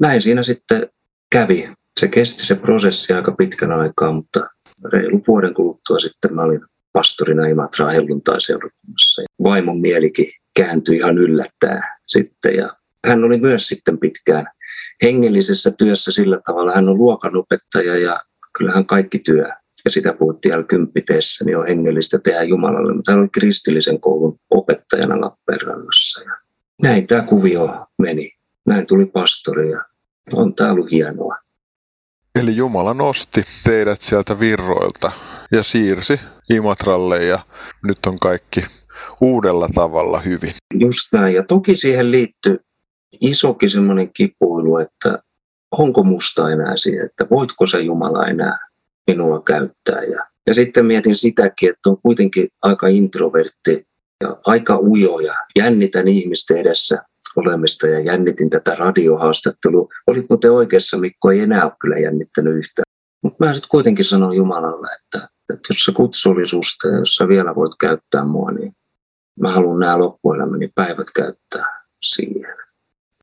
Näin 0.00 0.22
siinä 0.22 0.42
sitten 0.42 0.90
kävi. 1.32 1.68
Se 2.00 2.08
kesti 2.08 2.46
se 2.46 2.54
prosessi 2.54 3.12
aika 3.12 3.32
pitkän 3.32 3.72
aikaa, 3.72 4.12
mutta 4.12 4.46
reilu 4.92 5.22
vuoden 5.28 5.54
kuluttua 5.54 5.98
sitten 5.98 6.34
mä 6.34 6.42
olin 6.42 6.60
pastorina 6.92 7.46
Imatra 7.46 7.88
helluntai-seurakunnassa. 7.88 9.22
Vaimon 9.42 9.80
mielikin 9.80 10.32
kääntyi 10.54 10.96
ihan 10.96 11.18
yllättää 11.18 11.98
sitten 12.06 12.54
ja 12.54 12.76
hän 13.06 13.24
oli 13.24 13.40
myös 13.40 13.68
sitten 13.68 13.98
pitkään 13.98 14.46
hengellisessä 15.02 15.70
työssä 15.78 16.12
sillä 16.12 16.40
tavalla. 16.46 16.72
Hän 16.74 16.88
on 16.88 16.98
luokanopettaja 16.98 17.98
ja 17.98 18.20
kyllähän 18.58 18.86
kaikki 18.86 19.18
työ 19.18 19.48
ja 19.84 19.90
sitä 19.90 20.12
puhuttiin 20.12 20.58
l 20.58 20.62
niin 21.44 21.56
on 21.56 21.66
hengellistä 21.68 22.18
tehdä 22.18 22.42
Jumalalle. 22.42 22.94
Mutta 22.94 23.12
hän 23.12 23.20
oli 23.20 23.28
kristillisen 23.28 24.00
koulun 24.00 24.38
opettajana 24.50 25.20
Lappeenrannassa. 25.20 26.22
Ja 26.22 26.36
näin 26.82 27.06
tämä 27.06 27.22
kuvio 27.22 27.86
meni. 27.98 28.37
Näin 28.68 28.86
tuli 28.86 29.06
pastori 29.06 29.70
ja 29.70 29.84
on 30.32 30.54
tämä 30.54 30.72
ollut 30.72 30.90
hienoa. 30.90 31.36
Eli 32.40 32.56
Jumala 32.56 32.94
nosti 32.94 33.44
teidät 33.64 34.00
sieltä 34.00 34.40
virroilta 34.40 35.12
ja 35.52 35.62
siirsi 35.62 36.20
Imatralle 36.50 37.24
ja 37.24 37.38
nyt 37.84 37.98
on 38.06 38.16
kaikki 38.18 38.64
uudella 39.20 39.68
tavalla 39.74 40.20
hyvin. 40.20 40.52
Just 40.74 41.12
näin. 41.12 41.34
Ja 41.34 41.42
toki 41.42 41.76
siihen 41.76 42.10
liittyy 42.10 42.58
isokin 43.20 43.70
semmoinen 43.70 44.12
kipuilu, 44.12 44.78
että 44.78 45.22
onko 45.78 46.02
musta 46.02 46.50
enää 46.50 46.76
siihen, 46.76 47.06
että 47.06 47.26
voitko 47.30 47.66
se 47.66 47.80
Jumala 47.80 48.26
enää 48.26 48.58
minua 49.06 49.40
käyttää. 49.40 50.02
Ja, 50.02 50.26
ja 50.46 50.54
sitten 50.54 50.86
mietin 50.86 51.16
sitäkin, 51.16 51.70
että 51.70 51.90
on 51.90 51.98
kuitenkin 52.02 52.48
aika 52.62 52.86
introvertti 52.86 53.86
ja 54.20 54.36
aika 54.44 54.78
ujo 54.78 55.18
ja 55.18 55.34
jännitän 55.56 56.08
ihmisten 56.08 56.56
edessä 56.56 57.02
olemista 57.38 57.86
ja 57.86 58.00
jännitin 58.00 58.50
tätä 58.50 58.74
radiohaastattelua. 58.74 59.88
Olit 60.06 60.26
muuten 60.30 60.52
oikeassa, 60.52 60.98
Mikko, 60.98 61.30
ei 61.30 61.40
enää 61.40 61.64
ole 61.64 61.72
kyllä 61.80 61.98
jännittänyt 61.98 62.56
yhtään. 62.56 62.84
Mutta 63.22 63.44
mä 63.44 63.54
sitten 63.54 63.68
kuitenkin 63.70 64.04
sanon 64.04 64.36
Jumalalle, 64.36 64.88
että, 65.00 65.28
että 65.54 65.68
jos 65.70 65.84
se 65.84 65.92
kutsu 65.92 66.30
oli 66.30 66.46
susta 66.46 66.88
jos 66.88 67.16
sä 67.16 67.28
vielä 67.28 67.54
voit 67.54 67.72
käyttää 67.80 68.24
mua, 68.24 68.50
niin 68.50 68.72
mä 69.40 69.52
haluan 69.52 69.78
nämä 69.78 69.98
loppuelämäni 69.98 70.72
päivät 70.74 71.06
käyttää 71.14 71.84
siihen. 72.02 72.56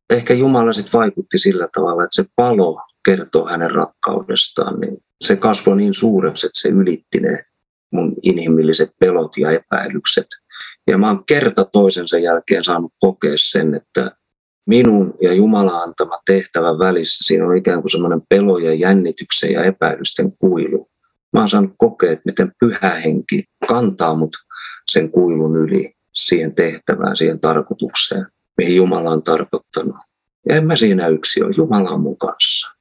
Ehkä 0.09 0.33
Jumala 0.33 0.73
sitten 0.73 0.99
vaikutti 0.99 1.37
sillä 1.37 1.67
tavalla, 1.73 2.03
että 2.03 2.15
se 2.15 2.29
palo 2.35 2.81
kertoo 3.05 3.45
hänen 3.45 3.71
rakkaudestaan, 3.71 4.79
niin 4.79 4.97
se 5.21 5.35
kasvoi 5.35 5.77
niin 5.77 5.93
suureksi, 5.93 6.47
että 6.47 6.59
se 6.59 6.69
ylitti 6.69 7.19
ne 7.19 7.45
mun 7.91 8.15
inhimilliset 8.21 8.89
pelot 8.99 9.37
ja 9.37 9.51
epäilykset. 9.51 10.27
Ja 10.87 10.97
mä 10.97 11.07
oon 11.07 11.25
kerta 11.25 11.65
toisensa 11.65 12.17
jälkeen 12.17 12.63
saanut 12.63 12.93
kokea 12.99 13.33
sen, 13.35 13.75
että 13.75 14.11
minun 14.65 15.13
ja 15.21 15.33
Jumalan 15.33 15.83
antama 15.83 16.19
tehtävä 16.25 16.79
välissä, 16.79 17.23
siinä 17.23 17.47
on 17.47 17.57
ikään 17.57 17.81
kuin 17.81 17.91
semmoinen 17.91 18.21
pelojen, 18.29 18.79
jännityksen 18.79 19.51
ja 19.51 19.63
epäilysten 19.63 20.37
kuilu. 20.37 20.89
Mä 21.33 21.39
oon 21.39 21.49
saanut 21.49 21.73
kokea, 21.77 22.11
että 22.11 22.23
miten 22.25 22.51
pyhä 22.59 22.89
henki 22.89 23.43
kantaa 23.67 24.15
mut 24.15 24.35
sen 24.91 25.11
kuilun 25.11 25.55
yli 25.57 25.95
siihen 26.13 26.55
tehtävään, 26.55 27.17
siihen 27.17 27.39
tarkoitukseen, 27.39 28.25
mihin 28.57 28.75
Jumala 28.75 29.09
on 29.09 29.23
tarkoittanut. 29.23 29.95
Ja 30.49 30.55
en 30.55 30.67
mä 30.67 30.75
siinä 30.75 31.07
yksi 31.07 31.43
ole, 31.43 31.53
Jumala 31.57 31.89
on 31.89 32.01
mun 32.01 32.17
kanssa. 32.17 32.71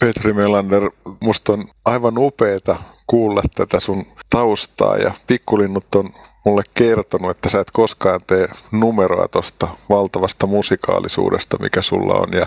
Petri 0.00 0.32
Melander, 0.32 0.90
musta 1.20 1.52
on 1.52 1.64
aivan 1.84 2.18
upeeta 2.18 2.76
kuulla 3.06 3.42
tätä 3.54 3.80
sun 3.80 4.06
taustaa 4.30 4.96
ja 4.96 5.12
pikkulinnut 5.26 5.94
on 5.94 6.10
mulle 6.48 6.62
kertonut, 6.74 7.30
että 7.30 7.48
sä 7.48 7.60
et 7.60 7.70
koskaan 7.70 8.20
tee 8.26 8.48
numeroa 8.72 9.28
tuosta 9.28 9.68
valtavasta 9.88 10.46
musikaalisuudesta, 10.46 11.56
mikä 11.60 11.82
sulla 11.82 12.14
on. 12.14 12.32
Ja 12.32 12.46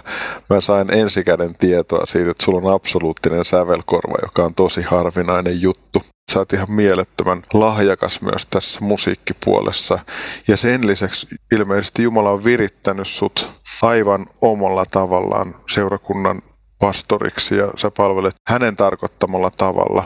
mä 0.50 0.62
sain 0.62 0.94
ensikäden 0.94 1.56
tietoa 1.56 2.06
siitä, 2.06 2.32
että 2.32 2.46
sulla 2.46 2.68
on 2.68 2.74
absoluuttinen 2.74 3.46
sävelkorva, 3.46 4.18
joka 4.24 4.46
on 4.46 4.56
tosi 4.56 4.82
harvinainen 4.82 5.62
juttu. 5.62 6.02
Sä 6.34 6.40
oot 6.40 6.54
ihan 6.54 6.72
mielettömän 6.72 7.44
lahjakas 7.54 8.22
myös 8.22 8.46
tässä 8.46 8.80
musiikkipuolessa. 8.82 10.00
Ja 10.48 10.58
sen 10.58 10.88
lisäksi 10.88 11.28
ilmeisesti 11.56 12.04
Jumala 12.04 12.32
on 12.32 12.44
virittänyt 12.44 13.08
sut 13.08 13.50
aivan 13.82 14.26
omalla 14.42 14.86
tavallaan 14.92 15.56
seurakunnan 15.70 16.42
pastoriksi 16.80 17.58
ja 17.58 17.72
sä 17.78 17.92
palvelet 17.92 18.36
hänen 18.48 18.76
tarkoittamalla 18.76 19.52
tavalla 19.58 20.04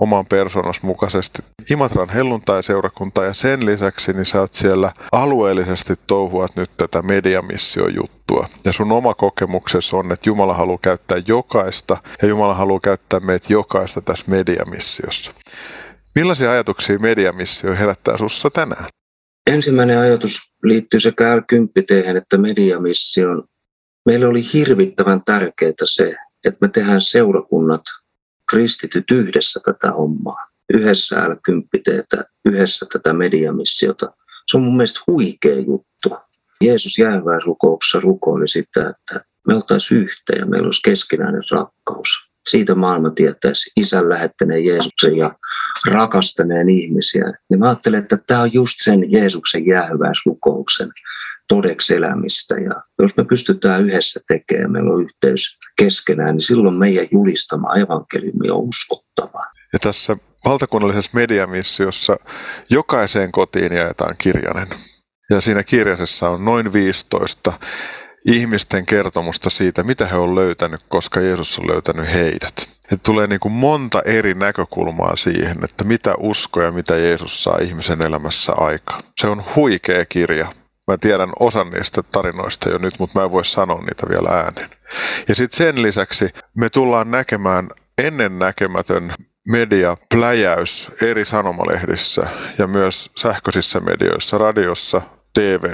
oman 0.00 0.26
persoonas 0.26 0.82
mukaisesti 0.82 1.42
Imatran 1.70 2.08
helluntai-seurakuntaa 2.08 3.24
ja 3.24 3.34
sen 3.34 3.66
lisäksi 3.66 4.12
niin 4.12 4.26
sä 4.26 4.40
oot 4.40 4.54
siellä 4.54 4.92
alueellisesti 5.12 5.94
touhuat 6.06 6.56
nyt 6.56 6.70
tätä 6.76 7.02
mediamissio-juttua. 7.02 8.48
Ja 8.64 8.72
sun 8.72 8.92
oma 8.92 9.14
kokemuksesi 9.14 9.96
on, 9.96 10.12
että 10.12 10.28
Jumala 10.28 10.54
haluaa 10.54 10.78
käyttää 10.82 11.22
jokaista 11.26 11.96
ja 12.22 12.28
Jumala 12.28 12.54
haluaa 12.54 12.80
käyttää 12.80 13.20
meitä 13.20 13.52
jokaista 13.52 14.00
tässä 14.00 14.24
mediamissiossa. 14.28 15.32
Millaisia 16.14 16.50
ajatuksia 16.50 16.98
mediamissio 16.98 17.74
herättää 17.74 18.16
sussa 18.16 18.50
tänään? 18.50 18.86
Ensimmäinen 19.50 19.98
ajatus 19.98 20.38
liittyy 20.62 21.00
sekä 21.00 21.36
l 21.36 21.40
että 22.16 22.38
mediamission. 22.38 23.44
Meille 24.06 24.26
oli 24.26 24.52
hirvittävän 24.52 25.24
tärkeää 25.24 25.72
se, 25.84 26.16
että 26.44 26.58
me 26.60 26.68
tehdään 26.68 27.00
seurakunnat 27.00 27.82
kristityt 28.50 29.10
yhdessä 29.10 29.60
tätä 29.64 29.90
hommaa, 29.90 30.46
yhdessä 30.72 31.28
l 31.28 31.34
yhdessä 32.44 32.86
tätä 32.92 33.12
mediamissiota. 33.12 34.12
Se 34.50 34.56
on 34.56 34.62
mun 34.62 34.76
mielestä 34.76 35.00
huikea 35.06 35.56
juttu. 35.56 36.16
Jeesus 36.60 36.98
jääväisrukouksessa 36.98 38.00
rukoili 38.00 38.48
sitä, 38.48 38.80
että 38.80 39.24
me 39.48 39.54
oltaisiin 39.54 40.02
yhtä 40.02 40.32
ja 40.38 40.46
meillä 40.46 40.66
olisi 40.66 40.80
keskinäinen 40.84 41.42
rakkaus. 41.50 42.27
Siitä 42.50 42.74
maailma 42.74 43.10
tietäisi 43.10 43.70
isän 43.76 44.08
lähettäneen 44.08 44.64
Jeesuksen 44.64 45.16
ja 45.16 45.30
rakastaneen 45.90 46.70
ihmisiä. 46.70 47.32
Niin 47.50 47.60
mä 47.60 47.66
ajattelen, 47.66 48.00
että 48.00 48.18
tämä 48.26 48.42
on 48.42 48.52
just 48.52 48.74
sen 48.78 49.12
Jeesuksen 49.12 49.66
jäähyväisrukouksen 49.66 50.88
todeksi 51.48 51.94
elämistä. 51.94 52.54
Ja 52.54 52.82
jos 52.98 53.16
me 53.16 53.24
pystytään 53.24 53.84
yhdessä 53.84 54.20
tekemään, 54.28 54.72
meillä 54.72 54.94
on 54.94 55.02
yhteys 55.02 55.58
keskenään, 55.78 56.34
niin 56.34 56.40
silloin 56.40 56.76
meidän 56.76 57.06
julistama 57.10 57.74
evankeliumi 57.74 58.50
on 58.50 58.68
uskottava. 58.68 59.46
Ja 59.72 59.78
tässä 59.78 60.16
valtakunnallisessa 60.44 61.10
mediamissiossa 61.14 62.16
jokaiseen 62.70 63.32
kotiin 63.32 63.72
jaetaan 63.72 64.14
kirjanen. 64.18 64.68
Ja 65.30 65.40
siinä 65.40 65.62
kirjasessa 65.62 66.28
on 66.28 66.44
noin 66.44 66.72
15 66.72 67.52
ihmisten 68.26 68.86
kertomusta 68.86 69.50
siitä, 69.50 69.82
mitä 69.82 70.06
he 70.06 70.16
on 70.16 70.34
löytänyt, 70.34 70.80
koska 70.88 71.20
Jeesus 71.20 71.58
on 71.58 71.68
löytänyt 71.68 72.12
heidät. 72.12 72.68
Et 72.92 73.02
tulee 73.02 73.26
niin 73.26 73.40
kuin 73.40 73.52
monta 73.52 74.02
eri 74.04 74.34
näkökulmaa 74.34 75.16
siihen, 75.16 75.56
että 75.64 75.84
mitä 75.84 76.14
usko 76.18 76.62
ja 76.62 76.72
mitä 76.72 76.96
Jeesus 76.96 77.44
saa 77.44 77.58
ihmisen 77.62 78.06
elämässä 78.06 78.52
aika. 78.52 78.98
Se 79.20 79.26
on 79.26 79.44
huikea 79.56 80.04
kirja. 80.04 80.52
Mä 80.86 80.98
tiedän 80.98 81.30
osan 81.40 81.70
niistä 81.70 82.02
tarinoista 82.02 82.70
jo 82.70 82.78
nyt, 82.78 82.94
mutta 82.98 83.18
mä 83.18 83.24
en 83.24 83.32
voi 83.32 83.44
sanoa 83.44 83.80
niitä 83.80 84.08
vielä 84.08 84.28
ääneen. 84.28 84.70
Ja 85.28 85.34
sitten 85.34 85.56
sen 85.56 85.82
lisäksi 85.82 86.30
me 86.56 86.70
tullaan 86.70 87.10
näkemään 87.10 87.68
ennen 87.98 88.38
näkemätön 88.38 89.14
mediapläjäys 89.48 90.90
eri 91.02 91.24
sanomalehdissä 91.24 92.26
ja 92.58 92.66
myös 92.66 93.10
sähköisissä 93.16 93.80
medioissa, 93.80 94.38
radiossa, 94.38 95.00
tv 95.34 95.64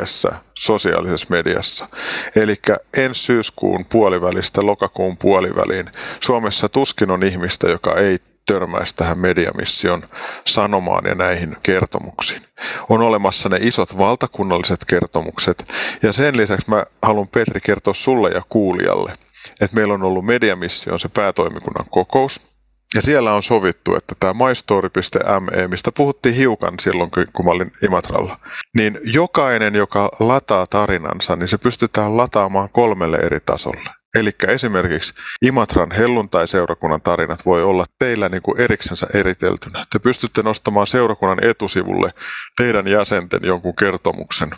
sosiaalisessa 0.55 1.26
mediassa. 1.30 1.88
Eli 2.36 2.57
ensi 2.96 3.20
syyskuun 3.20 3.84
puolivälistä 3.84 4.61
lokakuun 4.64 5.16
puoliväliin 5.16 5.90
Suomessa 6.20 6.68
tuskin 6.68 7.11
on 7.11 7.22
ihmistä, 7.22 7.68
joka 7.68 7.94
ei 7.94 8.18
törmäisi 8.46 8.96
tähän 8.96 9.18
mediamission 9.18 10.02
sanomaan 10.46 11.05
ja 11.07 11.14
näihin 11.14 11.57
kertomuksiin. 11.62 12.42
On 12.88 13.00
olemassa 13.00 13.48
ne 13.48 13.59
isot 13.61 13.98
valtakunnalliset 13.98 14.84
kertomukset 14.84 15.72
ja 16.02 16.12
sen 16.12 16.36
lisäksi 16.36 16.70
mä 16.70 16.84
haluan 17.02 17.28
Petri 17.28 17.61
kertoa 17.61 17.94
sulle 17.94 18.30
ja 18.30 18.42
kuulijalle, 18.48 19.12
että 19.61 19.76
meillä 19.76 19.94
on 19.94 20.02
ollut 20.02 20.26
mediamission 20.26 21.00
se 21.00 21.09
päätoimikunnan 21.09 21.86
kokous, 21.90 22.53
ja 22.95 23.03
siellä 23.03 23.32
on 23.32 23.42
sovittu, 23.42 23.97
että 23.97 24.14
tämä 24.20 24.47
mystory.me, 24.49 25.68
mistä 25.68 25.92
puhuttiin 25.92 26.34
hiukan 26.34 26.74
silloin, 26.80 27.11
kun 27.32 27.45
mä 27.45 27.51
olin 27.51 27.72
Imatralla, 27.82 28.40
niin 28.74 28.99
jokainen, 29.05 29.74
joka 29.74 30.11
lataa 30.20 30.66
tarinansa, 30.66 31.36
niin 31.36 31.49
se 31.49 31.59
pystytään 31.59 32.16
lataamaan 32.16 32.68
kolmelle 32.72 33.16
eri 33.16 33.40
tasolle. 33.47 33.90
Eli 34.14 34.30
esimerkiksi 34.49 35.14
Imatran 35.42 35.90
helluntai-seurakunnan 35.90 37.03
tarinat 37.03 37.47
voi 37.47 37.62
olla 37.62 37.84
teillä 37.99 38.28
niin 38.28 38.42
kuin 38.42 38.61
eriksensä 38.61 39.07
eriteltynä. 39.14 39.86
Te 39.92 39.99
pystytte 39.99 40.42
nostamaan 40.42 40.86
seurakunnan 40.86 41.45
etusivulle 41.45 42.14
teidän 42.57 42.88
jäsenten 42.88 43.40
jonkun 43.42 43.76
kertomuksen 43.76 44.51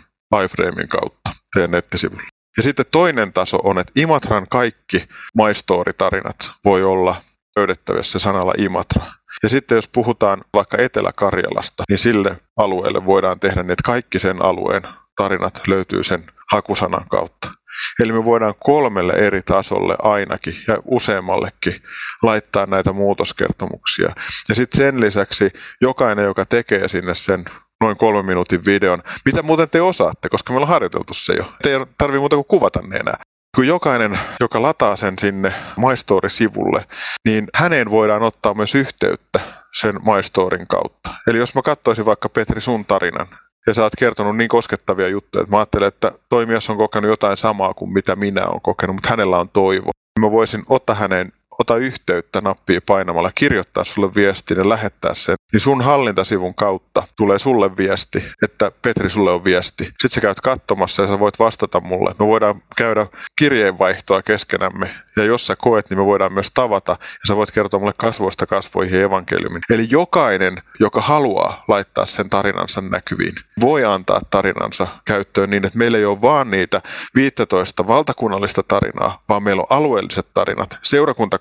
iframein 0.43 0.87
kautta 0.87 1.29
teidän 1.53 1.71
nettisivulle. 1.71 2.27
Ja 2.57 2.63
sitten 2.63 2.85
toinen 2.91 3.33
taso 3.33 3.59
on, 3.63 3.79
että 3.79 3.91
Imatran 3.95 4.45
kaikki 4.49 5.07
MyStory-tarinat 5.33 6.51
voi 6.65 6.83
olla 6.83 7.15
löydettävissä 7.57 8.19
sanalla 8.19 8.53
Imatra. 8.57 9.05
Ja 9.43 9.49
sitten 9.49 9.75
jos 9.75 9.87
puhutaan 9.87 10.41
vaikka 10.53 10.77
Etelä-Karjalasta, 10.77 11.83
niin 11.89 11.97
sille 11.97 12.35
alueelle 12.57 13.05
voidaan 13.05 13.39
tehdä 13.39 13.63
niin, 13.63 13.71
että 13.71 13.83
kaikki 13.85 14.19
sen 14.19 14.41
alueen 14.41 14.81
tarinat 15.17 15.61
löytyy 15.67 16.03
sen 16.03 16.23
hakusanan 16.51 17.07
kautta. 17.09 17.51
Eli 17.99 18.11
me 18.11 18.25
voidaan 18.25 18.53
kolmelle 18.59 19.13
eri 19.13 19.41
tasolle 19.41 19.95
ainakin 19.99 20.53
ja 20.67 20.77
useammallekin 20.85 21.83
laittaa 22.23 22.65
näitä 22.65 22.93
muutoskertomuksia. 22.93 24.13
Ja 24.49 24.55
sitten 24.55 24.77
sen 24.77 25.01
lisäksi 25.01 25.51
jokainen, 25.81 26.25
joka 26.25 26.45
tekee 26.45 26.87
sinne 26.87 27.15
sen 27.15 27.45
noin 27.81 27.97
kolmen 27.97 28.25
minuutin 28.25 28.65
videon, 28.65 29.03
mitä 29.25 29.43
muuten 29.43 29.69
te 29.69 29.81
osaatte, 29.81 30.29
koska 30.29 30.53
me 30.53 30.57
ollaan 30.57 30.73
harjoiteltu 30.73 31.13
se 31.13 31.33
jo. 31.33 31.53
Te 31.63 31.73
ei 31.73 31.79
tarvitse 31.97 32.19
muuta 32.19 32.35
kuin 32.35 32.47
kuvata 32.47 32.81
ne 32.81 32.97
enää. 32.97 33.17
Kun 33.55 33.67
jokainen, 33.67 34.19
joka 34.39 34.61
lataa 34.61 34.95
sen 34.95 35.13
sinne 35.19 35.53
MyStory-sivulle, 35.77 36.85
niin 37.25 37.47
häneen 37.55 37.91
voidaan 37.91 38.23
ottaa 38.23 38.53
myös 38.53 38.75
yhteyttä 38.75 39.39
sen 39.73 39.95
MyStorin 39.95 40.67
kautta. 40.67 41.11
Eli 41.27 41.37
jos 41.37 41.55
mä 41.55 41.61
katsoisin 41.61 42.05
vaikka 42.05 42.29
Petri 42.29 42.61
sun 42.61 42.85
tarinan, 42.85 43.27
ja 43.67 43.73
sä 43.73 43.83
oot 43.83 43.93
kertonut 43.99 44.37
niin 44.37 44.49
koskettavia 44.49 45.07
juttuja, 45.07 45.41
että 45.41 45.55
mä 45.55 45.57
ajattelen, 45.57 45.87
että 45.87 46.11
toimijas 46.29 46.69
on 46.69 46.77
kokenut 46.77 47.09
jotain 47.09 47.37
samaa 47.37 47.73
kuin 47.73 47.93
mitä 47.93 48.15
minä 48.15 48.45
olen 48.45 48.61
kokenut, 48.61 48.95
mutta 48.95 49.09
hänellä 49.09 49.39
on 49.39 49.49
toivo. 49.49 49.91
Mä 50.19 50.31
voisin 50.31 50.63
ottaa 50.69 50.95
hänen 50.95 51.33
ota 51.59 51.75
yhteyttä 51.75 52.41
nappia 52.41 52.81
painamalla, 52.85 53.31
kirjoittaa 53.35 53.83
sulle 53.83 54.15
viestin 54.15 54.57
ja 54.57 54.69
lähettää 54.69 55.15
sen, 55.15 55.35
niin 55.53 55.59
sun 55.61 55.81
hallintasivun 55.81 56.55
kautta 56.55 57.03
tulee 57.17 57.39
sulle 57.39 57.77
viesti, 57.77 58.23
että 58.43 58.71
Petri, 58.81 59.09
sulle 59.09 59.31
on 59.31 59.43
viesti. 59.43 59.83
Sitten 59.83 60.09
sä 60.09 60.21
käyt 60.21 60.41
katsomassa 60.41 61.01
ja 61.01 61.07
sä 61.07 61.19
voit 61.19 61.39
vastata 61.39 61.79
mulle. 61.79 62.15
Me 62.19 62.27
voidaan 62.27 62.61
käydä 62.77 63.07
kirjeenvaihtoa 63.35 64.21
keskenämme 64.21 64.95
ja 65.17 65.23
jos 65.23 65.47
sä 65.47 65.55
koet, 65.55 65.89
niin 65.89 65.99
me 65.99 66.05
voidaan 66.05 66.33
myös 66.33 66.51
tavata 66.53 66.91
ja 66.91 67.27
sä 67.27 67.35
voit 67.35 67.51
kertoa 67.51 67.79
mulle 67.79 67.93
kasvoista 67.97 68.45
kasvoihin 68.45 69.01
evankeliumin. 69.01 69.61
Eli 69.69 69.87
jokainen, 69.89 70.61
joka 70.79 71.01
haluaa 71.01 71.63
laittaa 71.67 72.05
sen 72.05 72.29
tarinansa 72.29 72.81
näkyviin, 72.81 73.35
voi 73.61 73.85
antaa 73.85 74.21
tarinansa 74.29 74.87
käyttöön 75.05 75.49
niin, 75.49 75.65
että 75.65 75.77
meillä 75.77 75.97
ei 75.97 76.05
ole 76.05 76.21
vaan 76.21 76.51
niitä 76.51 76.81
15 77.15 77.87
valtakunnallista 77.87 78.63
tarinaa, 78.67 79.23
vaan 79.29 79.43
meillä 79.43 79.61
on 79.61 79.67
alueelliset 79.69 80.27
tarinat, 80.33 80.79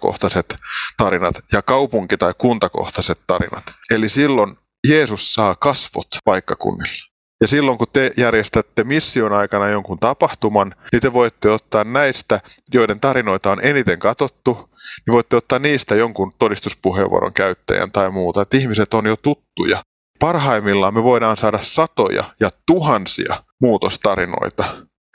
seurakuntakohtaiset 0.06 0.56
tarinat 0.96 1.34
ja 1.52 1.62
kaupunki- 1.62 2.16
tai 2.16 2.34
kuntakohtaiset 2.38 3.20
tarinat. 3.26 3.64
Eli 3.90 4.08
silloin 4.08 4.58
Jeesus 4.88 5.34
saa 5.34 5.54
kasvot 5.54 6.08
paikkakunnilla. 6.24 7.06
Ja 7.40 7.48
silloin 7.48 7.78
kun 7.78 7.86
te 7.92 8.10
järjestätte 8.16 8.84
mission 8.84 9.32
aikana 9.32 9.68
jonkun 9.68 9.98
tapahtuman, 9.98 10.74
niin 10.92 11.02
te 11.02 11.12
voitte 11.12 11.50
ottaa 11.50 11.84
näistä, 11.84 12.40
joiden 12.74 13.00
tarinoita 13.00 13.50
on 13.50 13.60
eniten 13.62 13.98
katottu, 13.98 14.70
niin 15.06 15.12
voitte 15.12 15.36
ottaa 15.36 15.58
niistä 15.58 15.94
jonkun 15.94 16.32
todistuspuheenvuoron 16.38 17.32
käyttäjän 17.32 17.92
tai 17.92 18.10
muuta, 18.10 18.42
että 18.42 18.56
ihmiset 18.56 18.94
on 18.94 19.06
jo 19.06 19.16
tuttuja. 19.16 19.82
Parhaimmillaan 20.18 20.94
me 20.94 21.02
voidaan 21.02 21.36
saada 21.36 21.58
satoja 21.60 22.24
ja 22.40 22.50
tuhansia 22.66 23.36
muutostarinoita 23.60 24.64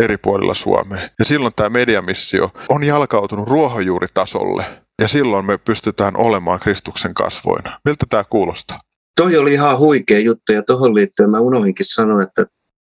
eri 0.04 0.18
puolilla 0.18 0.54
Suomea. 0.54 1.10
Ja 1.20 1.26
silloin 1.26 1.54
tämä 1.56 1.70
mediamissio 1.70 2.49
on 2.70 2.84
jalkautunut 2.84 3.47
ruohonjuuritasolle. 3.47 4.66
Ja 5.02 5.08
silloin 5.08 5.45
me 5.45 5.58
pystytään 5.58 6.18
olemaan 6.18 6.60
Kristuksen 6.60 7.14
kasvoina. 7.14 7.80
Miltä 7.86 8.06
tämä 8.10 8.24
kuulostaa? 8.24 8.80
toi 9.22 9.38
oli 9.38 9.54
ihan 9.54 9.80
huikea 9.80 10.20
juttu 10.20 10.54
ja 10.54 10.64
tuohon 10.64 10.95
liittyen 10.95 11.30
mä 11.30 11.39
unohinkin 11.39 11.86
sanoa, 11.86 12.24
että 12.24 12.45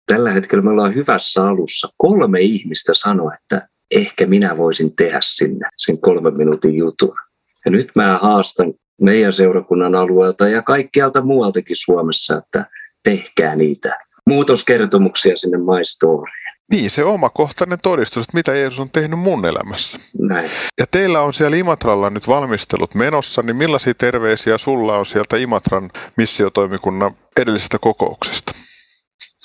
tällä 0.06 0.30
hetkellä 0.30 0.64
me 0.64 0.70
ollaan 0.70 0.94
hyvässä 0.94 1.42
alussa. 1.48 1.88
Kolme 1.96 2.40
ihmistä 2.40 2.94
sanoi, 2.94 3.34
että 3.34 3.68
ehkä 3.90 4.26
minä 4.26 4.56
voisin 4.56 4.96
tehdä 4.96 5.18
sinne 5.22 5.68
sen 5.76 6.00
kolmen 6.00 6.36
minuutin 6.36 6.74
jutun. 6.74 7.16
Ja 7.64 7.70
nyt 7.70 7.90
mä 7.94 8.18
haastan 8.22 8.74
meidän 9.00 9.32
seurakunnan 9.32 9.94
alueelta 9.94 10.48
ja 10.48 10.62
kaikkialta 10.62 11.22
muualtakin 11.22 11.76
Suomessa, 11.76 12.36
että 12.36 12.66
tehkää 13.04 13.56
niitä 13.56 13.96
muutoskertomuksia 14.26 15.36
sinne 15.36 15.58
Storyin. 15.82 16.39
Niin, 16.72 16.90
se 16.90 17.04
omakohtainen 17.04 17.78
todistus, 17.82 18.24
että 18.24 18.36
mitä 18.36 18.54
Jeesus 18.54 18.80
on 18.80 18.90
tehnyt 18.90 19.18
mun 19.18 19.46
elämässä. 19.46 19.98
Näin. 20.18 20.50
Ja 20.80 20.86
teillä 20.90 21.20
on 21.20 21.34
siellä 21.34 21.56
Imatralla 21.56 22.10
nyt 22.10 22.28
valmistelut 22.28 22.94
menossa, 22.94 23.42
niin 23.42 23.56
millaisia 23.56 23.94
terveisiä 23.94 24.58
sulla 24.58 24.98
on 24.98 25.06
sieltä 25.06 25.36
Imatran 25.36 25.90
missiotoimikunnan 26.16 27.14
edellisestä 27.40 27.78
kokouksesta? 27.78 28.52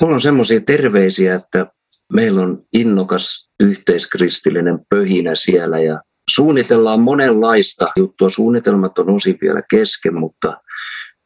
Mulla 0.02 0.16
on 0.16 0.22
semmoisia 0.22 0.62
terveisiä, 0.62 1.36
että 1.36 1.68
meillä 2.14 2.42
on 2.42 2.64
innokas 2.74 3.50
yhteiskristillinen 3.60 4.80
pöhinä 4.90 5.36
siellä 5.36 5.80
ja 5.80 6.02
suunnitellaan 6.30 7.02
monenlaista 7.02 7.88
juttua. 7.96 8.30
Suunnitelmat 8.30 9.00
on 9.00 9.10
osin 9.10 9.38
vielä 9.42 9.62
kesken, 9.70 10.16
mutta 10.16 10.58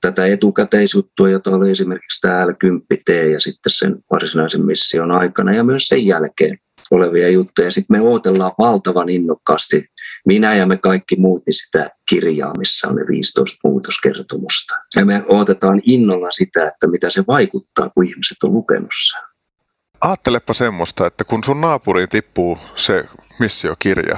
tätä 0.01 0.25
etukäteisjuttua, 0.25 1.29
jota 1.29 1.51
oli 1.51 1.71
esimerkiksi 1.71 2.21
tämä 2.21 2.45
L10T 2.45 3.13
ja 3.31 3.39
sitten 3.39 3.71
sen 3.71 3.95
varsinaisen 4.11 4.65
mission 4.65 5.11
aikana 5.11 5.53
ja 5.53 5.63
myös 5.63 5.87
sen 5.87 6.05
jälkeen 6.05 6.57
olevia 6.91 7.29
juttuja. 7.29 7.71
Sitten 7.71 7.97
me 7.97 8.09
odotellaan 8.09 8.51
valtavan 8.59 9.09
innokkaasti, 9.09 9.85
minä 10.25 10.55
ja 10.55 10.65
me 10.65 10.77
kaikki 10.77 11.15
muut, 11.15 11.41
niin 11.45 11.53
sitä 11.53 11.89
kirjaa, 12.09 12.53
missä 12.57 12.87
on 12.87 12.95
ne 12.95 13.01
15 13.07 13.59
muutoskertomusta. 13.63 14.75
Ja 14.95 15.05
me 15.05 15.23
odotetaan 15.27 15.81
innolla 15.85 16.31
sitä, 16.31 16.67
että 16.67 16.87
mitä 16.87 17.09
se 17.09 17.23
vaikuttaa, 17.27 17.89
kun 17.89 18.05
ihmiset 18.05 18.43
on 18.43 18.53
lukenut 18.53 18.91
sen. 19.11 19.21
Aattelepa 20.01 20.53
semmoista, 20.53 21.07
että 21.07 21.23
kun 21.23 21.43
sun 21.43 21.61
naapuriin 21.61 22.09
tippuu 22.09 22.57
se 22.75 23.05
missiokirja, 23.39 24.17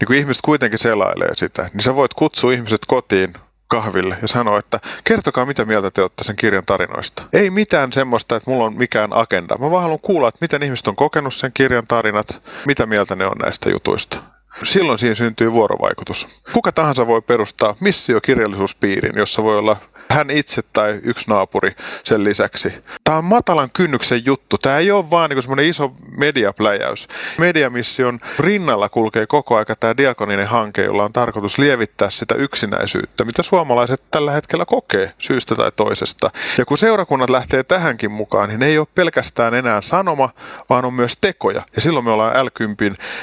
niin 0.00 0.06
kun 0.06 0.16
ihmiset 0.16 0.42
kuitenkin 0.44 0.78
selailee 0.78 1.34
sitä, 1.34 1.70
niin 1.72 1.82
sä 1.82 1.96
voit 1.96 2.14
kutsua 2.14 2.52
ihmiset 2.52 2.80
kotiin 2.86 3.34
kahville 3.68 4.18
ja 4.22 4.28
sanoi, 4.28 4.58
että 4.58 4.80
kertokaa 5.04 5.46
mitä 5.46 5.64
mieltä 5.64 5.90
te 5.90 6.02
olette 6.02 6.24
sen 6.24 6.36
kirjan 6.36 6.66
tarinoista. 6.66 7.22
Ei 7.32 7.50
mitään 7.50 7.92
semmoista, 7.92 8.36
että 8.36 8.50
mulla 8.50 8.64
on 8.64 8.76
mikään 8.76 9.10
agenda. 9.12 9.58
Mä 9.58 9.70
vaan 9.70 9.82
haluan 9.82 10.00
kuulla, 10.02 10.28
että 10.28 10.38
miten 10.40 10.62
ihmiset 10.62 10.88
on 10.88 10.96
kokenut 10.96 11.34
sen 11.34 11.50
kirjan 11.54 11.86
tarinat, 11.86 12.42
mitä 12.66 12.86
mieltä 12.86 13.14
ne 13.14 13.26
on 13.26 13.36
näistä 13.42 13.70
jutuista. 13.70 14.18
Silloin 14.62 14.98
siinä 14.98 15.14
syntyy 15.14 15.52
vuorovaikutus. 15.52 16.42
Kuka 16.52 16.72
tahansa 16.72 17.06
voi 17.06 17.22
perustaa 17.22 17.74
missiokirjallisuuspiirin, 17.80 19.16
jossa 19.16 19.42
voi 19.42 19.58
olla 19.58 19.76
hän 20.10 20.30
itse 20.30 20.62
tai 20.72 21.00
yksi 21.02 21.30
naapuri 21.30 21.76
sen 22.04 22.24
lisäksi. 22.24 22.72
Tämä 23.04 23.18
on 23.18 23.24
matalan 23.24 23.70
kynnyksen 23.70 24.26
juttu. 24.26 24.58
Tämä 24.58 24.78
ei 24.78 24.90
ole 24.90 25.10
vaan 25.10 25.30
niin 25.30 25.42
semmoinen 25.42 25.66
iso 25.66 25.94
mediapläjäys. 26.16 27.08
Mediamission 27.38 28.18
rinnalla 28.38 28.88
kulkee 28.88 29.26
koko 29.26 29.56
aika 29.56 29.76
tämä 29.76 29.96
diakoninen 29.96 30.46
hanke, 30.46 30.84
jolla 30.84 31.04
on 31.04 31.12
tarkoitus 31.12 31.58
lievittää 31.58 32.10
sitä 32.10 32.34
yksinäisyyttä, 32.34 33.24
mitä 33.24 33.42
suomalaiset 33.42 34.02
tällä 34.10 34.32
hetkellä 34.32 34.64
kokee 34.64 35.12
syystä 35.18 35.54
tai 35.54 35.72
toisesta. 35.76 36.30
Ja 36.58 36.64
kun 36.64 36.78
seurakunnat 36.78 37.30
lähtee 37.30 37.62
tähänkin 37.62 38.10
mukaan, 38.10 38.48
niin 38.48 38.60
ne 38.60 38.66
ei 38.66 38.78
ole 38.78 38.86
pelkästään 38.94 39.54
enää 39.54 39.80
sanoma, 39.80 40.30
vaan 40.70 40.84
on 40.84 40.94
myös 40.94 41.16
tekoja. 41.20 41.62
Ja 41.76 41.82
silloin 41.82 42.04
me 42.04 42.10
ollaan 42.10 42.46
l 42.46 42.48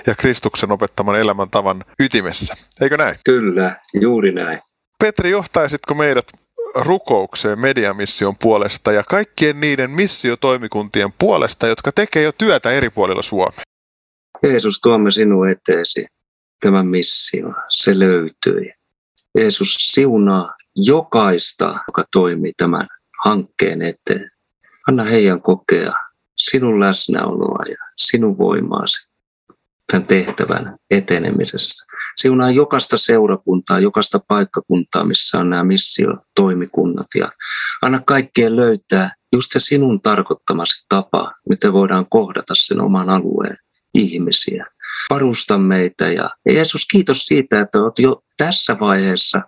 ja 0.07 0.15
Kristuksen 0.15 0.71
opettaman 0.71 1.19
elämäntavan 1.19 1.83
ytimessä. 1.99 2.55
Eikö 2.81 2.97
näin? 2.97 3.15
Kyllä, 3.25 3.75
juuri 4.01 4.31
näin. 4.31 4.59
Petri, 4.99 5.29
johtaisitko 5.29 5.93
meidät 5.93 6.25
rukoukseen 6.75 7.59
mediamission 7.59 8.35
puolesta 8.37 8.91
ja 8.91 9.03
kaikkien 9.09 9.59
niiden 9.59 9.91
missiotoimikuntien 9.91 11.13
puolesta, 11.19 11.67
jotka 11.67 11.91
tekee 11.91 12.23
jo 12.23 12.31
työtä 12.31 12.71
eri 12.71 12.89
puolilla 12.89 13.21
Suomea. 13.21 13.63
Jeesus, 14.43 14.79
tuomme 14.79 15.11
sinun 15.11 15.49
eteesi 15.49 16.05
tämän 16.59 16.87
missio. 16.87 17.53
Se 17.69 17.99
löytyi. 17.99 18.73
Jeesus 19.37 19.73
siunaa 19.73 20.55
jokaista, 20.75 21.79
joka 21.87 22.03
toimii 22.11 22.53
tämän 22.57 22.85
hankkeen 23.23 23.81
eteen. 23.81 24.31
Anna 24.87 25.03
heidän 25.03 25.41
kokea 25.41 25.93
sinun 26.41 26.79
läsnäoloa 26.79 27.63
ja 27.69 27.77
sinun 27.97 28.37
voimaasi 28.37 29.12
tämän 29.93 30.07
tehtävän 30.07 30.77
etenemisessä. 30.91 31.85
Siunaa 32.17 32.51
jokaista 32.51 32.97
seurakuntaa, 32.97 33.79
jokaista 33.79 34.19
paikkakuntaa, 34.27 35.05
missä 35.05 35.37
on 35.37 35.49
nämä 35.49 35.63
missiotoimikunnat 35.63 37.05
ja 37.15 37.31
anna 37.81 37.99
kaikkien 38.05 38.55
löytää 38.55 39.15
just 39.33 39.51
se 39.51 39.59
sinun 39.59 40.01
tarkoittamasi 40.01 40.85
tapa, 40.89 41.31
miten 41.49 41.73
voidaan 41.73 42.05
kohdata 42.09 42.53
sen 42.55 42.81
oman 42.81 43.09
alueen 43.09 43.57
ihmisiä. 43.93 44.65
Varusta 45.09 45.57
meitä 45.57 46.11
ja 46.11 46.29
Jeesus 46.49 46.85
kiitos 46.91 47.25
siitä, 47.25 47.59
että 47.59 47.79
olet 47.79 47.99
jo 47.99 48.23
tässä 48.37 48.77
vaiheessa 48.79 49.41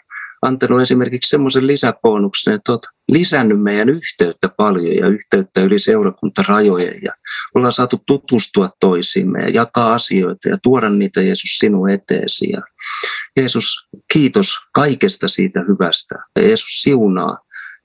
antanut 0.46 0.82
esimerkiksi 0.82 1.30
semmoisen 1.30 1.68
lisäbonuksen, 1.68 2.54
että 2.54 2.72
olet 2.72 2.82
lisännyt 3.08 3.62
meidän 3.62 3.90
yhteyttä 3.90 4.50
paljon 4.50 4.96
ja 4.96 5.08
yhteyttä 5.08 5.62
yli 5.62 5.80
seurakuntarajojen 5.80 7.00
ja 7.04 7.14
ollaan 7.56 7.72
saatu 7.72 8.04
tutustua 8.08 8.70
toisiimme 8.80 9.42
ja 9.42 9.50
jakaa 9.50 9.94
asioita 9.94 10.50
ja 10.50 10.58
tuoda 10.64 10.90
niitä 10.90 11.22
Jeesus 11.22 11.58
sinun 11.60 11.90
eteesi. 11.90 12.50
Ja 12.52 12.62
Jeesus, 13.38 13.88
kiitos 14.14 14.56
kaikesta 14.74 15.28
siitä 15.28 15.64
hyvästä. 15.68 16.16
Ja 16.36 16.48
Jeesus 16.48 16.82
siunaa 16.82 17.38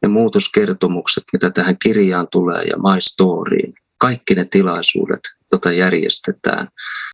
ne 0.02 0.08
muutoskertomukset, 0.08 1.24
mitä 1.32 1.50
tähän 1.50 1.78
kirjaan 1.78 2.28
tulee 2.32 2.62
ja 2.62 2.76
My 2.76 3.00
Storyin. 3.00 3.74
Kaikki 3.98 4.34
ne 4.34 4.44
tilaisuudet, 4.44 5.20
joita 5.52 5.72
järjestetään 5.72 6.68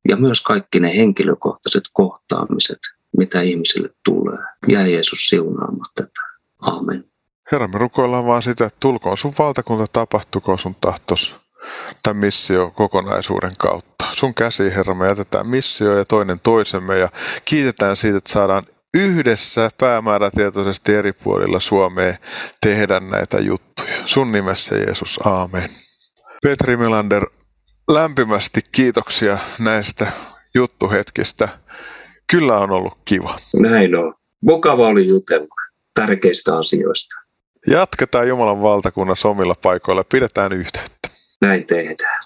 ja 0.09 0.17
myös 0.17 0.41
kaikki 0.41 0.81
ne 0.81 0.97
henkilökohtaiset 0.97 1.85
kohtaamiset, 1.93 2.79
mitä 3.17 3.41
ihmisille 3.41 3.89
tulee. 4.05 4.39
Jää 4.69 4.87
Jeesus 4.87 5.27
siunaamaan 5.27 5.91
tätä. 5.95 6.21
Amen. 6.59 7.05
Herra, 7.53 7.69
me 7.69 7.79
rukoillaan 7.79 8.27
vaan 8.27 8.43
sitä, 8.43 8.67
että 8.67 8.77
tulkoon 8.81 9.19
sun 9.19 9.33
valtakunta, 9.39 9.87
tapahtukoon 9.93 10.59
sun 10.59 10.75
tahtos 10.81 11.47
tämän 12.03 12.17
missio 12.17 12.71
kokonaisuuden 12.71 13.53
kautta. 13.59 14.07
Sun 14.13 14.35
käsi, 14.35 14.75
Herra, 14.75 14.95
me 14.95 15.07
jätetään 15.07 15.47
missio 15.47 15.99
ja 15.99 16.05
toinen 16.05 16.41
toisemme 16.41 16.99
ja 16.99 17.09
kiitetään 17.45 17.97
siitä, 17.97 18.19
että 18.19 18.33
saadaan 18.33 18.65
yhdessä 18.95 19.71
päämäärätietoisesti 19.81 20.95
eri 20.95 21.13
puolilla 21.13 21.61
Suomea 21.61 22.15
tehdä 22.61 23.01
näitä 23.01 23.39
juttuja. 23.39 24.03
Sun 24.05 24.33
nimessä 24.33 24.77
Jeesus, 24.77 25.19
aamen. 25.27 25.69
Petri 26.43 26.77
Melander, 26.77 27.27
lämpimästi 27.91 28.61
kiitoksia 28.73 29.39
näistä 29.59 30.07
juttuhetkistä. 30.55 31.49
Kyllä 32.31 32.59
on 32.59 32.71
ollut 32.71 32.99
kiva. 33.05 33.37
Näin 33.57 33.99
on. 33.99 34.15
Mukava 34.43 34.89
oli 34.89 35.09
jutella 35.09 35.55
tärkeistä 35.95 36.57
asioista. 36.57 37.21
Jatketaan 37.67 38.29
Jumalan 38.29 38.63
valtakunnassa 38.63 39.29
omilla 39.29 39.55
paikoilla. 39.63 40.05
Pidetään 40.13 40.53
yhteyttä. 40.53 41.09
Näin 41.41 41.67
tehdään. 41.67 42.21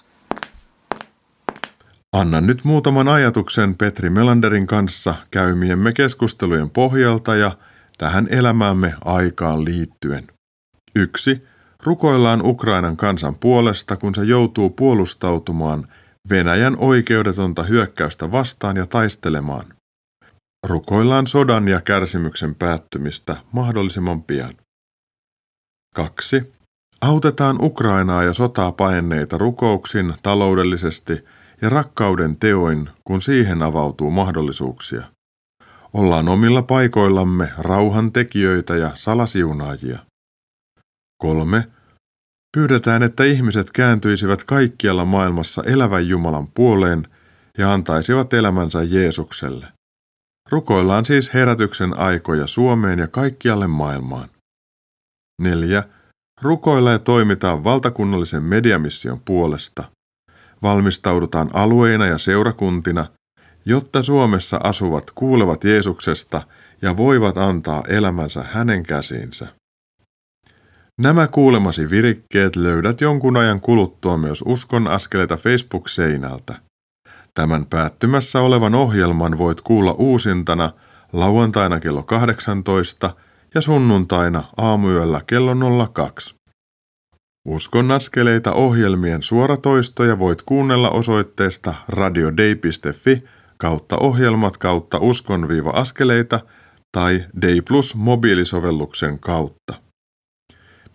Anna 2.13 2.41
nyt 2.41 2.63
muutaman 2.63 3.07
ajatuksen 3.07 3.75
Petri 3.75 4.09
Melanderin 4.09 4.67
kanssa 4.67 5.15
käymiemme 5.31 5.93
keskustelujen 5.93 6.69
pohjalta 6.69 7.35
ja 7.35 7.51
tähän 7.97 8.27
elämäämme 8.31 8.93
aikaan 9.05 9.65
liittyen. 9.65 10.27
Yksi. 10.95 11.43
Rukoillaan 11.83 12.45
Ukrainan 12.45 12.97
kansan 12.97 13.35
puolesta, 13.35 13.97
kun 13.97 14.15
se 14.15 14.23
joutuu 14.23 14.69
puolustautumaan 14.69 15.87
Venäjän 16.29 16.75
oikeudetonta 16.79 17.63
hyökkäystä 17.63 18.31
vastaan 18.31 18.77
ja 18.77 18.85
taistelemaan. 18.85 19.73
Rukoillaan 20.67 21.27
sodan 21.27 21.67
ja 21.67 21.81
kärsimyksen 21.81 22.55
päättymistä 22.55 23.35
mahdollisimman 23.51 24.23
pian. 24.23 24.53
2. 25.95 26.53
Autetaan 27.01 27.57
Ukrainaa 27.61 28.23
ja 28.23 28.33
sotaa 28.33 28.71
paenneita 28.71 29.37
rukouksin 29.37 30.13
taloudellisesti 30.23 31.13
ja 31.61 31.69
rakkauden 31.69 32.37
teoin, 32.37 32.89
kun 33.03 33.21
siihen 33.21 33.61
avautuu 33.61 34.11
mahdollisuuksia. 34.11 35.03
Ollaan 35.93 36.27
omilla 36.27 36.61
paikoillamme 36.61 37.51
rauhan 37.57 38.11
tekijöitä 38.11 38.75
ja 38.75 38.91
salasiunaajia. 38.93 39.99
3. 41.17 41.65
Pyydetään, 42.57 43.03
että 43.03 43.23
ihmiset 43.23 43.71
kääntyisivät 43.71 44.43
kaikkialla 44.43 45.05
maailmassa 45.05 45.63
elävän 45.65 46.07
Jumalan 46.07 46.47
puoleen 46.47 47.07
ja 47.57 47.73
antaisivat 47.73 48.33
elämänsä 48.33 48.83
Jeesukselle. 48.83 49.67
Rukoillaan 50.51 51.05
siis 51.05 51.33
herätyksen 51.33 51.99
aikoja 51.99 52.47
Suomeen 52.47 52.99
ja 52.99 53.07
kaikkialle 53.07 53.67
maailmaan. 53.67 54.29
4. 55.41 55.83
Rukoilla 56.41 56.91
ja 56.91 56.99
toimitaan 56.99 57.63
valtakunnallisen 57.63 58.43
mediamission 58.43 59.21
puolesta. 59.25 59.83
Valmistaudutaan 60.61 61.49
alueina 61.53 62.05
ja 62.05 62.17
seurakuntina, 62.17 63.05
jotta 63.65 64.03
Suomessa 64.03 64.59
asuvat 64.63 65.11
kuulevat 65.15 65.63
Jeesuksesta 65.63 66.41
ja 66.81 66.97
voivat 66.97 67.37
antaa 67.37 67.83
elämänsä 67.87 68.43
hänen 68.51 68.83
käsiinsä. 68.83 69.47
Nämä 71.01 71.27
kuulemasi 71.27 71.89
virikkeet 71.89 72.55
löydät 72.55 73.01
jonkun 73.01 73.37
ajan 73.37 73.61
kuluttua 73.61 74.17
myös 74.17 74.43
Uskon 74.45 74.87
askeleita 74.87 75.37
Facebook-seinältä. 75.37 76.70
Tämän 77.33 77.65
päättymässä 77.65 78.39
olevan 78.39 78.75
ohjelman 78.75 79.37
voit 79.37 79.61
kuulla 79.61 79.91
uusintana 79.91 80.71
lauantaina 81.13 81.79
kello 81.79 82.03
18 82.03 83.15
ja 83.55 83.61
sunnuntaina 83.61 84.43
aamuyöllä 84.57 85.21
kello 85.27 85.87
02. 85.93 86.35
Uskon 87.47 87.91
askeleita 87.91 88.53
ohjelmien 88.53 89.23
suoratoistoja 89.23 90.19
voit 90.19 90.41
kuunnella 90.41 90.89
osoitteesta 90.89 91.73
radiodei.fi 91.87 93.23
kautta 93.57 93.97
ohjelmat 93.97 94.57
kautta 94.57 94.97
uskon-askeleita 94.97 96.39
tai 96.91 97.25
Day 97.41 97.61
Plus 97.61 97.95
mobiilisovelluksen 97.95 99.19
kautta. 99.19 99.73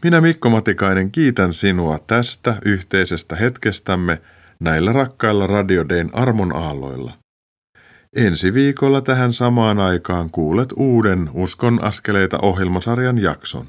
Minä 0.02 0.20
Mikko 0.20 0.50
Matikainen 0.50 1.12
kiitän 1.12 1.52
sinua 1.52 1.98
tästä 2.06 2.56
yhteisestä 2.64 3.36
hetkestämme 3.36 4.20
näillä 4.60 4.92
rakkailla 4.92 5.46
radiodein 5.46 6.10
armon 6.12 6.56
aalloilla. 6.56 7.12
Ensi 8.16 8.54
viikolla 8.54 9.00
tähän 9.00 9.32
samaan 9.32 9.78
aikaan 9.78 10.30
kuulet 10.30 10.68
uuden 10.76 11.30
Uskon 11.34 11.84
askeleita 11.84 12.38
ohjelmasarjan 12.42 13.18
jakson. 13.18 13.66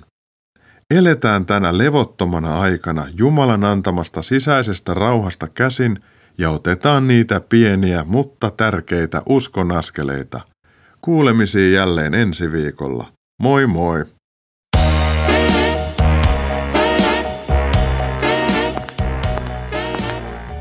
Eletään 0.91 1.45
tänä 1.45 1.77
levottomana 1.77 2.59
aikana 2.59 3.05
Jumalan 3.17 3.63
antamasta 3.63 4.21
sisäisestä 4.21 4.93
rauhasta 4.93 5.47
käsin 5.47 5.99
ja 6.37 6.49
otetaan 6.49 7.07
niitä 7.07 7.41
pieniä, 7.49 8.03
mutta 8.07 8.51
tärkeitä 8.51 9.21
uskon 9.29 9.71
askeleita. 9.71 10.41
Kuulemisiin 11.01 11.73
jälleen 11.73 12.13
ensi 12.13 12.51
viikolla. 12.51 13.11
Moi 13.41 13.67
moi! 13.67 14.05